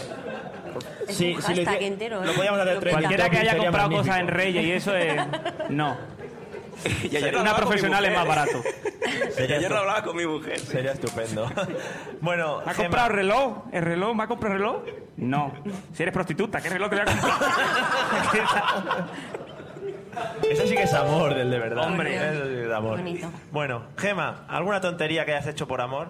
sí, 1.07 1.36
sí, 1.41 1.55
le- 1.55 1.88
entero, 1.88 2.23
Lo 2.23 2.32
¿eh? 2.32 2.36
podíamos 2.36 2.59
hacer 2.59 2.73
Lo 2.75 2.80
trending 2.80 3.01
Cualquiera 3.07 3.30
que 3.30 3.38
haya 3.39 3.57
comprado 3.57 3.89
magnífico. 3.89 4.03
cosas 4.07 4.19
en 4.21 4.27
Reyes 4.27 4.65
y 4.65 4.71
eso 4.71 4.95
es... 4.95 5.21
No. 5.69 5.97
Y 7.03 7.13
ayer 7.17 7.34
lo 7.34 7.41
Una 7.41 7.55
profesional 7.57 8.05
es 8.05 8.15
más 8.15 8.25
barato. 8.27 8.61
Sería, 9.36 9.57
ayer 9.57 9.69
lo 9.69 9.80
hablaba 9.80 10.01
con 10.03 10.15
mi 10.15 10.25
mujer. 10.25 10.59
sería 10.59 10.91
estupendo. 10.93 11.49
bueno, 12.21 12.61
¿Me 12.65 12.71
ha 12.71 12.75
comprado 12.75 13.09
reloj? 13.09 13.57
¿El 13.73 13.84
reloj? 13.84 14.15
¿Me 14.15 14.23
ha 14.23 14.27
comprado 14.27 14.55
reloj? 14.55 14.84
No. 15.17 15.51
Si 15.93 16.03
eres 16.03 16.13
prostituta, 16.13 16.61
¿qué 16.61 16.69
reloj 16.69 16.89
te 16.89 16.95
voy 16.95 17.05
a 17.05 17.05
comprar? 17.05 17.34
Eso 20.49 20.65
sí 20.67 20.75
que 20.75 20.84
es 20.84 20.93
amor 20.93 21.34
del 21.36 21.51
de 21.51 21.59
verdad. 21.59 21.86
Hombre. 21.88 22.15
Eso 22.15 22.43
sí 22.45 22.49
que 22.55 22.65
es 22.67 22.71
amor. 22.73 22.97
Bonito. 22.97 23.30
Bueno, 23.51 23.84
Gema, 23.97 24.45
¿alguna 24.47 24.82
tontería 24.82 25.25
que 25.25 25.34
hayas 25.34 25.47
hecho 25.47 25.67
por 25.67 25.82
amor? 25.82 26.09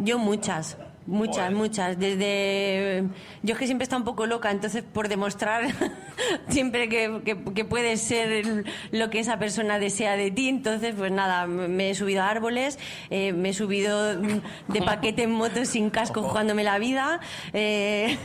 Yo 0.00 0.18
muchas, 0.18 0.76
muchas, 1.06 1.36
Joder. 1.36 1.52
muchas. 1.52 1.98
Desde 1.98 3.04
yo 3.42 3.54
es 3.54 3.58
que 3.58 3.66
siempre 3.66 3.84
he 3.84 3.86
estado 3.86 4.00
un 4.00 4.06
poco 4.06 4.26
loca, 4.26 4.50
entonces 4.50 4.82
por 4.82 5.08
demostrar 5.08 5.66
siempre 6.48 6.88
que, 6.88 7.20
que, 7.24 7.42
que 7.54 7.64
puedes 7.64 8.00
ser 8.00 8.64
lo 8.90 9.10
que 9.10 9.18
esa 9.20 9.38
persona 9.38 9.78
desea 9.78 10.16
de 10.16 10.30
ti, 10.30 10.48
entonces 10.48 10.94
pues 10.96 11.12
nada, 11.12 11.46
me 11.46 11.90
he 11.90 11.94
subido 11.94 12.22
a 12.22 12.28
árboles, 12.28 12.78
eh, 13.10 13.32
me 13.32 13.50
he 13.50 13.54
subido 13.54 14.16
de 14.16 14.82
paquete 14.84 15.24
en 15.24 15.32
moto 15.32 15.64
sin 15.64 15.90
casco 15.90 16.22
jugándome 16.22 16.64
la 16.64 16.78
vida, 16.78 17.20
eh, 17.52 18.18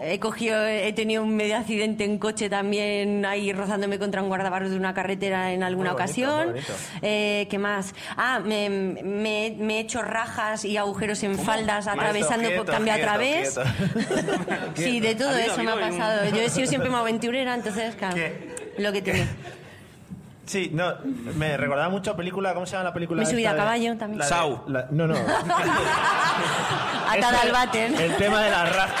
he 0.00 0.18
cogido, 0.20 0.64
he 0.66 0.92
tenido 0.94 1.22
un 1.22 1.36
medio 1.36 1.56
accidente 1.56 2.04
en 2.04 2.18
coche 2.18 2.48
también 2.48 3.26
ahí 3.26 3.52
rozándome 3.52 3.98
contra 3.98 4.22
un 4.22 4.28
guardabarros 4.28 4.70
de 4.70 4.76
una 4.76 4.94
carretera 4.94 5.52
en 5.52 5.62
alguna 5.62 5.92
bonito, 5.92 6.04
ocasión. 6.04 6.54
Eh, 7.02 7.46
¿Qué 7.50 7.58
más? 7.58 7.94
Ah, 8.16 8.40
me, 8.42 8.70
me- 8.70 9.54
me 9.58 9.76
he 9.76 9.80
hecho 9.80 10.00
rajas 10.02 10.64
y 10.64 10.76
agujeros 10.78 11.22
en 11.24 11.38
faldas 11.38 11.86
atravesando 11.88 12.48
Quieto, 12.48 12.64
por 12.64 12.72
cambio 12.74 12.94
a 12.94 12.98
través. 12.98 13.58
quieto. 13.58 13.70
Sí, 14.76 15.00
de 15.00 15.14
todo 15.14 15.36
eso 15.36 15.62
me 15.62 15.70
ha 15.72 15.78
pasado. 15.78 16.30
Yo 16.30 16.40
he 16.42 16.48
sido 16.48 16.66
siempre 16.66 16.88
muy 16.90 17.00
aventurera, 17.06 17.54
entonces, 17.54 17.94
claro, 17.96 18.14
¿Qué? 18.14 18.54
lo 18.78 18.92
que 18.92 19.02
tiene. 19.02 19.26
Sí, 20.46 20.70
no, 20.72 20.94
me 21.36 21.56
recordaba 21.56 21.88
mucho 21.88 22.12
a 22.12 22.16
película, 22.16 22.54
¿cómo 22.54 22.66
se 22.66 22.72
llama 22.72 22.84
la 22.84 22.94
película? 22.94 23.20
Me 23.22 23.28
subí 23.28 23.44
a 23.44 23.52
de- 23.52 23.58
caballo 23.58 23.96
también. 23.96 24.20
la 24.20 24.24
de- 24.26 24.30
Sau. 24.30 24.62
la- 24.68 24.86
no, 24.90 25.06
no. 25.08 25.14
Atada 27.08 27.40
al 27.42 27.52
váter. 27.52 27.92
El 28.00 28.16
tema 28.16 28.42
de 28.42 28.50
las 28.50 28.76
rajas. 28.76 29.00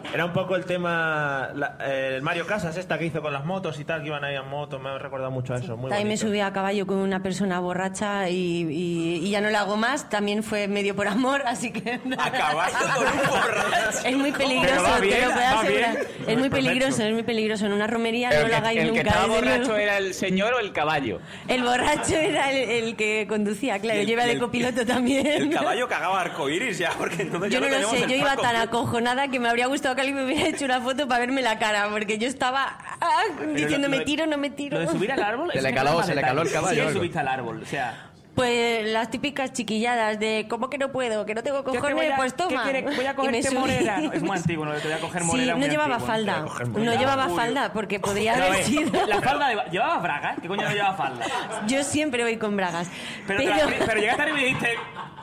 Era 0.13 0.25
un 0.25 0.33
poco 0.33 0.55
el 0.57 0.65
tema, 0.65 1.49
la- 1.55 1.77
eh, 1.79 2.15
el 2.17 2.21
Mario 2.21 2.45
Casas 2.45 2.75
esta 2.75 2.97
que 2.97 3.05
hizo 3.05 3.21
con 3.21 3.31
las 3.31 3.45
motos 3.45 3.79
y 3.79 3.85
tal, 3.85 4.01
que 4.01 4.07
iban 4.07 4.23
ahí 4.25 4.35
en 4.35 4.47
moto, 4.49 4.77
me 4.77 4.89
ha 4.89 4.97
recordado 4.97 5.31
mucho 5.31 5.53
a 5.53 5.57
eso, 5.57 5.77
muy 5.77 5.89
También 5.89 6.09
me 6.09 6.17
subí 6.17 6.41
a 6.41 6.51
caballo 6.51 6.85
con 6.85 6.97
una 6.97 7.23
persona 7.23 7.59
borracha 7.59 8.29
y, 8.29 8.35
y- 8.69 9.15
y 9.25 9.29
ya 9.29 9.39
no 9.39 9.49
lo 9.49 9.57
hago 9.57 9.77
más. 9.77 10.09
También 10.09 10.43
fue 10.43 10.67
medio 10.67 10.95
por 10.95 11.07
amor, 11.07 11.43
así 11.45 11.71
que. 11.71 12.01
A 12.17 12.31
caballo 12.31 12.75
con 12.95 13.05
un 13.07 13.29
borracho. 13.29 13.99
Es 14.05 14.17
muy 14.17 14.31
peligroso, 14.33 14.75
Pero 14.75 14.83
va 14.83 14.99
te 14.99 15.21
lo 15.25 15.31
puedo 15.33 15.47
asegurar. 15.47 15.95
Es 15.97 16.05
muy 16.37 16.49
Perfecto. 16.49 16.55
peligroso, 16.55 17.03
es 17.03 17.13
muy 17.13 17.23
peligroso. 17.23 17.65
En 17.67 17.73
una 17.73 17.87
romería 17.87 18.29
El 18.29 18.41
no 18.43 18.47
lo 18.49 18.55
hagáis 18.57 18.79
el 18.81 18.87
nunca. 18.87 19.01
que 19.03 19.07
estaba 19.09 19.27
borracho 19.27 19.77
era 19.77 19.97
el 19.97 20.13
señor 20.13 20.53
o 20.53 20.59
el 20.59 20.73
caballo. 20.73 21.19
El 21.47 21.63
borracho 21.63 22.15
era 22.15 22.51
el, 22.51 22.69
el 22.69 22.95
que 22.97 23.25
conducía, 23.29 23.79
claro. 23.79 23.99
El- 24.01 24.07
yo 24.07 24.13
iba 24.13 24.25
de 24.25 24.33
el- 24.33 24.39
copiloto 24.39 24.85
también. 24.85 25.25
El 25.25 25.49
caballo 25.51 25.87
cagaba 25.87 26.19
arcoiris 26.21 26.77
ya, 26.79 26.91
porque 26.97 27.21
entonces 27.23 27.49
ya 27.51 27.59
Yo 27.59 27.61
no 27.61 27.67
lo 27.67 27.73
tenemos 27.75 27.95
sé, 27.97 28.03
el 28.03 28.09
yo 28.09 28.15
iba 28.17 28.35
tan 28.35 28.55
acojonada 28.57 29.29
que 29.29 29.39
me 29.39 29.47
habría 29.47 29.67
gustado 29.67 29.95
alguien 30.01 30.17
me 30.17 30.25
hubiera 30.25 30.47
hecho 30.49 30.65
una 30.65 30.81
foto 30.81 31.07
para 31.07 31.19
verme 31.21 31.41
la 31.41 31.57
cara, 31.57 31.87
porque 31.89 32.17
yo 32.17 32.27
estaba 32.27 32.77
ah, 32.99 33.21
diciendo 33.55 33.87
lo 33.87 33.91
me 33.91 33.99
de- 33.99 34.05
tiro, 34.05 34.25
no 34.27 34.37
me 34.37 34.49
tiro. 34.49 34.77
Lo 34.79 34.85
de 34.85 34.91
subir 34.91 35.11
al 35.11 35.23
árbol... 35.23 35.51
Se 35.53 35.61
le 35.61 35.73
caló- 35.73 36.03
se 36.03 36.13
le 36.15 36.21
caló 36.21 36.41
el 36.41 36.51
caballo, 36.51 36.87
Sí, 36.89 36.93
subiste 36.95 37.19
al 37.19 37.27
árbol, 37.27 37.61
o 37.63 37.65
sea... 37.65 38.10
Pues 38.35 38.85
las 38.89 39.11
típicas 39.11 39.51
chiquilladas 39.51 40.17
de 40.17 40.45
¿cómo 40.49 40.69
que 40.69 40.77
no 40.77 40.91
puedo? 40.91 41.25
Que 41.25 41.35
no 41.35 41.43
tengo 41.43 41.63
cojones, 41.65 42.11
a- 42.11 42.15
pues 42.15 42.31
¿qué 42.33 42.43
toma. 42.43 42.63
quieres? 42.63 42.95
Voy 42.95 43.05
a 43.05 43.13
cogerte 43.15 43.51
morera. 43.51 43.97
No, 43.99 44.13
es 44.13 44.21
muy 44.21 44.37
antiguo, 44.37 44.65
¿no? 44.65 44.71
Te 44.73 44.83
voy 44.87 44.93
a 44.93 44.99
coger 44.99 45.23
morera. 45.25 45.53
Sí, 45.55 45.59
no 45.59 45.67
llevaba 45.67 45.95
antiguo. 45.95 46.07
falda. 46.07 46.45
No 46.77 46.93
llevaba 46.95 47.27
Uy. 47.27 47.35
falda 47.35 47.73
porque 47.73 47.99
podría 47.99 48.33
Pero, 48.35 48.45
haber 48.45 48.63
sido. 48.63 49.05
La 49.07 49.21
falda 49.21 49.49
de... 49.49 49.57
¿Llevabas 49.71 50.01
bragas? 50.01 50.37
¿Qué 50.41 50.47
coño 50.47 50.63
no 50.63 50.71
llevaba 50.73 50.95
falda? 50.95 51.25
Yo 51.67 51.83
siempre 51.83 52.23
voy 52.23 52.37
con 52.37 52.55
bragas. 52.55 52.89
Pero, 53.27 53.39
Pero, 53.43 53.55
la- 53.55 53.85
pero 53.85 53.99
llegaste 53.99 54.21
arriba 54.21 54.39
y 54.39 54.43
dijiste... 54.45 54.69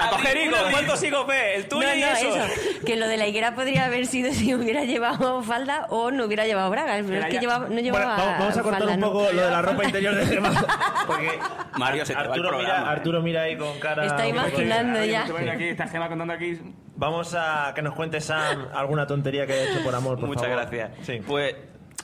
A 0.00 0.10
coger 0.10 0.28
"Abrí, 0.28 0.42
higos, 0.44 0.60
abrí". 0.60 0.72
¿cuántos 0.74 1.02
higos 1.02 1.26
ve? 1.26 1.54
El 1.56 1.66
tuyo 1.68 1.88
no, 1.88 1.92
y 1.96 2.00
no, 2.00 2.06
eso. 2.06 2.36
eso. 2.36 2.84
Que 2.86 2.94
lo 2.94 3.08
de 3.08 3.16
la 3.16 3.26
higuera 3.26 3.56
podría 3.56 3.86
haber 3.86 4.06
sido 4.06 4.32
si 4.32 4.54
hubiera 4.54 4.84
llevado 4.84 5.42
falda 5.42 5.86
o 5.90 6.12
no 6.12 6.26
hubiera 6.26 6.46
llevado 6.46 6.70
bragas. 6.70 6.98
Pero 6.98 7.08
Pero 7.08 7.22
es 7.22 7.34
que 7.34 7.40
llevaba, 7.40 7.64
no 7.64 7.66
Bueno, 7.70 7.82
llevaba 7.82 8.16
vamos, 8.16 8.38
vamos 8.38 8.56
a 8.58 8.62
cortar 8.62 8.78
falda, 8.82 8.94
un 8.94 9.00
¿no? 9.00 9.06
poco 9.12 9.32
lo 9.32 9.42
de 9.42 9.50
la 9.50 9.60
ropa 9.60 9.84
interior 9.86 10.14
de 10.14 10.24
Gema. 10.26 10.52
Porque 11.04 11.40
Mario, 11.78 12.06
se 12.06 12.14
te 12.14 12.28
va 12.28 12.34
el 12.36 12.42
programa. 12.42 12.90
Arturo 12.98 13.22
mira 13.22 13.42
ahí 13.42 13.56
con 13.56 13.78
cara. 13.80 14.04
Está 14.06 14.28
imaginando 14.28 15.04
ya. 15.04 15.24
Te 15.24 15.32
voy 15.32 15.48
aquí, 15.48 15.64
esta 15.64 15.88
gema 15.88 16.08
contando 16.08 16.34
aquí... 16.34 16.60
Vamos 16.96 17.34
a 17.38 17.72
que 17.74 17.82
nos 17.82 17.94
cuente 17.94 18.20
Sam 18.20 18.68
alguna 18.74 19.06
tontería 19.06 19.46
que 19.46 19.52
haya 19.52 19.70
hecho 19.70 19.84
por 19.84 19.94
amor, 19.94 20.18
por 20.18 20.28
Muchas 20.28 20.48
favor. 20.48 20.58
gracias. 20.58 21.06
Sí. 21.06 21.20
Pues, 21.26 21.54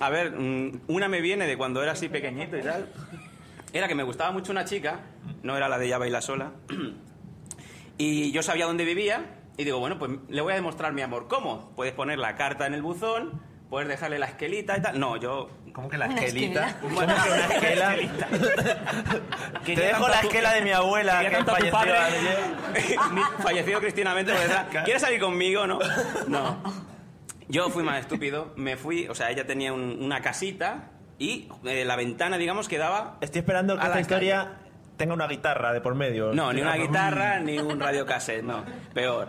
a 0.00 0.08
ver, 0.08 0.32
mm, 0.32 0.82
una 0.88 1.08
me 1.08 1.20
viene 1.20 1.46
de 1.46 1.56
cuando 1.56 1.82
era 1.82 1.92
así 1.92 2.08
pequeñito 2.08 2.56
y 2.56 2.62
tal. 2.62 2.86
Era 3.72 3.88
que 3.88 3.94
me 3.96 4.04
gustaba 4.04 4.30
mucho 4.30 4.52
una 4.52 4.64
chica, 4.64 5.00
no 5.42 5.56
era 5.56 5.68
la 5.68 5.78
de 5.78 5.86
ella 5.86 5.98
baila 5.98 6.20
sola. 6.20 6.52
Y 7.96 8.32
yo 8.32 8.42
sabía 8.42 8.66
dónde 8.66 8.84
vivía 8.84 9.24
y 9.56 9.62
digo, 9.64 9.78
bueno, 9.78 9.98
pues 10.00 10.10
le 10.28 10.40
voy 10.42 10.52
a 10.52 10.56
demostrar 10.56 10.92
mi 10.92 11.02
amor. 11.02 11.28
¿Cómo? 11.28 11.72
Puedes 11.76 11.92
poner 11.94 12.18
la 12.18 12.34
carta 12.34 12.66
en 12.66 12.74
el 12.74 12.82
buzón, 12.82 13.40
puedes 13.70 13.88
dejarle 13.88 14.18
la 14.18 14.26
esquelita 14.26 14.76
y 14.76 14.82
tal. 14.82 14.98
No, 14.98 15.16
yo... 15.16 15.48
¿Cómo 15.74 15.88
que 15.88 15.98
la 15.98 16.06
Una 16.06 16.20
esquelita? 16.22 16.76
¿Cómo 16.80 17.00
que 17.00 17.04
una 17.04 17.46
esquela? 17.50 17.96
Que 19.64 19.74
Te 19.74 19.80
dejo 19.80 20.08
la 20.08 20.20
esquela 20.20 20.52
de 20.52 20.62
mi 20.62 20.70
abuela 20.70 21.20
que 21.20 21.30
que 21.30 21.44
falleció 21.44 22.98
fallecido 23.42 23.80
por 23.80 24.38
detrás. 24.38 24.66
¿Quieres 24.84 25.02
salir 25.02 25.20
conmigo? 25.20 25.66
No. 25.66 25.78
No. 26.28 26.62
Yo 27.48 27.68
fui 27.70 27.82
más 27.82 27.98
estúpido. 28.00 28.52
Me 28.56 28.76
fui, 28.76 29.06
o 29.08 29.14
sea, 29.14 29.30
ella 29.30 29.46
tenía 29.46 29.72
un- 29.72 29.98
una 30.00 30.20
casita 30.22 30.90
y 31.18 31.48
eh, 31.64 31.84
la 31.84 31.96
ventana, 31.96 32.38
digamos, 32.38 32.68
que 32.68 32.78
daba. 32.78 33.18
Estoy 33.20 33.40
esperando 33.40 33.74
que 33.74 33.80
A 33.80 33.84
esta 33.84 33.94
la 33.96 34.00
historia 34.00 34.52
tenga 34.96 35.12
una 35.12 35.26
guitarra 35.26 35.72
de 35.72 35.80
por 35.80 35.94
medio. 35.94 36.32
No, 36.32 36.52
ni 36.52 36.62
una 36.62 36.76
guitarra, 36.76 37.40
ni 37.40 37.58
un 37.58 37.78
radiocassette, 37.80 38.42
no. 38.44 38.64
Peor. 38.94 39.28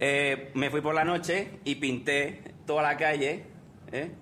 Eh, 0.00 0.50
me 0.54 0.70
fui 0.70 0.80
por 0.80 0.94
la 0.94 1.04
noche 1.04 1.60
y 1.64 1.76
pinté 1.76 2.54
toda 2.66 2.82
la 2.82 2.96
calle. 2.96 3.44
¿Eh? 3.92 4.12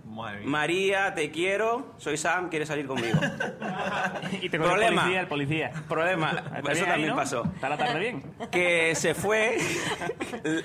María, 0.44 1.14
te 1.14 1.30
quiero, 1.30 1.94
soy 1.98 2.16
Sam, 2.16 2.48
¿quieres 2.48 2.68
salir 2.68 2.86
conmigo? 2.86 3.18
Y 4.42 4.48
te 4.48 4.58
cogió 4.58 4.72
el 4.74 4.78
Problema. 4.80 5.02
policía, 5.02 5.20
el 5.20 5.26
policía. 5.26 5.72
Problema, 5.88 6.30
¿Está 6.56 6.58
eso 6.58 6.70
bien 6.72 6.84
ahí, 6.84 6.90
también 6.90 7.08
no? 7.10 7.16
pasó. 7.16 7.44
¿Está 7.54 7.68
la 7.68 7.76
tarde 7.76 7.98
bien? 8.00 8.22
que 8.50 8.94
se 8.94 9.14
fue, 9.14 9.58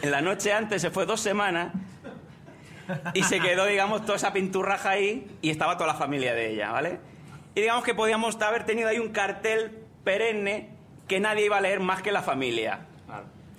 la 0.04 0.22
noche 0.22 0.52
antes 0.54 0.82
se 0.82 0.90
fue 0.90 1.06
dos 1.06 1.20
semanas 1.22 1.74
y 3.14 3.24
se 3.24 3.40
quedó, 3.40 3.66
digamos, 3.66 4.02
toda 4.04 4.16
esa 4.18 4.34
pinturraja 4.34 4.92
ahí 4.92 5.28
y 5.42 5.50
estaba 5.50 5.76
toda 5.78 5.88
la 5.88 5.96
familia 6.00 6.34
de 6.34 6.52
ella, 6.52 6.72
¿vale? 6.72 7.00
Y 7.56 7.62
digamos 7.62 7.84
que 7.84 7.94
podíamos 7.94 8.42
haber 8.42 8.66
tenido 8.66 8.90
ahí 8.90 9.00
un 9.00 9.10
cartel 9.10 9.84
perenne 10.04 10.70
que 11.08 11.20
nadie 11.20 11.46
iba 11.46 11.58
a 11.58 11.62
leer 11.62 11.80
más 11.80 12.02
que 12.02 12.12
la 12.12 12.22
familia. 12.22 12.82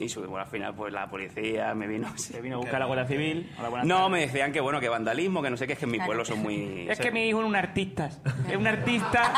Y 0.01 0.15
bueno, 0.15 0.39
al 0.39 0.47
final, 0.47 0.75
pues 0.75 0.93
la 0.93 1.09
policía 1.09 1.75
me 1.75 1.87
vino. 1.87 2.09
Se 2.17 2.41
vino 2.41 2.57
a 2.57 2.59
buscar 2.59 2.81
la 2.81 2.87
Guardia 2.87 3.07
Civil. 3.07 3.53
No, 3.85 3.97
tardes. 3.97 4.11
me 4.11 4.21
decían 4.21 4.53
que 4.53 4.61
bueno, 4.61 4.81
que 4.81 4.89
vandalismo, 4.89 5.43
que 5.43 5.51
no 5.51 5.57
sé 5.57 5.67
qué, 5.67 5.75
es 5.75 5.79
que 5.79 5.85
en 5.85 5.91
mi 5.91 5.99
pueblo 6.01 6.25
son 6.25 6.39
muy. 6.41 6.87
Es 6.89 6.99
que 6.99 7.11
mi 7.11 7.29
hijo 7.29 7.41
es 7.41 7.47
un 7.47 7.57
artista. 7.57 8.09
Es 8.51 8.57
un 8.57 8.67
artista. 8.67 9.33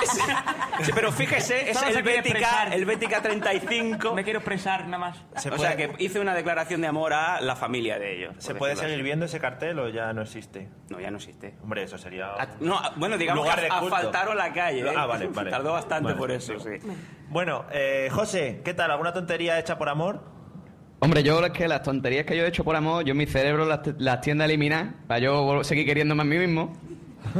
Sí, 0.83 0.91
pero 0.95 1.13
fíjese, 1.13 1.71
es 1.71 1.83
el 1.83 2.03
Bética, 2.03 2.69
el 2.73 2.85
Bética 2.87 3.21
35. 3.21 4.15
Me 4.15 4.25
quiero 4.25 4.39
expresar 4.39 4.85
nada 4.87 4.99
más. 4.99 5.25
¿Se 5.37 5.49
o 5.51 5.57
puede- 5.57 5.69
sea, 5.69 5.77
que 5.77 5.93
hice 6.03 6.19
una 6.21 6.35
declaración 6.35 6.81
de 6.81 6.87
amor 6.87 7.13
a 7.13 7.41
la 7.41 7.55
familia 7.57 7.99
de 7.99 8.17
ellos. 8.17 8.35
¿Se 8.39 8.55
puede 8.55 8.77
seguir 8.77 9.03
viendo 9.03 9.27
ese 9.27 9.39
cartel 9.41 9.79
o 9.79 9.89
ya 9.89 10.13
no 10.13 10.23
existe? 10.23 10.69
No, 10.89 10.99
ya 11.01 11.11
no 11.11 11.19
existe. 11.19 11.55
Hombre, 11.63 11.83
eso 11.83 11.99
sería. 11.99 12.29
A- 12.33 12.49
no, 12.61 12.79
a- 12.79 12.93
bueno, 12.97 13.19
digamos 13.19 13.45
Lugar 13.45 13.57
que 13.61 13.67
de 13.67 13.71
asfaltaron 13.71 14.37
la 14.37 14.53
calle. 14.53 14.81
¿eh? 14.81 14.95
Ah, 14.97 15.07
vale, 15.07 15.27
vale. 15.35 15.51
Tardó 15.51 15.73
bastante 15.73 16.05
Vale. 16.05 16.17
por 16.17 16.31
eso, 16.31 16.59
sí. 16.59 16.71
Bueno, 17.29 17.65
eh, 17.73 18.09
José, 18.13 18.63
¿qué 18.65 18.73
tal? 18.75 18.91
¿Alguna 18.91 19.13
tontería 19.13 19.59
hecha 19.59 19.77
por 19.79 19.89
amor? 19.89 20.23
Hombre, 21.05 21.25
yo 21.25 21.45
es 21.45 21.51
que 21.51 21.67
las 21.67 21.83
tonterías 21.83 22.25
que 22.25 22.37
yo 22.37 22.45
he 22.45 22.49
hecho 22.49 22.63
por 22.63 22.77
amor, 22.77 23.05
yo 23.05 23.13
mi 23.13 23.27
cerebro 23.27 23.67
las, 23.67 23.81
las 23.99 24.21
tiende 24.21 24.45
a 24.45 24.47
eliminar 24.47 24.95
para 25.09 25.19
yo 25.19 25.65
seguir 25.65 25.85
queriéndome 25.85 26.23
a 26.23 26.25
mí 26.25 26.39
mismo, 26.39 26.75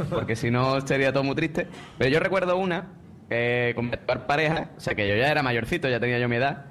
porque 0.09 0.35
si 0.35 0.51
no 0.51 0.85
sería 0.85 1.13
todo 1.13 1.23
muy 1.23 1.33
triste. 1.33 1.67
Pero 1.97 2.09
yo 2.09 2.19
recuerdo 2.19 2.57
una, 2.57 2.89
eh, 3.29 3.71
con 3.73 3.85
mi 3.85 3.91
pareja, 4.27 4.71
o 4.75 4.81
sea 4.81 4.95
que 4.95 5.07
yo 5.07 5.15
ya 5.15 5.31
era 5.31 5.41
mayorcito, 5.43 5.87
ya 5.87 6.01
tenía 6.01 6.19
yo 6.19 6.27
mi 6.27 6.35
edad, 6.35 6.65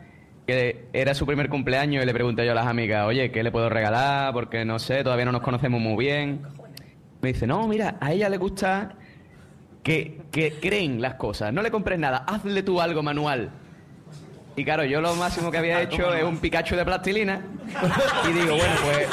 que 0.47 0.85
era 0.93 1.15
su 1.15 1.25
primer 1.25 1.49
cumpleaños 1.49 2.03
y 2.03 2.07
le 2.07 2.13
pregunté 2.13 2.45
yo 2.45 2.53
a 2.53 2.57
las 2.57 2.67
amigas, 2.67 3.07
oye, 3.07 3.31
¿qué 3.33 3.43
le 3.43 3.51
puedo 3.51 3.71
regalar? 3.71 4.35
Porque 4.35 4.67
no 4.67 4.79
sé, 4.79 5.03
todavía 5.03 5.25
no 5.25 5.33
nos 5.33 5.41
conocemos 5.41 5.81
muy 5.81 5.97
bien. 5.97 6.43
Me 7.23 7.33
dice, 7.33 7.47
no, 7.47 7.67
mira, 7.69 7.97
a 8.03 8.13
ella 8.13 8.29
le 8.29 8.37
gusta 8.37 8.97
que, 9.83 10.21
que 10.31 10.51
creen 10.61 11.01
las 11.01 11.15
cosas, 11.15 11.55
no 11.55 11.63
le 11.63 11.71
compres 11.71 11.99
nada, 11.99 12.19
hazle 12.19 12.63
tú 12.63 12.83
algo 12.83 13.03
manual. 13.03 13.51
Y 14.57 14.65
claro, 14.65 14.85
yo 14.85 15.01
lo 15.01 15.15
máximo 15.15 15.51
que 15.51 15.59
había 15.59 15.81
hecho 15.83 16.13
es 16.15 16.25
un 16.25 16.39
Pikachu 16.39 16.77
de 16.77 16.85
plastilina. 16.85 17.41
Y 18.29 18.33
digo, 18.33 18.57
bueno, 18.57 18.75
pues. 18.85 19.09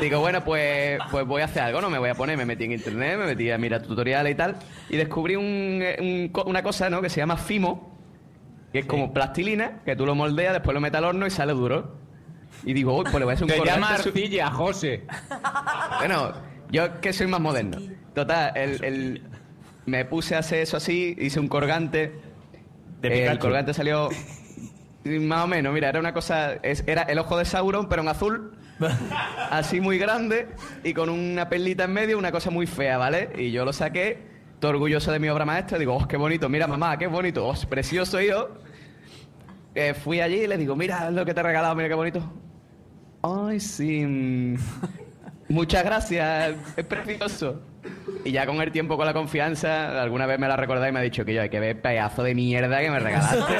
Digo, 0.00 0.20
bueno, 0.20 0.42
pues, 0.42 0.98
pues 1.10 1.26
voy 1.26 1.42
a 1.42 1.44
hacer 1.44 1.62
algo, 1.62 1.80
no 1.80 1.90
me 1.90 1.98
voy 1.98 2.08
a 2.08 2.14
poner. 2.14 2.36
Me 2.36 2.44
metí 2.46 2.64
en 2.64 2.72
internet, 2.72 3.18
me 3.18 3.26
metí 3.26 3.50
a 3.50 3.58
mirar 3.58 3.82
tutoriales 3.82 4.32
y 4.32 4.34
tal. 4.34 4.56
Y 4.88 4.96
descubrí 4.96 5.36
un- 5.36 5.80
eh, 5.82 6.30
un 6.34 6.42
una 6.46 6.62
cosa, 6.62 6.88
¿no? 6.90 7.00
Que 7.02 7.08
se 7.10 7.18
llama 7.20 7.36
Fimo. 7.36 7.92
Que 8.72 8.80
es 8.80 8.86
como 8.86 9.12
plastilina, 9.12 9.80
que 9.84 9.94
tú 9.96 10.06
lo 10.06 10.14
moldeas, 10.14 10.54
después 10.54 10.74
lo 10.74 10.80
metes 10.80 10.96
al 10.98 11.04
horno 11.04 11.26
y 11.26 11.30
sale 11.30 11.52
duro. 11.52 11.98
Y 12.64 12.72
digo, 12.72 12.96
uy, 12.96 13.02
pues 13.04 13.14
le 13.16 13.24
voy 13.24 13.32
a 13.32 13.34
hacer 13.34 13.44
un 13.44 13.50
Te 13.50 13.64
llama 13.64 13.98
su- 13.98 14.08
arcilla, 14.08 14.50
José. 14.50 15.04
bueno, 15.98 16.32
yo 16.70 17.00
que 17.00 17.12
soy 17.12 17.26
más 17.26 17.40
moderno. 17.40 17.78
Total, 18.14 18.52
el, 18.56 18.82
el- 18.84 19.22
me 19.84 20.04
puse 20.06 20.36
a 20.36 20.38
hacer 20.38 20.60
eso 20.60 20.78
así, 20.78 21.14
hice 21.18 21.38
un 21.38 21.48
colgante. 21.48 22.12
De 23.02 23.26
el 23.26 23.38
colgante 23.38 23.74
salió 23.74 24.08
más 25.04 25.44
o 25.44 25.46
menos, 25.48 25.74
mira, 25.74 25.88
era 25.88 25.98
una 25.98 26.14
cosa, 26.14 26.54
era 26.62 27.02
el 27.02 27.18
ojo 27.18 27.36
de 27.36 27.44
Sauron, 27.44 27.88
pero 27.88 28.02
en 28.02 28.08
azul, 28.08 28.52
así 29.50 29.80
muy 29.80 29.98
grande 29.98 30.48
y 30.84 30.94
con 30.94 31.08
una 31.08 31.48
perlita 31.48 31.84
en 31.84 31.92
medio, 31.92 32.18
una 32.18 32.30
cosa 32.30 32.50
muy 32.50 32.66
fea, 32.66 32.98
¿vale? 32.98 33.30
Y 33.36 33.50
yo 33.50 33.64
lo 33.64 33.72
saqué, 33.72 34.18
todo 34.60 34.70
orgulloso 34.70 35.10
de 35.10 35.18
mi 35.18 35.28
obra 35.28 35.44
maestra, 35.44 35.78
digo, 35.78 35.96
oh, 35.96 36.06
qué 36.06 36.16
bonito, 36.16 36.48
mira 36.48 36.66
mamá, 36.66 36.96
qué 36.96 37.08
bonito, 37.08 37.46
oh, 37.46 37.54
precioso 37.68 38.20
yo. 38.20 38.50
Eh, 39.74 39.94
fui 39.94 40.20
allí 40.20 40.42
y 40.42 40.46
le 40.46 40.56
digo, 40.56 40.76
mira 40.76 41.10
lo 41.10 41.24
que 41.24 41.34
te 41.34 41.40
he 41.40 41.42
regalado, 41.42 41.74
mira 41.74 41.88
qué 41.88 41.94
bonito. 41.94 42.32
Ay, 43.22 43.58
sí. 43.58 44.56
Muchas 45.52 45.84
gracias, 45.84 46.54
es 46.76 46.84
precioso. 46.86 47.60
Y 48.24 48.32
ya 48.32 48.46
con 48.46 48.60
el 48.62 48.72
tiempo, 48.72 48.96
con 48.96 49.04
la 49.04 49.12
confianza, 49.12 50.00
alguna 50.00 50.24
vez 50.24 50.38
me 50.38 50.48
la 50.48 50.56
recordado 50.56 50.88
y 50.88 50.92
me 50.92 51.00
ha 51.00 51.02
dicho 51.02 51.26
que 51.26 51.34
yo 51.34 51.42
hay 51.42 51.50
que 51.50 51.60
ver 51.60 51.80
pedazo 51.82 52.22
de 52.22 52.34
mierda 52.34 52.80
que 52.80 52.90
me 52.90 52.98
regalaste. 52.98 53.52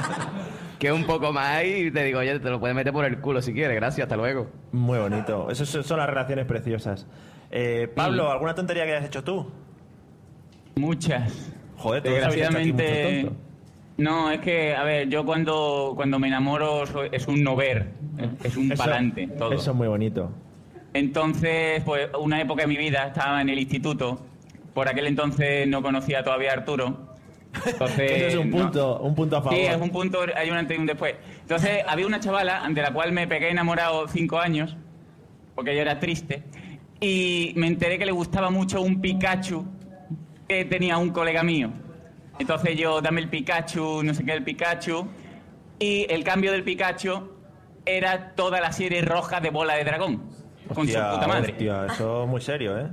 que 0.78 0.92
un 0.92 1.04
poco 1.04 1.34
más 1.34 1.62
y 1.64 1.90
te 1.90 2.04
digo, 2.04 2.20
oye, 2.20 2.38
te 2.38 2.48
lo 2.48 2.58
puedes 2.58 2.74
meter 2.74 2.92
por 2.92 3.04
el 3.04 3.18
culo 3.20 3.42
si 3.42 3.52
quieres, 3.52 3.76
gracias, 3.76 4.04
hasta 4.06 4.16
luego. 4.16 4.48
Muy 4.72 4.98
bonito. 4.98 5.50
Esas 5.50 5.68
son 5.68 5.98
las 5.98 6.08
relaciones 6.08 6.46
preciosas. 6.46 7.06
Eh, 7.50 7.86
Pablo, 7.94 8.30
¿alguna 8.32 8.54
tontería 8.54 8.86
que 8.86 8.92
hayas 8.94 9.04
hecho 9.04 9.22
tú? 9.22 9.50
Muchas. 10.76 11.52
Joder, 11.76 12.02
Desgraciadamente. 12.02 13.30
No, 13.98 14.30
es 14.30 14.40
que, 14.40 14.74
a 14.74 14.84
ver, 14.84 15.08
yo 15.08 15.24
cuando, 15.26 15.92
cuando 15.96 16.18
me 16.18 16.28
enamoro 16.28 16.86
soy- 16.86 17.08
es 17.12 17.26
un 17.28 17.42
no 17.42 17.56
ver, 17.56 17.90
es 18.42 18.56
un 18.56 18.72
Eso- 18.72 18.82
palante 18.82 19.26
todo. 19.26 19.52
Eso 19.52 19.70
es 19.72 19.76
muy 19.76 19.88
bonito. 19.88 20.30
Entonces, 20.96 21.82
pues 21.84 22.08
una 22.18 22.40
época 22.40 22.62
de 22.62 22.68
mi 22.68 22.76
vida 22.76 23.08
estaba 23.08 23.40
en 23.42 23.48
el 23.50 23.58
instituto. 23.58 24.20
Por 24.72 24.88
aquel 24.88 25.06
entonces 25.06 25.66
no 25.68 25.82
conocía 25.82 26.22
todavía 26.22 26.50
a 26.50 26.54
Arturo. 26.54 27.16
Entonces, 27.66 28.10
Eso 28.12 28.26
es 28.26 28.34
un 28.36 28.50
no- 28.50 28.56
punto, 28.58 28.98
un 29.00 29.14
punto 29.14 29.36
a 29.36 29.42
favor. 29.42 29.58
Sí, 29.58 29.64
es 29.66 29.76
un 29.76 29.90
punto, 29.90 30.20
hay 30.34 30.50
un 30.50 30.56
antes 30.56 30.76
y 30.76 30.80
un 30.80 30.86
después. 30.86 31.14
Entonces, 31.42 31.82
había 31.86 32.06
una 32.06 32.20
chavala 32.20 32.66
de 32.68 32.82
la 32.82 32.92
cual 32.92 33.12
me 33.12 33.26
pegué 33.26 33.50
enamorado 33.50 34.08
cinco 34.08 34.38
años, 34.38 34.76
porque 35.54 35.74
yo 35.74 35.82
era 35.82 35.98
triste, 36.00 36.42
y 37.00 37.52
me 37.56 37.66
enteré 37.66 37.98
que 37.98 38.06
le 38.06 38.12
gustaba 38.12 38.50
mucho 38.50 38.80
un 38.80 39.00
Pikachu 39.00 39.66
que 40.48 40.64
tenía 40.64 40.96
un 40.98 41.10
colega 41.10 41.42
mío. 41.42 41.70
Entonces 42.38 42.76
yo, 42.76 43.00
dame 43.00 43.20
el 43.22 43.28
Pikachu, 43.28 44.02
no 44.02 44.12
sé 44.14 44.24
qué, 44.24 44.32
el 44.32 44.44
Pikachu, 44.44 45.06
y 45.78 46.06
el 46.10 46.24
cambio 46.24 46.52
del 46.52 46.62
Pikachu 46.64 47.30
era 47.86 48.32
toda 48.34 48.60
la 48.60 48.72
serie 48.72 49.00
roja 49.02 49.40
de 49.40 49.48
Bola 49.50 49.74
de 49.74 49.84
Dragón, 49.84 50.22
con 50.74 50.86
su 50.86 50.92
puta 50.94 51.26
madre. 51.28 51.52
hostia, 51.52 51.86
eso 51.86 52.22
es 52.24 52.28
muy 52.28 52.40
serio, 52.40 52.78
¿eh? 52.78 52.88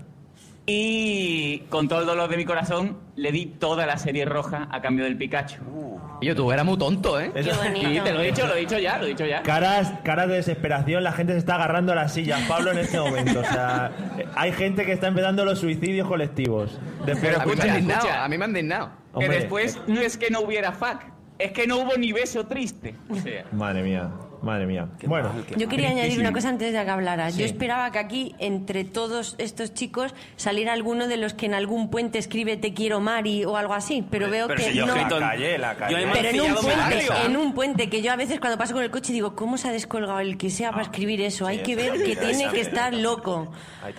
Y 0.65 1.59
con 1.69 1.89
todo 1.89 1.99
el 1.99 2.05
dolor 2.05 2.30
de 2.30 2.38
mi 2.38 2.45
corazón, 2.45 2.97
le 3.17 3.34
di 3.34 3.45
toda 3.47 3.86
la 3.86 3.97
serie 3.97 4.24
roja 4.24 4.69
a 4.71 4.82
cambio 4.82 5.03
del 5.03 5.17
Pikachu. 5.17 5.99
Y 6.21 6.28
yo, 6.28 6.36
tú 6.36 6.49
eras 6.53 6.65
muy 6.65 6.78
tonto, 6.78 7.19
¿eh? 7.19 7.32
Eso- 7.36 7.51
Sí, 7.76 7.99
te 8.01 8.13
lo 8.13 8.21
he 8.21 8.28
dicho, 8.28 8.47
lo 8.47 8.55
he 8.55 8.61
dicho 8.61 8.80
ya, 8.80 8.97
lo 8.97 9.03
he 9.03 9.09
dicho 9.09 9.26
ya. 9.26 9.41
Caras, 9.43 9.91
caras 10.05 10.30
de 10.30 10.36
desesperación, 10.36 11.03
la 11.03 11.11
gente 11.11 11.34
se 11.34 11.39
está 11.39 11.55
agarrando 11.55 11.91
a 11.91 11.95
las 11.95 12.13
sillas, 12.13 12.39
Pablo, 12.47 12.71
en 12.71 12.78
este 12.78 12.97
momento. 12.97 13.41
O 13.41 13.43
sea, 13.43 13.91
hay 14.36 14.53
gente 14.53 14.86
que 14.86 14.93
está 14.93 15.07
empezando 15.07 15.43
los 15.43 15.59
suicidios 15.59 16.07
colectivos. 16.07 16.80
Después- 17.05 17.38
a 17.38 17.43
mí 17.45 17.45
me 17.47 17.53
escucha, 17.55 17.78
escucha. 17.78 18.24
a 18.24 18.30
mí 18.30 18.38
me 18.38 18.45
han 18.45 18.51
indignado. 18.51 18.89
Que 19.19 19.28
después 19.28 19.82
no 19.88 19.99
es 19.99 20.17
que 20.17 20.30
no 20.32 20.39
hubiera 20.41 20.71
fuck, 20.71 21.01
es 21.39 21.51
que 21.51 21.67
no 21.67 21.80
hubo 21.80 21.97
ni 21.97 22.13
beso 22.13 22.45
triste. 22.45 22.95
O 23.09 23.15
sea, 23.15 23.43
Madre 23.51 23.84
mía, 23.84 24.09
madre 24.43 24.65
mía. 24.65 24.87
Bueno, 25.05 25.31
Yo 25.57 25.67
quería 25.67 25.89
añadir 25.89 26.19
una 26.19 26.31
cosa 26.31 26.49
antes 26.49 26.71
de 26.73 26.83
que 26.83 26.89
hablara. 26.89 27.31
Sí. 27.31 27.39
Yo 27.39 27.45
esperaba 27.45 27.91
que 27.91 27.99
aquí, 27.99 28.35
entre 28.39 28.83
todos 28.83 29.35
estos 29.37 29.73
chicos, 29.73 30.13
saliera 30.35 30.73
alguno 30.73 31.07
de 31.07 31.17
los 31.17 31.33
que 31.33 31.45
en 31.47 31.53
algún 31.53 31.89
puente 31.89 32.19
escribe 32.19 32.57
te 32.57 32.73
quiero 32.73 32.99
Mari 32.99 33.45
o 33.45 33.57
algo 33.57 33.73
así, 33.73 34.05
pero 34.09 34.29
veo 34.29 34.47
Pero 34.47 34.59
que 34.59 34.69
si 34.71 34.77
yo 34.77 34.83
he 34.83 34.87
no. 34.87 34.93
escrito 34.95 35.15
en- 35.15 35.21
La 35.21 35.29
calle, 35.29 35.57
la 35.57 35.75
calle. 35.75 35.91
Yo 35.93 35.97
he 35.97 36.11
Pero 36.11 36.29
en 36.29 36.41
un, 36.41 36.55
puente, 36.55 37.07
en 37.25 37.37
un 37.37 37.53
puente, 37.53 37.89
que 37.89 38.01
yo 38.01 38.11
a 38.11 38.15
veces 38.15 38.39
cuando 38.39 38.57
paso 38.57 38.73
con 38.73 38.83
el 38.83 38.91
coche 38.91 39.13
digo, 39.13 39.35
¿cómo 39.35 39.57
se 39.57 39.69
ha 39.69 39.71
descolgado 39.71 40.19
el 40.19 40.37
que 40.37 40.49
sea 40.49 40.71
para 40.71 40.83
escribir 40.83 41.21
eso? 41.21 41.47
Hay 41.47 41.59
que 41.63 41.75
ver 41.75 41.93
que 42.03 42.15
tiene 42.15 42.49
que 42.51 42.61
estar 42.61 42.93
loco. 42.93 43.51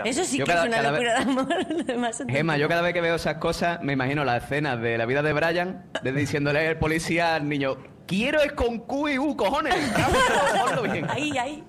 Eso 0.04 0.24
sí 0.24 0.38
Yo 0.38 0.44
que 0.44 0.52
cada- 0.52 0.64
es 0.66 0.68
una 0.68 0.82
locura 0.90 1.14
de 1.14 1.22
amor. 1.22 1.48
Lo 1.70 1.84
demás 1.84 2.20
es 2.20 2.26
Gema, 2.28 2.56
yo 2.58 2.68
cada 2.68 2.82
vez 2.82 2.92
que 2.92 3.00
veo 3.00 3.14
esas 3.14 3.36
cosas 3.36 3.82
me 3.82 3.92
imagino 3.94 4.24
las 4.24 4.44
escenas 4.44 4.80
de 4.80 4.98
la 4.98 5.06
vida 5.06 5.22
de 5.22 5.32
Brian, 5.32 5.84
de 6.02 6.12
diciéndole 6.12 6.66
al 6.68 6.78
policía 6.78 7.34
al 7.34 7.48
niño, 7.48 7.76
quiero 8.06 8.40
es 8.40 8.52
con 8.52 8.78
Q 8.78 9.08
y 9.08 9.18
U, 9.18 9.36
cojones. 9.36 9.74
Bien. 10.92 11.06
Ahí, 11.10 11.36
ahí. 11.38 11.64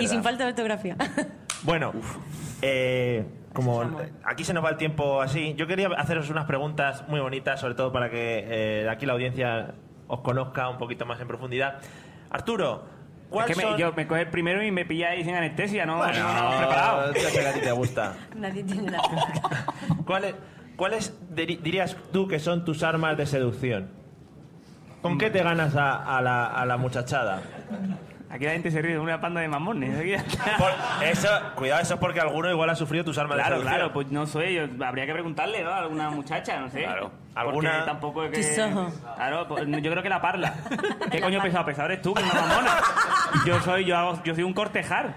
Y 0.00 0.08
sin 0.08 0.22
falta 0.22 0.44
de 0.44 0.50
ortografía. 0.50 0.96
Bueno, 1.62 1.92
eh, 2.62 3.24
como 3.52 3.82
aquí 4.22 4.44
se 4.44 4.52
nos 4.54 4.64
va 4.64 4.68
el 4.70 4.76
tiempo 4.76 5.20
así, 5.20 5.54
yo 5.56 5.66
quería 5.66 5.88
haceros 5.96 6.30
unas 6.30 6.44
preguntas 6.44 7.08
muy 7.08 7.18
bonitas, 7.18 7.58
sobre 7.58 7.74
todo 7.74 7.90
para 7.90 8.08
que 8.08 8.44
eh, 8.46 8.88
aquí 8.88 9.04
la 9.04 9.14
audiencia 9.14 9.74
os 10.06 10.20
conozca 10.20 10.68
un 10.68 10.78
poquito 10.78 11.06
más 11.06 11.18
en 11.20 11.26
profundidad. 11.26 11.78
Arturo, 12.30 12.84
Es 12.84 13.28
¿cuáles 13.30 13.56
que 13.56 13.66
me, 13.66 13.78
yo 13.78 13.92
me 13.94 14.06
coge 14.06 14.20
el 14.20 14.30
primero 14.30 14.62
y 14.62 14.70
me 14.70 14.84
pilláis 14.84 15.24
sin 15.24 15.34
anestesia, 15.34 15.86
¿no? 15.86 15.96
Bueno, 15.96 16.22
no, 16.22 16.34
no, 16.34 16.50
no, 16.52 16.58
preparado. 16.58 17.12
que 17.12 17.48
a 17.48 17.52
ti 17.54 17.60
te 17.60 17.72
gusta. 17.72 18.14
Nadie 18.36 18.62
tiene 18.62 18.90
la 18.90 19.00
¿Cuáles, 20.76 21.14
dirías 21.30 21.96
tú 22.12 22.28
que 22.28 22.38
son 22.38 22.64
tus 22.64 22.82
armas 22.82 23.16
de 23.16 23.26
seducción? 23.26 23.90
¿Con 25.02 25.18
qué 25.18 25.30
te 25.30 25.42
ganas 25.42 25.74
a, 25.76 26.16
a 26.16 26.20
la, 26.22 26.46
a 26.46 26.66
la 26.66 26.76
muchachada? 26.76 27.40
Aquí 28.28 28.44
la 28.44 28.50
gente 28.52 28.72
se 28.72 28.82
ríe 28.82 28.92
de 28.94 28.98
una 28.98 29.20
panda 29.20 29.40
de 29.40 29.46
mamones. 29.48 29.96
Por- 30.58 30.72
eso, 31.06 31.28
cuidado, 31.54 31.80
eso 31.82 31.94
es 31.94 32.00
porque 32.00 32.18
alguno 32.20 32.50
igual 32.50 32.68
ha 32.70 32.74
sufrido 32.74 33.04
tus 33.04 33.16
armas 33.18 33.36
Claro, 33.36 33.50
de 33.50 33.60
seducción. 33.60 33.78
claro, 33.78 33.92
pues 33.92 34.10
no 34.10 34.26
sé, 34.26 34.52
yo, 34.52 34.84
habría 34.84 35.06
que 35.06 35.12
preguntarle, 35.12 35.62
¿no? 35.62 35.70
A 35.70 35.78
alguna 35.78 36.10
muchacha, 36.10 36.58
no 36.58 36.68
sé. 36.68 36.82
Claro. 36.82 37.12
Alguna... 37.36 37.70
Alguna- 37.70 37.84
tampoco 37.86 38.24
es 38.24 38.30
que... 38.32 38.42
Tus 38.42 38.58
ojos. 38.58 38.94
Claro, 39.14 39.46
pues, 39.46 39.64
yo 39.66 39.90
creo 39.90 40.02
que 40.02 40.08
la 40.08 40.20
parla. 40.20 40.54
¿Qué 41.10 41.20
coño 41.20 41.40
pesado? 41.40 41.64
Pesado 41.66 41.86
eres 41.88 42.02
tú, 42.02 42.14
que 42.14 42.22
es 42.22 42.32
una 42.32 42.40
mamona. 42.46 42.70
Yo 43.46 43.60
soy, 43.60 43.84
yo, 43.84 43.96
hago- 43.96 44.22
yo 44.24 44.34
soy 44.34 44.42
un 44.42 44.54
cortejar. 44.54 45.14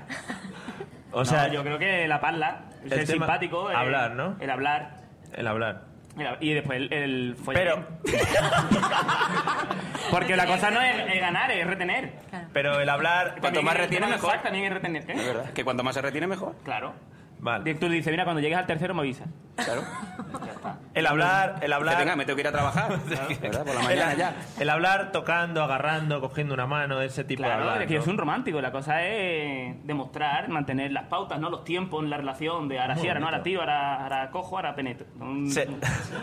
O 1.11 1.25
sea, 1.25 1.47
No, 1.47 1.53
yo 1.55 1.63
creo 1.63 1.79
que 1.79 2.07
la 2.07 2.21
parla, 2.21 2.61
el 2.83 2.89
ser 2.89 3.05
tema- 3.07 3.25
simpático. 3.25 3.69
hablar, 3.69 4.11
¿no? 4.11 4.35
El 4.39 4.51
hablar. 4.51 4.97
El 5.33 5.47
hablar. 5.47 5.81
Mira, 6.15 6.37
y 6.41 6.53
después 6.53 6.77
el, 6.79 6.91
el 6.93 7.35
Pero- 7.53 7.87
Porque 10.11 10.35
la 10.35 10.45
cosa 10.47 10.71
no 10.71 10.81
es, 10.81 11.13
es 11.13 11.21
ganar, 11.21 11.51
es 11.51 11.65
retener. 11.65 12.11
Pero 12.53 12.79
el 12.79 12.89
hablar... 12.89 13.35
Cuanto 13.39 13.61
más 13.61 13.77
retiene, 13.77 14.07
mejor. 14.07 14.41
También 14.41 14.65
es 14.65 14.73
retener, 14.73 15.05
¿qué? 15.05 15.13
Es 15.13 15.25
verdad, 15.25 15.53
que 15.53 15.63
cuanto 15.63 15.83
más 15.83 15.95
se 15.95 16.01
retiene, 16.01 16.27
mejor. 16.27 16.55
Claro. 16.63 16.93
Vale. 17.39 17.73
Tú 17.75 17.87
dices, 17.89 18.11
mira, 18.11 18.23
cuando 18.25 18.41
llegues 18.41 18.57
al 18.57 18.65
tercero 18.67 18.93
me 18.93 19.01
avisas. 19.01 19.27
Claro. 19.55 19.83
El 20.93 21.05
hablar, 21.07 21.55
el 21.61 21.67
Que 21.69 21.73
hablar... 21.73 21.97
venga, 21.97 22.15
me 22.15 22.25
tengo 22.25 22.35
que 22.35 22.41
ir 22.41 22.47
a 22.47 22.51
trabajar. 22.51 22.99
¿verdad? 23.41 23.65
Por 23.65 23.75
la 23.75 23.81
mañana 23.81 24.11
el, 24.11 24.17
ya. 24.17 24.35
el 24.59 24.69
hablar 24.69 25.11
tocando, 25.11 25.63
agarrando, 25.63 26.19
cogiendo 26.19 26.53
una 26.53 26.65
mano, 26.67 27.01
ese 27.01 27.23
tipo 27.23 27.43
de 27.43 27.47
Claro, 27.49 27.63
hablar. 27.63 27.81
es 27.83 27.87
que 27.87 27.95
¿no? 27.97 28.01
soy 28.03 28.11
un 28.13 28.17
romántico. 28.17 28.59
La 28.59 28.71
cosa 28.71 29.03
es 29.05 29.75
demostrar, 29.85 30.49
mantener 30.49 30.91
las 30.91 31.05
pautas, 31.05 31.39
¿no? 31.39 31.49
Los 31.49 31.63
tiempos 31.63 32.03
en 32.03 32.09
la 32.09 32.17
relación 32.17 32.67
de 32.67 32.79
ahora 32.79 32.95
Muy 32.95 33.03
sí, 33.03 33.07
ahora 33.07 33.19
no, 33.21 33.25
ahora 33.27 33.43
tiro, 33.43 33.61
ahora, 33.61 34.03
ahora 34.03 34.29
cojo, 34.31 34.55
ahora 34.57 34.75
penetro. 34.75 35.07
Un- 35.19 35.49
Se, 35.49 35.67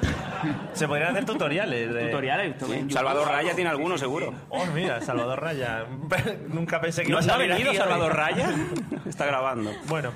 se 0.75 0.87
podrían 0.89 1.11
hacer 1.13 1.25
tutoriales. 1.25 1.95
De... 1.95 2.07
Tutoriales, 2.07 2.53
esto, 2.53 2.73
¿eh? 2.73 2.85
Salvador 2.91 3.29
Raya 3.29 3.55
tiene 3.55 3.71
alguno, 3.71 3.97
seguro. 3.99 4.35
Oh, 4.51 4.67
mira, 4.75 5.01
Salvador 5.01 5.41
Raya. 5.41 5.85
Nunca 6.49 6.81
pensé 6.81 7.03
que 7.03 7.09
¿No 7.13 7.21
iba 7.21 7.33
a 7.33 7.35
ha 7.35 7.37
salir 7.39 7.49
venido 7.51 7.71
aquí 7.71 7.79
Salvador. 7.79 8.15
Raya? 8.15 8.49
Está 9.07 9.27
grabando. 9.27 9.71
Bueno, 9.89 10.11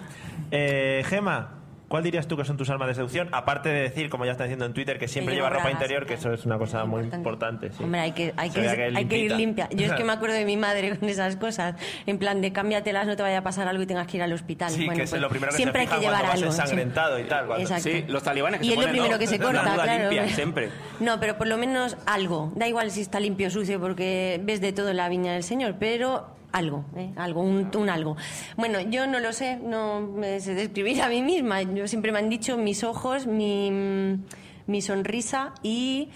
eh, 0.51 1.03
Gema, 1.07 1.57
¿Cuál 1.91 2.05
dirías 2.05 2.29
tú 2.29 2.37
que 2.37 2.45
son 2.45 2.57
tus 2.57 2.71
armas 2.71 2.87
de 2.87 2.95
seducción? 2.95 3.29
Aparte 3.33 3.69
de 3.69 3.81
decir, 3.83 4.11
como 4.11 4.25
ya 4.25 4.31
está 4.31 4.45
diciendo 4.45 4.65
en 4.65 4.73
Twitter, 4.73 4.97
que 4.97 5.09
siempre 5.09 5.35
lleva 5.35 5.51
ropa 5.51 5.73
interior, 5.73 6.07
que 6.07 6.15
eso 6.15 6.33
es 6.33 6.47
una 6.47 6.57
cosa 6.57 6.85
muy 6.85 7.03
importante. 7.03 7.73
sí. 7.73 7.83
Hombre, 7.83 8.01
hay 8.03 8.13
que, 8.13 8.33
hay 8.37 8.49
Se 8.51 8.55
que, 8.55 8.61
vea 8.61 8.77
que 8.77 8.87
es 8.91 8.97
hay 8.97 9.05
que 9.07 9.19
ir 9.19 9.33
limpita. 9.33 9.67
limpia. 9.67 9.77
Yo 9.77 9.87
es 9.93 9.99
que 9.99 10.05
me 10.05 10.13
acuerdo 10.13 10.37
de 10.37 10.45
mi 10.45 10.57
madre 10.57 10.97
con 10.97 11.09
esas 11.09 11.35
cosas. 11.35 11.75
En 12.07 12.19
plan 12.21 12.41
de 12.43 12.53
cámbiatelas, 12.53 13.09
no 13.09 13.17
te 13.17 13.25
vaya 13.25 13.39
a 13.39 13.43
pasar 13.43 13.67
algo 13.67 13.83
y 13.83 13.87
tengas 13.87 14.07
que 14.07 14.19
ir 14.19 14.23
al 14.23 14.33
hospital. 14.33 14.71
Sí, 14.71 14.85
Bueno, 14.85 14.99
que 14.99 15.03
es 15.03 15.11
pues 15.11 15.21
lo 15.21 15.29
primero 15.31 15.51
que 15.51 15.57
siempre 15.57 15.85
se 15.85 15.93
hay 15.93 15.99
que 15.99 16.05
llevar 16.07 16.21
cuando 16.27 16.31
vas 16.31 16.43
algo. 16.43 16.53
sí. 16.53 16.61
ensangrentado 16.61 17.19
y 17.19 17.25
tal. 17.25 17.47
cuando- 17.47 17.63
Exacto. 17.65 17.83
Sí, 17.91 18.05
los 18.07 18.23
talibanes 18.23 18.61
que 18.61 18.67
Y 18.67 18.69
se 18.69 18.75
es 18.75 18.79
lo 18.79 18.83
ponen, 18.83 18.93
primero 18.95 19.13
¿no? 19.15 19.19
que 19.19 19.27
se 19.27 19.39
La 19.39 19.45
corta, 19.47 19.63
duda 19.73 19.83
claro. 19.83 20.11
limpia, 20.11 20.29
siempre. 20.29 20.69
No, 21.01 21.19
pero 21.19 21.37
por 21.39 21.49
lo 21.49 21.57
menos 21.59 21.97
algo. 22.07 22.53
Da 22.55 22.69
igual 22.69 22.93
si 22.93 23.01
está 23.01 23.19
limpio 23.19 23.49
o 23.49 23.51
sucio, 23.51 23.81
porque 23.81 24.41
ves 24.45 24.61
de 24.61 24.73
todo 24.73 24.91
en 24.91 24.97
la 24.99 25.09
viña 25.09 25.33
del 25.33 25.43
Señor, 25.43 25.75
pero 25.81 26.37
algo, 26.53 26.85
¿eh? 26.97 27.13
algo, 27.17 27.43
un, 27.43 27.71
un 27.77 27.91
algo. 27.91 28.17
Bueno, 28.57 28.81
yo 28.81 29.07
no 29.07 29.21
lo 29.21 29.33
sé, 29.33 29.57
no 29.57 30.01
me 30.01 30.41
sé 30.41 30.55
describir 30.55 31.03
a 31.03 31.09
mí 31.09 31.23
misma. 31.23 31.63
Yo 31.63 31.87
siempre 31.89 32.13
me 32.13 32.19
han 32.19 32.29
dicho 32.29 32.57
mis 32.57 32.85
ojos, 32.85 33.27
mi, 33.27 34.19
mi 34.67 34.83
sonrisa 34.83 35.55
y 35.63 36.09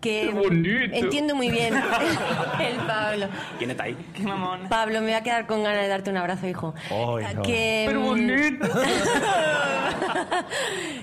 que 0.00 0.28
Qué 0.28 0.30
bonito. 0.30 0.94
entiendo 0.94 1.34
muy 1.34 1.50
bien 1.50 1.74
el 2.60 2.76
Pablo. 2.86 3.28
¿Quién 3.58 3.70
está 3.72 3.84
ahí? 3.84 3.96
Qué 4.14 4.22
mamón. 4.22 4.68
Pablo, 4.68 5.00
me 5.00 5.06
voy 5.06 5.14
a 5.14 5.22
quedar 5.22 5.46
con 5.46 5.64
ganas 5.64 5.82
de 5.82 5.88
darte 5.88 6.10
un 6.10 6.16
abrazo, 6.18 6.46
hijo. 6.46 6.74
No. 6.90 7.42
Que, 7.42 7.84
Pero 7.86 8.00
mm, 8.00 8.04
bonito. 8.04 8.68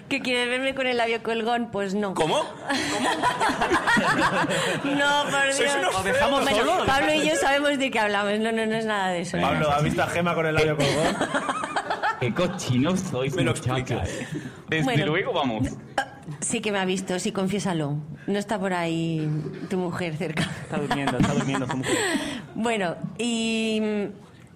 que 0.10 0.22
quieres 0.22 0.48
verme 0.50 0.74
con 0.76 0.88
el 0.88 0.98
labio 0.98 1.22
colgón, 1.24 1.70
pues 1.72 1.94
no. 1.94 2.14
¿Cómo? 2.14 2.42
No, 4.84 5.24
por 5.32 5.44
Dios. 5.44 5.56
Sois 5.58 5.76
unos 5.76 5.96
¿Os 5.96 6.04
dejamos 6.04 6.42
Bueno, 6.44 6.58
solos? 6.58 6.86
Pablo 6.86 7.14
y 7.14 7.28
yo 7.28 7.36
sabemos 7.36 7.78
de 7.78 7.92
qué 7.92 8.00
hablamos. 8.00 8.40
No, 8.40 8.52
no, 8.52 8.66
no 8.66 8.76
es 8.76 8.86
nada 8.86 9.10
de 9.10 9.22
eso. 9.22 9.38
Pablo, 9.40 9.72
¿has 9.72 9.84
visto 9.84 10.04
a 10.04 10.08
Gema 10.08 10.36
con 10.36 10.46
el 10.46 10.56
labio 10.56 10.76
colgón? 10.78 11.16
Qué 12.20 12.34
cochinos 12.34 13.00
sois, 13.02 13.36
Me 13.36 13.44
lo 13.44 13.52
explicas. 13.52 14.10
Desde 14.70 14.84
Bueno. 14.84 15.06
luego, 15.08 15.34
vamos. 15.34 15.68
Sí 16.40 16.60
que 16.60 16.72
me 16.72 16.80
ha 16.80 16.86
visto, 16.86 17.20
sí, 17.20 17.32
confiésalo. 17.32 17.98
No 18.28 18.40
está 18.40 18.58
por 18.60 18.74
ahí 18.74 19.30
tu 19.70 19.78
mujer 19.78 20.16
cerca. 20.18 20.44
Está 20.64 20.78
durmiendo, 20.78 21.18
está 21.18 21.34
durmiendo 21.34 21.68
tu 21.68 21.78
mujer. 21.78 21.96
Bueno, 22.56 22.96
y, 23.18 23.82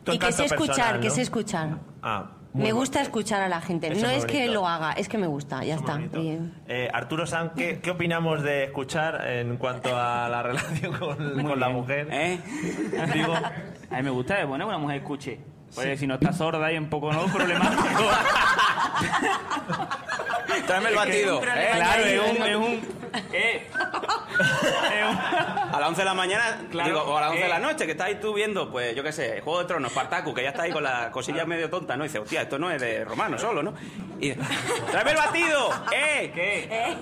y 0.07 0.17
que 0.19 0.31
sé 0.31 0.45
escuchar, 0.45 0.75
personal, 0.75 0.99
que 1.01 1.09
sé 1.09 1.21
escuchar. 1.21 1.77
Ah, 2.01 2.31
muy 2.53 2.63
Me 2.63 2.69
bueno. 2.69 2.77
gusta 2.79 3.01
escuchar 3.01 3.41
a 3.41 3.49
la 3.49 3.59
gente. 3.61 3.91
Eso 3.91 4.07
no 4.07 4.11
es 4.13 4.25
que 4.25 4.47
lo 4.47 4.65
haga, 4.67 4.93
es 4.93 5.07
que 5.09 5.17
me 5.17 5.27
gusta, 5.27 5.63
ya 5.65 5.75
está. 5.75 5.99
Eh, 6.67 6.89
Arturo 6.93 7.27
San, 7.27 7.51
¿qué, 7.51 7.79
qué 7.83 7.91
opinamos 7.91 8.41
de 8.41 8.63
escuchar 8.63 9.27
en 9.27 9.57
cuanto 9.57 9.89
a 9.95 10.27
la 10.29 10.41
relación 10.49 10.97
con, 10.97 11.59
la 11.59 11.69
mujer? 11.69 12.07
¿Eh? 12.09 12.39
Digo, 13.13 13.33
A 13.35 13.97
mí 13.97 14.03
me 14.03 14.09
gusta, 14.11 14.39
es 14.39 14.47
bueno 14.47 14.65
que 14.65 14.69
una 14.69 14.77
mujer 14.79 14.97
escuche. 14.97 15.39
Porque 15.75 15.97
si 15.97 16.07
no 16.07 16.15
está 16.15 16.33
sorda 16.33 16.71
y 16.71 16.77
un 16.77 16.89
poco 16.89 17.13
no 17.13 17.25
problemático. 17.27 17.83
Tráeme 20.67 20.89
el 20.89 20.95
batido. 20.95 21.41
¿eh? 21.43 21.69
claro, 21.75 22.03
es 22.05 22.19
un, 22.31 22.39
¿no? 22.39 22.45
es 22.45 22.55
un. 22.55 22.99
Eh. 23.33 23.67
Es 23.69 25.09
un- 25.09 25.19
A 25.69 25.77
las 25.79 25.89
11 25.89 26.01
de 26.01 26.05
la 26.05 26.13
mañana, 26.13 26.43
Claro, 26.71 26.89
digo, 26.89 27.01
o 27.03 27.17
a 27.17 27.21
las 27.21 27.29
11 27.31 27.43
de 27.43 27.49
la 27.49 27.59
noche, 27.59 27.85
que 27.85 27.91
estás 27.91 28.07
ahí 28.07 28.15
tú 28.15 28.33
viendo, 28.33 28.69
pues 28.71 28.95
yo 28.95 29.03
qué 29.03 29.11
sé, 29.11 29.41
Juego 29.41 29.59
de 29.59 29.65
Tronos, 29.65 29.91
Spartacus, 29.91 30.33
que 30.33 30.43
ya 30.43 30.49
está 30.49 30.63
ahí 30.63 30.71
con 30.71 30.83
la 30.83 31.11
cosilla 31.11 31.45
medio 31.45 31.69
tonta, 31.69 31.95
¿no? 31.97 32.03
Y 32.03 32.07
dice, 32.07 32.19
hostia, 32.19 32.41
esto 32.43 32.57
no 32.59 32.71
es 32.71 32.81
de 32.81 33.03
romano 33.05 33.37
solo, 33.37 33.61
¿no? 33.63 33.73
Y 34.19 34.33
¡tráeme 34.91 35.11
el 35.11 35.17
batido! 35.17 35.69
¡Eh! 35.91 36.31
¿Qué? 36.33 36.97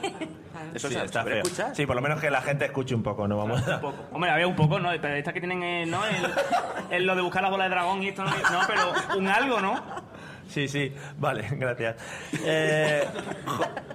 Eso 0.73 0.89
sí, 0.89 0.95
se 0.95 1.05
está 1.05 1.23
feo. 1.23 1.43
escuchar. 1.43 1.75
Sí, 1.75 1.85
por 1.85 1.95
lo 1.95 2.01
menos 2.01 2.19
que 2.19 2.29
la 2.29 2.41
gente 2.41 2.65
escuche 2.65 2.93
un 2.95 3.03
poco, 3.03 3.27
¿no? 3.27 3.37
Vamos 3.37 3.65
a... 3.67 3.75
Un 3.75 3.81
poco. 3.81 4.05
Hombre, 4.11 4.31
había 4.31 4.47
un 4.47 4.55
poco, 4.55 4.79
¿no? 4.79 4.89
Pero 5.01 5.15
estas 5.15 5.33
que 5.33 5.39
tienen, 5.39 5.63
eh, 5.63 5.85
¿no? 5.85 6.03
El, 6.05 6.15
el 6.91 7.05
lo 7.05 7.15
de 7.15 7.21
buscar 7.21 7.43
la 7.43 7.49
bola 7.49 7.65
de 7.65 7.69
dragón 7.69 8.03
y 8.03 8.09
esto, 8.09 8.23
no, 8.23 8.29
no 8.31 8.61
pero 8.67 8.93
un 9.17 9.27
algo, 9.27 9.59
¿no? 9.61 9.81
Sí, 10.49 10.67
sí, 10.67 10.93
vale, 11.17 11.45
gracias. 11.51 11.95
Eh, 12.45 13.03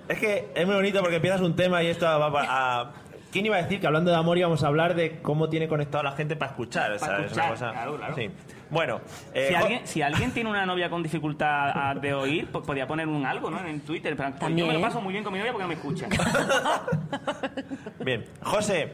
es 0.09 0.19
que 0.19 0.49
es 0.55 0.67
muy 0.67 0.75
bonito 0.77 1.01
porque 1.01 1.17
empiezas 1.17 1.41
un 1.41 1.57
tema 1.57 1.83
y 1.83 1.89
esto 1.89 2.07
va 2.07 2.41
a, 2.43 2.81
a- 2.81 2.93
¿Quién 3.31 3.47
iba 3.47 3.57
a 3.57 3.63
decir 3.63 3.81
que 3.81 3.87
hablando 3.87 4.11
de 4.11 4.17
amor 4.19 4.37
íbamos 4.37 4.63
a 4.63 4.67
hablar 4.67 4.95
de 4.95 5.21
cómo 5.23 5.49
tiene 5.49 5.67
conectado 5.67 6.01
a 6.01 6.11
la 6.11 6.13
gente 6.13 6.37
para 6.37 6.51
escuchar? 6.51 6.89
Para 6.89 6.99
¿sabes? 6.99 7.17
Una 7.19 7.25
escuchar, 7.27 7.51
cosa- 7.51 7.71
claro, 7.73 7.97
claro. 7.97 8.15
Sí. 8.15 8.31
Bueno, 8.69 9.01
eh, 9.33 9.47
Si 9.49 9.55
alguien, 9.55 9.87
si 9.87 10.03
alguien 10.03 10.33
tiene 10.33 10.51
una 10.51 10.67
novia 10.67 10.91
con 10.91 11.03
dificultad 11.03 11.97
de 11.97 12.13
oír, 12.13 12.49
pues 12.53 12.67
podía 12.67 12.87
poner 12.87 13.09
un 13.09 13.25
algo, 13.25 13.51
¿no? 13.51 13.67
En 13.67 13.81
Twitter. 13.81 14.15
Pero, 14.19 14.33
pues, 14.39 14.55
yo 14.55 14.67
me 14.67 14.75
lo 14.75 14.81
paso 14.83 15.01
muy 15.01 15.13
bien 15.13 15.25
con 15.25 15.33
mi 15.33 15.39
novia 15.39 15.53
porque 15.53 15.63
no 15.65 15.69
me 15.69 15.75
escucha. 15.75 16.09
bien, 18.05 18.25
José, 18.43 18.93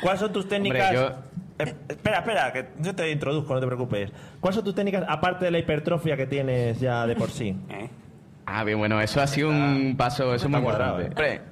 ¿cuáles 0.00 0.20
son 0.20 0.32
tus 0.32 0.48
técnicas? 0.48 0.92
yo- 0.92 1.12
Eh, 1.68 1.74
espera, 1.88 2.18
espera, 2.18 2.52
que 2.52 2.66
yo 2.80 2.94
te 2.94 3.10
introduzco, 3.10 3.54
no 3.54 3.60
te 3.60 3.66
preocupes. 3.66 4.10
¿Cuáles 4.40 4.56
son 4.56 4.64
tus 4.64 4.74
técnicas 4.74 5.04
aparte 5.08 5.44
de 5.46 5.50
la 5.50 5.58
hipertrofia 5.58 6.16
que 6.16 6.26
tienes 6.26 6.80
ya 6.80 7.06
de 7.06 7.14
por 7.16 7.30
sí? 7.30 7.56
¿Eh? 7.70 7.88
Ah, 8.46 8.64
bien, 8.64 8.78
bueno, 8.78 9.00
eso 9.00 9.20
ha 9.20 9.26
sido 9.26 9.48
un 9.50 9.94
paso, 9.96 10.34
eso 10.34 10.46
es 10.46 10.50
muy 10.50 10.60
cuadrado, 10.62 11.00
importante. 11.00 11.22
Hombre, 11.40 11.50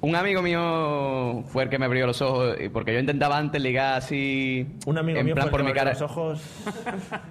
un 0.00 0.14
amigo 0.14 0.42
mío 0.42 1.42
fue 1.48 1.64
el 1.64 1.68
que 1.68 1.78
me 1.78 1.84
abrió 1.86 2.06
los 2.06 2.22
ojos, 2.22 2.56
porque 2.72 2.94
yo 2.94 3.00
intentaba 3.00 3.36
antes 3.36 3.60
ligar 3.60 3.94
así. 3.98 4.66
Un 4.86 4.96
amigo 4.96 5.18
en 5.18 5.26
mío 5.26 5.34
plan 5.34 5.48
fue 5.48 5.48
el 5.48 5.50
por 5.50 5.60
que 5.60 5.64
mi 5.64 5.72
me 5.72 5.76
cara. 5.78 5.90
abrió 5.90 6.02
los 6.06 6.10
ojos. 6.10 6.40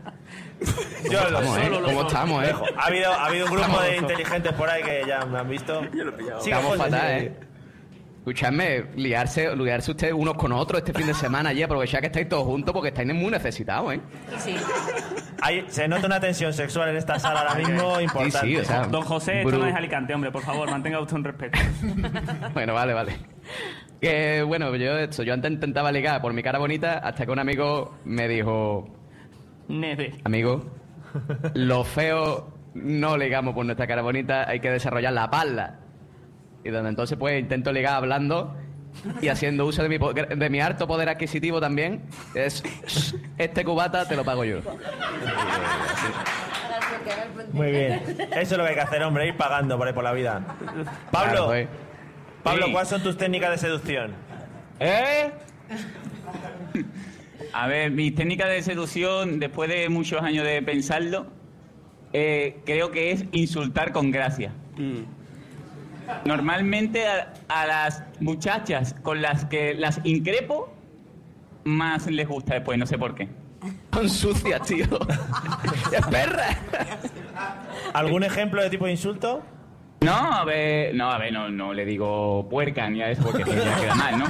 ¿Cómo 0.59 1.11
Yo 1.11 1.29
lo 1.29 1.39
estamos, 1.39 1.57
eh? 1.59 1.81
¿Cómo 1.85 2.01
estamos, 2.07 2.43
eh? 2.43 2.53
Ha 2.77 2.85
habido, 2.88 3.11
ha 3.13 3.25
habido 3.25 3.45
un 3.45 3.51
grupo 3.51 3.65
Estamos- 3.67 3.85
de 3.85 3.97
inteligentes 3.97 4.53
por 4.53 4.69
ahí 4.69 4.83
que 4.83 5.03
ya 5.07 5.25
me 5.25 5.38
han 5.39 5.49
visto. 5.49 5.81
Sigue, 5.81 6.01
Estamos 6.38 6.65
José, 6.65 6.77
fatal, 6.83 7.01
sigue. 7.19 7.25
¿eh? 7.27 7.33
Escuchadme, 8.28 8.84
liarse, 8.97 9.55
liarse 9.55 9.91
ustedes 9.91 10.13
unos 10.13 10.34
con 10.34 10.51
otros 10.51 10.80
este 10.82 10.91
fin 10.91 11.07
de 11.07 11.13
semana 11.13 11.53
y 11.53 11.63
aprovechar 11.63 12.01
que 12.01 12.07
estáis 12.07 12.28
todos 12.28 12.43
juntos 12.43 12.73
porque 12.73 12.89
estáis 12.89 13.07
muy 13.13 13.32
necesitados, 13.32 13.93
¿eh? 13.93 14.01
Sí. 14.38 14.53
Hay- 15.41 15.63
se 15.69 15.88
nota 15.88 16.07
una 16.07 16.19
tensión 16.19 16.51
sexual 16.51 16.89
en 16.89 16.97
esta 16.97 17.17
sala 17.19 17.39
ahora 17.39 17.55
mismo 17.55 18.01
importante. 18.01 18.39
Sí, 18.41 18.47
sí, 18.55 18.57
o 18.57 18.65
sea, 18.65 18.82
Don 18.88 19.03
José, 19.03 19.43
esto 19.43 19.57
no 19.57 19.65
es 19.65 19.73
Alicante, 19.73 20.13
hombre. 20.13 20.30
Por 20.30 20.41
favor, 20.43 20.69
mantenga 20.69 20.99
usted 20.99 21.15
un 21.15 21.23
respeto. 21.23 21.57
Bueno, 22.53 22.73
vale, 22.73 22.93
vale. 22.93 23.17
Que 24.01 24.43
bueno, 24.45 24.75
yo 24.75 24.97
eso, 24.97 25.23
yo 25.23 25.34
antes 25.34 25.49
intentaba 25.49 25.89
ligar 25.93 26.21
por 26.21 26.34
mi 26.34 26.43
cara 26.43 26.59
bonita 26.59 26.97
hasta 26.97 27.25
que 27.25 27.32
un 27.32 27.39
amigo 27.39 27.95
me 28.03 28.28
dijo, 28.28 28.89
Neve. 29.69 30.15
amigo, 30.25 30.65
los 31.53 31.88
feos 31.88 32.43
no 32.73 33.15
ligamos 33.15 33.53
por 33.55 33.65
nuestra 33.65 33.88
cara 33.88 34.01
bonita, 34.01 34.49
hay 34.49 34.59
que 34.59 34.69
desarrollar 34.69 35.13
la 35.13 35.30
pala. 35.30 35.80
Y 36.68 36.70
donde 36.70 36.89
entonces 36.89 37.18
pues 37.18 37.39
intento 37.39 37.72
ligar 37.72 37.95
hablando 37.95 38.53
y 39.22 39.30
haciendo 39.30 39.65
uso 39.65 39.84
de 39.84 39.89
mi, 39.89 39.99
po- 39.99 40.11
de 40.13 40.49
mi 40.49 40.59
harto 40.59 40.86
poder 40.88 41.07
adquisitivo 41.09 41.61
también, 41.61 42.01
es 42.36 42.63
este 43.38 43.63
cubata 43.63 44.07
te 44.07 44.15
lo 44.15 44.26
pago 44.26 44.43
yo. 44.43 44.59
Muy 47.53 47.72
bien. 47.72 48.01
Eso 48.32 48.39
es 48.39 48.51
lo 48.57 48.63
que 48.63 48.70
hay 48.70 48.76
que 48.76 48.82
hacer, 48.82 49.01
hombre, 49.03 49.28
ir 49.28 49.38
pagando 49.38 49.78
por 49.78 49.88
ahí 49.88 49.93
por 49.93 50.03
la 50.03 50.11
vida. 50.11 50.41
Pablo, 51.11 51.32
Claro, 51.32 51.45
pues. 51.47 51.68
Pablo, 52.43 52.65
Sí. 52.65 52.72
¿cuáles 52.72 52.89
son 52.89 53.03
tus 53.03 53.18
técnicas 53.18 53.51
de 53.51 53.57
seducción? 53.57 54.11
¿Eh? 54.80 55.32
A 57.53 57.68
ver, 57.68 57.91
mi 57.91 58.11
técnica 58.11 58.47
de 58.47 58.61
seducción, 58.61 59.39
después 59.39 59.70
de 59.70 59.89
muchos 59.89 60.22
años 60.22 60.45
de 60.45 60.61
pensarlo, 60.61 61.28
eh, 62.13 62.59
creo 62.65 62.91
que 62.91 63.11
es 63.11 63.26
insultar 63.32 63.91
con 63.91 64.11
gracia. 64.11 64.51
Normalmente 66.26 67.08
a, 67.08 67.34
a 67.49 67.66
las 67.66 68.03
muchachas 68.20 68.95
con 69.01 69.22
las 69.22 69.45
que 69.45 69.74
las 69.74 69.99
increpo, 70.03 70.74
más 71.64 72.08
les 72.08 72.28
gusta 72.28 72.55
después, 72.55 72.78
no 72.78 72.86
sé 72.86 72.97
por 72.97 73.16
qué. 73.16 73.28
Son 73.93 74.10
sucias, 74.10 74.62
tío. 74.68 74.86
¡Es 75.91 76.05
perra! 76.08 76.47
¿Algún 77.93 78.24
ejemplo 78.24 78.62
de 78.62 78.70
tipo 78.70 78.86
de 78.86 78.91
insulto? 78.91 79.43
No, 80.01 80.14
a 80.14 80.45
ver, 80.45 80.93
no, 80.93 81.12
a 81.12 81.18
ver, 81.18 81.34
no, 81.34 81.49
no 81.49 81.74
le 81.74 81.84
digo 81.86 82.47
puerca 82.49 82.89
ni 82.89 83.01
a 83.01 83.10
eso 83.10 83.24
porque 83.24 83.43
ya 83.43 83.80
queda 83.80 83.95
mal, 83.95 84.20
¿no? 84.20 84.26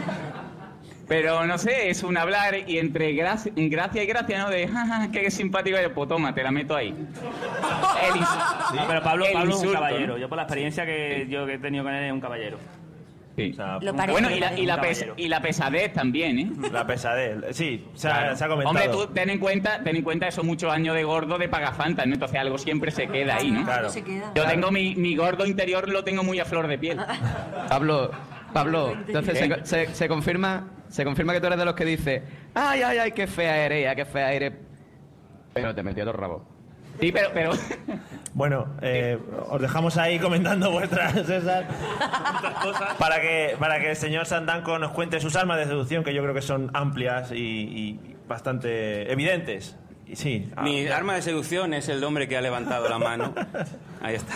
Pero 1.07 1.45
no 1.45 1.57
sé, 1.57 1.89
es 1.89 2.03
un 2.03 2.17
hablar 2.17 2.53
y 2.67 2.79
entre 2.79 3.13
gracia, 3.13 3.51
gracia 3.55 4.03
y 4.03 4.05
gracia, 4.07 4.39
¿no? 4.43 4.49
De, 4.49 4.67
jaja, 4.67 5.09
qué 5.11 5.31
simpático 5.31 5.77
eres, 5.77 5.91
pues 5.95 6.09
toma, 6.09 6.33
te 6.35 6.43
la 6.43 6.51
meto 6.51 6.75
ahí. 6.75 6.89
El 6.89 8.19
No, 8.75 8.87
pero 8.87 9.01
Pablo, 9.01 9.25
el 9.25 9.33
Pablo 9.33 9.49
es 9.49 9.55
un 9.55 9.61
insulto, 9.61 9.73
caballero. 9.73 10.07
¿no? 10.13 10.17
Yo 10.17 10.27
por 10.27 10.35
la 10.35 10.43
experiencia 10.43 10.85
que 10.85 11.25
yo 11.29 11.45
que 11.45 11.53
he 11.53 11.59
tenido 11.59 11.83
con 11.85 11.93
él 11.93 12.03
es 12.05 12.11
un 12.11 12.19
caballero. 12.19 12.57
Sí. 13.37 13.55
Lo 13.81 13.95
parece, 13.95 14.11
bueno, 14.13 14.29
lo 14.31 14.35
y 14.35 14.39
la, 14.39 14.59
y, 14.59 14.65
la 14.65 14.81
pes- 14.81 15.05
y 15.15 15.27
la 15.27 15.39
pesadez 15.41 15.93
también, 15.93 16.39
¿eh? 16.39 16.51
La 16.71 16.87
pesadez. 16.87 17.55
Sí, 17.55 17.85
se, 17.93 18.07
ha- 18.09 18.11
Claro. 18.17 18.35
se 18.35 18.43
ha 18.43 18.47
comentado. 18.47 18.69
Hombre, 18.75 18.89
tú 18.89 19.13
ten 19.13 19.29
en 19.29 19.37
cuenta, 19.39 19.79
ten 19.83 19.95
en 19.95 20.01
cuenta 20.01 20.27
esos 20.27 20.43
muchos 20.43 20.73
años 20.73 20.95
de 20.95 21.03
gordo 21.03 21.37
de 21.37 21.47
pagafantas, 21.47 22.07
¿no? 22.07 22.15
Entonces 22.15 22.39
algo 22.39 22.57
siempre 22.57 22.89
se 22.89 23.07
queda 23.07 23.35
ahí, 23.35 23.51
¿no? 23.51 23.63
Claro. 23.63 23.89
Se 23.91 24.03
queda. 24.03 24.31
Yo 24.33 24.43
tengo 24.47 24.71
mi, 24.71 24.95
mi 24.95 25.15
gordo 25.15 25.45
interior, 25.45 25.87
lo 25.87 26.03
tengo 26.03 26.23
muy 26.23 26.39
a 26.39 26.45
flor 26.45 26.67
de 26.67 26.79
piel. 26.79 26.97
Pablo, 27.69 28.09
Pablo, 28.53 28.93
entonces 29.07 29.37
se, 29.37 29.65
se- 29.65 29.93
se 29.93 30.07
confirma, 30.07 30.65
se 30.89 31.03
confirma 31.03 31.33
que 31.33 31.39
tú 31.39 31.47
eres 31.47 31.59
de 31.59 31.65
los 31.65 31.75
que 31.75 31.85
dice, 31.85 32.23
ay, 32.53 32.81
ay, 32.81 32.97
ay, 32.97 33.11
qué 33.11 33.27
fea 33.27 33.65
eres, 33.65 33.83
ya, 33.83 33.95
qué 33.95 34.05
fea 34.05 34.33
eres. 34.33 34.53
Pero 35.53 35.73
te 35.73 35.83
metió 35.83 36.05
los 36.05 36.15
rabos. 36.15 36.43
Sí, 36.99 37.11
pero, 37.11 37.29
pero 37.33 37.51
Bueno, 38.33 38.67
eh, 38.81 39.17
os 39.49 39.59
dejamos 39.59 39.97
ahí 39.97 40.19
comentando 40.19 40.71
vuestras 40.71 41.15
esas 41.15 41.65
para 42.99 43.19
que 43.19 43.55
para 43.59 43.79
que 43.79 43.91
el 43.91 43.95
señor 43.95 44.27
Sandanco 44.27 44.77
nos 44.77 44.91
cuente 44.91 45.19
sus 45.19 45.35
armas 45.35 45.57
de 45.57 45.65
seducción 45.65 46.03
que 46.03 46.13
yo 46.13 46.21
creo 46.21 46.35
que 46.35 46.43
son 46.43 46.69
amplias 46.73 47.31
y, 47.31 47.35
y 47.35 48.15
bastante 48.27 49.11
evidentes. 49.11 49.75
Y 50.05 50.15
sí, 50.15 50.51
ah, 50.55 50.61
Mi 50.61 50.87
arma 50.87 51.15
de 51.15 51.21
seducción 51.21 51.73
es 51.73 51.89
el 51.89 52.03
hombre 52.03 52.27
que 52.27 52.37
ha 52.37 52.41
levantado 52.41 52.87
la 52.87 52.97
mano. 52.99 53.33
Ahí 54.01 54.15
está. 54.15 54.35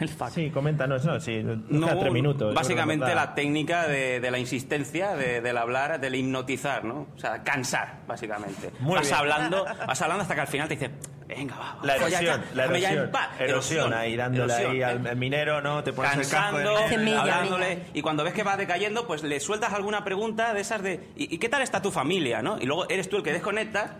El 0.00 0.08
fact. 0.08 0.34
Sí, 0.34 0.50
coméntanos, 0.50 1.04
no, 1.04 1.18
sí, 1.20 1.42
No, 1.42 1.98
tres 1.98 2.12
minutos. 2.12 2.54
básicamente 2.54 3.14
la 3.14 3.34
técnica 3.34 3.86
de, 3.88 4.20
de 4.20 4.30
la 4.30 4.38
insistencia, 4.38 5.16
de- 5.16 5.40
del 5.40 5.56
hablar, 5.58 5.98
del 6.00 6.14
hipnotizar, 6.14 6.84
¿no? 6.84 7.08
O 7.16 7.18
sea, 7.18 7.42
cansar, 7.42 8.00
básicamente. 8.06 8.70
Muy 8.80 8.94
vas 8.94 9.02
bien. 9.06 9.14
hablando, 9.14 9.64
vas 9.64 10.00
hablando 10.02 10.22
hasta 10.22 10.34
que 10.36 10.40
al 10.40 10.46
final 10.46 10.68
te 10.68 10.74
dice, 10.76 10.90
venga, 11.26 11.56
va, 11.56 11.78
La 11.82 11.96
ya, 11.96 12.06
erosión, 12.20 12.44
la 12.54 12.62
déjame 12.62 12.80
ya 12.80 12.88
en 12.90 12.94
erosión, 12.98 13.12
paz". 13.12 13.28
erosión, 13.40 13.94
ahí 13.94 14.16
dándole 14.16 14.52
erosión, 14.52 14.70
ahí 14.72 14.80
¿eh? 14.80 14.84
al, 14.84 15.06
al 15.06 15.16
minero, 15.16 15.60
¿no? 15.62 15.82
Te 15.82 15.92
pones 15.92 16.12
el 16.12 16.18
casco 16.20 16.56
cansando, 16.58 16.74
de 17.02 17.16
hablándole, 17.16 17.82
y 17.92 18.00
cuando 18.00 18.22
ves 18.24 18.34
que 18.34 18.44
va 18.44 18.56
decayendo, 18.56 19.06
pues 19.06 19.24
le 19.24 19.40
sueltas 19.40 19.72
alguna 19.72 20.04
pregunta 20.04 20.54
de 20.54 20.60
esas 20.60 20.80
de 20.82 21.08
¿y, 21.16 21.34
y 21.34 21.38
qué 21.38 21.48
tal 21.48 21.62
está 21.62 21.82
tu 21.82 21.90
familia? 21.90 22.40
¿no? 22.40 22.56
Y 22.60 22.66
luego 22.66 22.88
eres 22.88 23.08
tú 23.08 23.16
el 23.16 23.22
que 23.24 23.32
desconectas. 23.32 23.90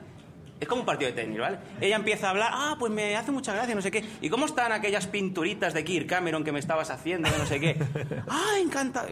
Es 0.60 0.66
como 0.66 0.80
un 0.80 0.86
partido 0.86 1.10
de 1.10 1.22
tenis, 1.22 1.38
¿vale? 1.38 1.58
Ella 1.80 1.96
empieza 1.96 2.26
a 2.26 2.30
hablar, 2.30 2.50
ah, 2.52 2.76
pues 2.78 2.92
me 2.92 3.16
hace 3.16 3.30
mucha 3.30 3.54
gracia, 3.54 3.74
no 3.74 3.82
sé 3.82 3.90
qué. 3.90 4.04
¿Y 4.20 4.28
cómo 4.28 4.46
están 4.46 4.72
aquellas 4.72 5.06
pinturitas 5.06 5.72
de 5.72 5.84
Kirk 5.84 6.08
Cameron 6.08 6.42
que 6.42 6.50
me 6.50 6.58
estabas 6.58 6.90
haciendo, 6.90 7.28
no 7.38 7.46
sé 7.46 7.60
qué? 7.60 7.76
ah, 8.28 8.56
encanta. 8.60 9.06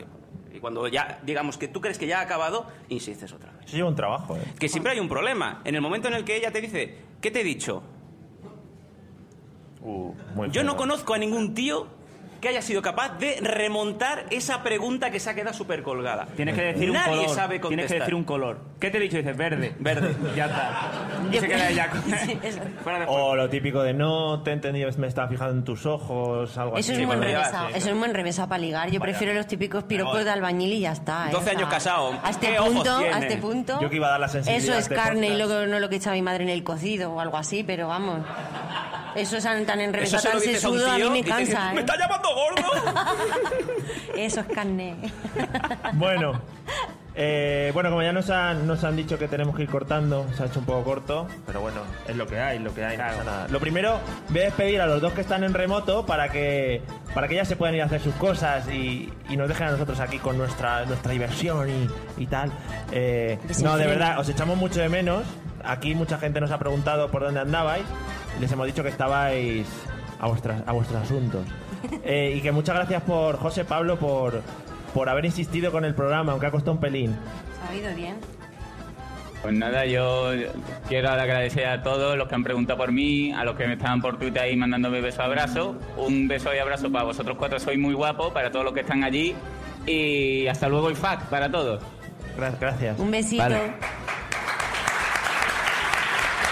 Y 0.52 0.58
cuando 0.58 0.88
ya, 0.88 1.20
digamos 1.22 1.58
que 1.58 1.68
tú 1.68 1.80
crees 1.80 1.98
que 1.98 2.06
ya 2.06 2.18
ha 2.18 2.22
acabado, 2.22 2.66
insistes 2.88 3.32
otra 3.32 3.52
vez. 3.52 3.66
Eso 3.66 3.76
lleva 3.76 3.88
un 3.88 3.94
trabajo, 3.94 4.36
¿eh? 4.36 4.42
Que 4.58 4.68
siempre 4.68 4.92
hay 4.92 4.98
un 4.98 5.08
problema. 5.08 5.60
En 5.64 5.74
el 5.74 5.80
momento 5.80 6.08
en 6.08 6.14
el 6.14 6.24
que 6.24 6.36
ella 6.36 6.50
te 6.50 6.60
dice, 6.60 6.98
¿qué 7.20 7.30
te 7.30 7.42
he 7.42 7.44
dicho? 7.44 7.82
Uh, 9.82 10.12
Yo 10.50 10.64
no 10.64 10.76
conozco 10.76 11.14
a 11.14 11.18
ningún 11.18 11.54
tío 11.54 11.86
que 12.46 12.50
haya 12.50 12.62
sido 12.62 12.80
capaz 12.80 13.18
de 13.18 13.38
remontar 13.40 14.26
esa 14.30 14.62
pregunta 14.62 15.10
que 15.10 15.18
se 15.18 15.30
ha 15.30 15.34
quedado 15.34 15.52
súper 15.52 15.82
colgada. 15.82 16.28
Tienes 16.36 16.54
que 16.54 16.62
decir 16.62 16.92
Nadie 16.92 17.10
un 17.12 17.16
color. 17.24 17.34
sabe 17.34 17.60
contestar. 17.60 17.68
Tienes 17.68 17.86
que 17.92 17.98
decir 17.98 18.14
un 18.14 18.22
color. 18.22 18.58
¿Qué 18.78 18.88
te 18.90 18.98
he 18.98 19.00
dicho? 19.00 19.16
Dices 19.16 19.36
verde. 19.36 19.74
Verde. 19.80 20.14
ya 20.36 20.46
está. 20.46 20.92
Y 21.32 21.38
se 21.38 21.48
queda 21.48 21.68
ella 21.70 21.90
con... 21.90 22.02
Fuera 22.84 23.00
de 23.00 23.06
O 23.08 23.34
lo 23.34 23.48
típico 23.50 23.82
de 23.82 23.92
no 23.94 24.42
te 24.44 24.50
he 24.50 24.52
entendido, 24.52 24.88
me 24.96 25.08
estaba 25.08 25.26
fijando 25.26 25.54
en 25.54 25.64
tus 25.64 25.84
ojos, 25.86 26.56
algo 26.56 26.76
Eso 26.76 26.92
así. 26.92 26.92
es, 26.92 26.98
llevas, 27.00 27.16
enrevesado, 27.16 27.66
sí. 27.68 27.72
eso 27.78 27.88
es 27.90 27.96
muy 27.96 28.08
enrevesado 28.08 28.48
para 28.48 28.58
ligar. 28.60 28.90
Yo 28.92 29.00
Vaya. 29.00 29.10
prefiero 29.10 29.34
los 29.34 29.48
típicos 29.48 29.82
piropos 29.84 30.22
de 30.24 30.30
albañil 30.30 30.72
y 30.72 30.80
ya 30.80 30.92
está. 30.92 31.26
¿eh? 31.28 31.32
12 31.32 31.36
O 31.36 31.42
sea, 31.42 31.52
años 31.58 31.68
casado. 31.68 32.12
A 32.22 32.30
este 32.30 32.46
¿Qué 32.52 32.58
ojos 32.60 32.72
punto, 32.74 32.92
a 32.96 32.98
tiene? 33.00 33.18
este 33.18 33.36
punto. 33.38 33.80
Yo 33.80 33.90
que 33.90 33.96
iba 33.96 34.06
a 34.06 34.10
dar 34.12 34.20
la 34.20 34.28
sensibilidad 34.28 34.78
Eso 34.78 34.78
es 34.78 34.88
carne 34.96 35.26
y 35.26 35.30
podcast. 35.30 35.48
luego 35.50 35.66
no 35.66 35.80
lo 35.80 35.88
que 35.88 35.96
echa 35.96 36.12
mi 36.12 36.22
madre 36.22 36.44
en 36.44 36.50
el 36.50 36.62
cocido 36.62 37.12
o 37.12 37.18
algo 37.20 37.36
así, 37.38 37.64
pero 37.64 37.88
vamos. 37.88 38.20
Eso 39.16 39.38
es 39.38 39.44
tan 39.44 39.64
tan 39.64 39.80
Eso 39.80 39.88
enrevesado, 39.88 40.20
se 40.22 40.28
lo 40.28 40.34
tan 40.34 40.40
dices 40.42 40.64
a 40.64 40.68
un 40.68 40.74
sesudo, 40.78 40.90
a 40.92 40.94
mí 40.94 41.00
tío 41.00 41.10
me 41.10 41.18
y 41.18 41.22
te 41.22 41.36
dice, 41.38 41.52
cansa. 41.54 41.72
¡Me 41.72 41.78
¿eh? 41.78 41.80
está 41.80 41.98
llamando 41.98 42.28
gordo! 42.36 42.70
Eso 44.16 44.40
es 44.40 44.46
carne. 44.46 44.96
Bueno, 45.94 46.40
eh, 47.14 47.70
bueno, 47.72 47.88
como 47.88 48.02
ya 48.02 48.12
nos 48.12 48.28
han, 48.28 48.66
nos 48.66 48.84
han 48.84 48.94
dicho 48.94 49.18
que 49.18 49.26
tenemos 49.26 49.56
que 49.56 49.62
ir 49.62 49.70
cortando, 49.70 50.26
se 50.34 50.42
ha 50.42 50.46
hecho 50.46 50.60
un 50.60 50.66
poco 50.66 50.84
corto, 50.84 51.26
pero 51.46 51.62
bueno, 51.62 51.80
es 52.06 52.14
lo 52.14 52.26
que 52.26 52.38
hay, 52.38 52.58
lo 52.58 52.74
que 52.74 52.84
hay, 52.84 52.98
no 52.98 53.04
pasa 53.04 53.24
nada. 53.24 53.48
Lo 53.48 53.58
primero, 53.58 53.98
voy 54.28 54.40
a 54.40 54.44
despedir 54.44 54.82
a 54.82 54.86
los 54.86 55.00
dos 55.00 55.14
que 55.14 55.22
están 55.22 55.42
en 55.42 55.54
remoto 55.54 56.04
para 56.04 56.28
que 56.28 56.82
para 57.14 57.26
que 57.26 57.36
ya 57.36 57.46
se 57.46 57.56
puedan 57.56 57.74
ir 57.74 57.80
a 57.80 57.86
hacer 57.86 58.02
sus 58.02 58.14
cosas 58.16 58.68
y, 58.68 59.10
y 59.30 59.36
nos 59.38 59.48
dejen 59.48 59.68
a 59.68 59.70
nosotros 59.70 59.98
aquí 60.00 60.18
con 60.18 60.36
nuestra, 60.36 60.84
nuestra 60.84 61.12
diversión 61.12 61.70
y, 61.70 61.88
y 62.22 62.26
tal. 62.26 62.52
Eh, 62.92 63.38
no, 63.62 63.78
de 63.78 63.86
verdad, 63.86 64.18
os 64.18 64.28
echamos 64.28 64.58
mucho 64.58 64.80
de 64.80 64.90
menos. 64.90 65.24
Aquí 65.64 65.94
mucha 65.94 66.18
gente 66.18 66.40
nos 66.40 66.50
ha 66.50 66.58
preguntado 66.58 67.10
por 67.10 67.22
dónde 67.22 67.40
andabais 67.40 67.86
y 68.36 68.40
les 68.40 68.52
hemos 68.52 68.66
dicho 68.66 68.82
que 68.82 68.90
estabais 68.90 69.66
a, 70.20 70.28
vuestras, 70.28 70.62
a 70.66 70.72
vuestros 70.72 71.02
asuntos. 71.02 71.46
Eh, 72.04 72.34
y 72.36 72.40
que 72.40 72.52
muchas 72.52 72.74
gracias 72.74 73.02
por 73.02 73.36
José 73.36 73.64
Pablo 73.64 73.98
por, 73.98 74.42
por 74.94 75.08
haber 75.08 75.24
insistido 75.24 75.70
con 75.70 75.84
el 75.84 75.94
programa, 75.94 76.32
aunque 76.32 76.46
ha 76.46 76.50
costado 76.50 76.72
un 76.72 76.80
pelín. 76.80 77.16
¿Se 77.60 77.66
ha 77.66 77.76
oído 77.76 77.94
bien? 77.94 78.16
Pues 79.42 79.54
nada, 79.54 79.86
yo 79.86 80.30
quiero 80.88 81.10
agradecer 81.10 81.66
a 81.66 81.82
todos 81.82 82.16
los 82.16 82.26
que 82.26 82.34
han 82.34 82.42
preguntado 82.42 82.78
por 82.78 82.90
mí, 82.90 83.32
a 83.32 83.44
los 83.44 83.54
que 83.56 83.66
me 83.66 83.74
estaban 83.74 84.00
por 84.00 84.18
Twitter 84.18 84.42
ahí 84.42 84.56
mandándome 84.56 85.00
besos 85.00 85.20
abrazos. 85.20 85.76
Un 85.96 86.26
beso 86.26 86.52
y 86.54 86.58
abrazo 86.58 86.90
para 86.90 87.04
vosotros 87.04 87.36
cuatro, 87.38 87.60
sois 87.60 87.78
muy 87.78 87.94
guapos, 87.94 88.32
para 88.32 88.50
todos 88.50 88.64
los 88.64 88.74
que 88.74 88.80
están 88.80 89.04
allí. 89.04 89.36
Y 89.86 90.48
hasta 90.48 90.68
luego 90.68 90.90
y 90.90 90.94
fuck 90.94 91.20
para 91.30 91.50
todos. 91.50 91.80
Gracias. 92.36 92.98
Un 92.98 93.10
besito. 93.10 93.42
Vale. 93.42 93.74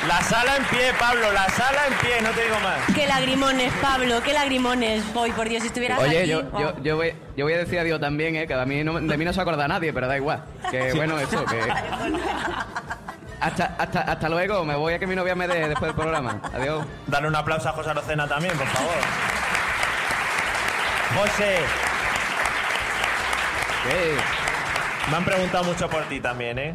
La 0.08 0.20
sala 0.22 0.56
en 0.56 0.64
pie, 0.64 0.92
Pablo, 0.98 1.32
la 1.32 1.48
sala 1.48 1.86
en 1.86 1.94
pie, 1.94 2.20
no 2.22 2.30
te 2.30 2.42
digo 2.42 2.60
más. 2.60 2.94
Qué 2.94 3.06
lagrimones, 3.06 3.72
Pablo, 3.80 4.22
qué 4.22 4.32
lagrimones. 4.32 5.02
Hoy, 5.14 5.32
por 5.32 5.48
Dios, 5.48 5.62
si 5.62 5.68
estuvieras 5.68 5.98
Oye, 5.98 6.20
aquí. 6.20 6.28
yo, 6.28 6.42
oh. 6.52 6.60
yo, 6.60 6.82
yo, 6.82 6.96
voy, 6.96 7.14
yo 7.36 7.44
voy 7.46 7.54
a 7.54 7.58
decir 7.58 7.78
adiós 7.78 8.00
también, 8.00 8.36
¿eh? 8.36 8.46
que 8.46 8.54
a 8.54 8.66
mí 8.66 8.84
no, 8.84 9.00
de 9.00 9.16
mí 9.16 9.24
no 9.24 9.32
se 9.32 9.40
acuerda 9.40 9.66
nadie, 9.66 9.92
pero 9.92 10.06
da 10.06 10.16
igual. 10.16 10.44
Que 10.70 10.92
bueno, 10.92 11.18
eso, 11.18 11.44
que... 11.46 11.60
Hasta, 13.40 13.74
hasta, 13.78 14.00
hasta 14.00 14.28
luego, 14.30 14.64
me 14.64 14.74
voy 14.74 14.94
a 14.94 14.98
que 14.98 15.06
mi 15.06 15.14
novia 15.14 15.34
me 15.34 15.46
dé 15.46 15.68
después 15.68 15.88
del 15.88 15.94
programa. 15.94 16.40
Adiós. 16.54 16.86
Dale 17.06 17.28
un 17.28 17.36
aplauso 17.36 17.68
a 17.68 17.72
José 17.72 17.90
Arocena 17.90 18.26
también, 18.26 18.56
por 18.56 18.66
favor. 18.68 18.94
José. 21.14 21.58
Me 25.10 25.16
han 25.16 25.24
preguntado 25.26 25.64
mucho 25.64 25.90
por 25.90 26.04
ti 26.04 26.20
también, 26.20 26.58
¿eh? 26.58 26.74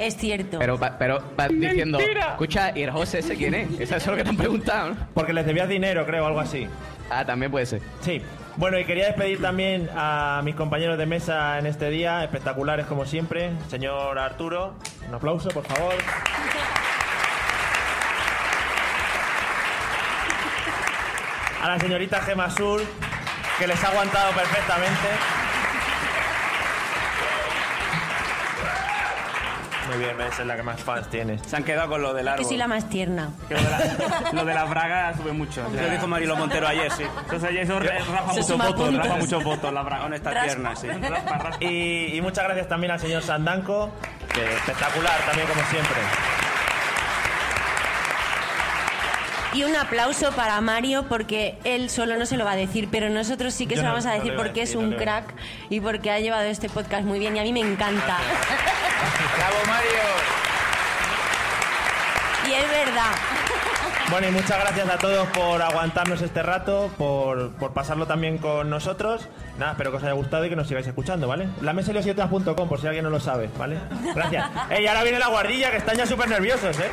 Es 0.00 0.16
cierto. 0.16 0.58
Pero, 0.58 0.78
va- 0.78 0.96
pero 0.98 1.22
va 1.38 1.46
diciendo, 1.46 1.98
Mentira. 1.98 2.30
escucha, 2.30 2.72
¿y 2.74 2.84
el 2.84 2.90
José 2.90 3.18
ese 3.18 3.36
quién 3.36 3.52
es? 3.54 3.78
Eso 3.78 3.96
es 3.96 4.06
lo 4.06 4.16
que 4.16 4.22
te 4.24 4.30
han 4.30 4.36
preguntado, 4.38 4.90
¿no? 4.90 4.96
Porque 5.12 5.34
les 5.34 5.44
debías 5.44 5.68
dinero, 5.68 6.06
creo, 6.06 6.26
algo 6.26 6.40
así. 6.40 6.66
Ah, 7.10 7.24
también 7.26 7.50
puede 7.52 7.66
ser. 7.66 7.82
Sí. 8.00 8.22
Bueno, 8.56 8.78
y 8.78 8.84
quería 8.86 9.06
despedir 9.08 9.42
también 9.42 9.90
a 9.94 10.40
mis 10.42 10.54
compañeros 10.54 10.96
de 10.96 11.04
mesa 11.04 11.58
en 11.58 11.66
este 11.66 11.90
día, 11.90 12.24
espectaculares 12.24 12.86
como 12.86 13.04
siempre. 13.04 13.50
Señor 13.68 14.18
Arturo, 14.18 14.74
un 15.06 15.14
aplauso, 15.14 15.50
por 15.50 15.64
favor. 15.66 15.94
A 21.62 21.68
la 21.68 21.78
señorita 21.78 22.22
Gema 22.22 22.50
Sur, 22.50 22.80
que 23.58 23.66
les 23.66 23.82
ha 23.84 23.88
aguantado 23.88 24.32
perfectamente. 24.32 25.39
Muy 29.90 29.98
bien, 29.98 30.20
esa 30.20 30.42
es 30.42 30.46
la 30.46 30.56
que 30.56 30.62
más 30.62 30.80
fans 30.80 31.08
tienes. 31.10 31.42
Se 31.42 31.56
han 31.56 31.64
quedado 31.64 31.88
con 31.88 32.02
lo 32.02 32.14
del 32.14 32.28
árbol. 32.28 32.42
Que 32.44 32.48
soy 32.48 32.56
la 32.56 32.68
más 32.68 32.88
tierna. 32.88 33.30
Que 33.48 33.54
lo, 33.54 33.60
de 33.62 33.70
la- 33.70 34.30
lo 34.32 34.44
de 34.44 34.70
bragas 34.70 35.16
sube 35.16 35.32
mucho. 35.32 35.62
Eso 35.66 35.82
lo 35.82 35.90
dijo 35.90 36.06
Marilo 36.06 36.36
Montero 36.36 36.68
ayer, 36.68 36.90
sí. 36.92 37.02
Entonces 37.22 37.50
eso 37.58 37.78
re- 37.80 37.98
rafa 37.98 38.32
muchos 38.32 38.58
votos, 38.58 38.94
rafa 38.96 39.16
muchos 39.16 39.44
votos 39.44 39.72
la 39.72 39.82
braga. 39.82 40.02
Con 40.04 40.14
esta 40.14 40.30
Raspa. 40.30 40.46
pierna, 40.46 40.76
sí. 40.76 40.86
Raspa, 40.88 41.38
raspa. 41.38 41.64
Y, 41.64 42.16
y 42.16 42.20
muchas 42.22 42.44
gracias 42.44 42.68
también 42.68 42.92
al 42.92 43.00
señor 43.00 43.22
Sandanco, 43.22 43.90
que 44.32 44.44
espectacular 44.54 45.18
también 45.26 45.48
como 45.48 45.60
siempre. 45.66 45.96
Y 49.52 49.64
un 49.64 49.74
aplauso 49.74 50.30
para 50.30 50.60
Mario 50.60 51.06
porque 51.08 51.58
él 51.64 51.90
solo 51.90 52.16
no 52.16 52.24
se 52.24 52.36
lo 52.36 52.44
va 52.44 52.52
a 52.52 52.56
decir, 52.56 52.86
pero 52.88 53.10
nosotros 53.10 53.52
sí 53.52 53.66
que 53.66 53.74
Yo 53.74 53.80
se 53.80 53.82
lo 53.82 53.88
no- 53.88 53.94
vamos 53.94 54.06
a 54.06 54.12
decir 54.14 54.34
a 54.34 54.36
porque 54.36 54.62
es 54.62 54.74
no 54.76 54.80
un 54.82 54.92
crack 54.92 55.34
y 55.70 55.80
porque 55.80 56.12
ha 56.12 56.20
llevado 56.20 56.44
este 56.44 56.68
podcast 56.68 57.02
muy 57.04 57.18
bien 57.18 57.36
y 57.36 57.40
a 57.40 57.42
mí 57.42 57.52
me 57.52 57.58
encanta. 57.60 58.18
¡Bravo, 59.36 59.56
Mario! 59.66 60.00
Y 62.48 62.52
es 62.52 62.70
verdad. 62.70 63.12
Bueno, 64.10 64.26
y 64.28 64.32
muchas 64.32 64.58
gracias 64.58 64.88
a 64.88 64.98
todos 64.98 65.28
por 65.28 65.62
aguantarnos 65.62 66.20
este 66.20 66.42
rato, 66.42 66.90
por, 66.98 67.52
por 67.52 67.72
pasarlo 67.72 68.06
también 68.06 68.38
con 68.38 68.68
nosotros. 68.68 69.28
Nada, 69.56 69.72
espero 69.72 69.92
que 69.92 69.98
os 69.98 70.02
haya 70.02 70.14
gustado 70.14 70.44
y 70.44 70.48
que 70.48 70.56
nos 70.56 70.66
sigáis 70.66 70.86
escuchando, 70.88 71.28
¿vale? 71.28 71.48
La 71.60 71.72
mesa 71.72 71.92
por 72.68 72.80
si 72.80 72.86
alguien 72.88 73.04
no 73.04 73.10
lo 73.10 73.20
sabe, 73.20 73.48
¿vale? 73.56 73.78
Gracias. 74.14 74.50
Ey, 74.70 74.86
ahora 74.88 75.04
viene 75.04 75.20
la 75.20 75.28
guardilla, 75.28 75.70
que 75.70 75.76
están 75.76 75.96
ya 75.96 76.06
súper 76.06 76.28
nerviosos, 76.28 76.76
¿eh? 76.80 76.90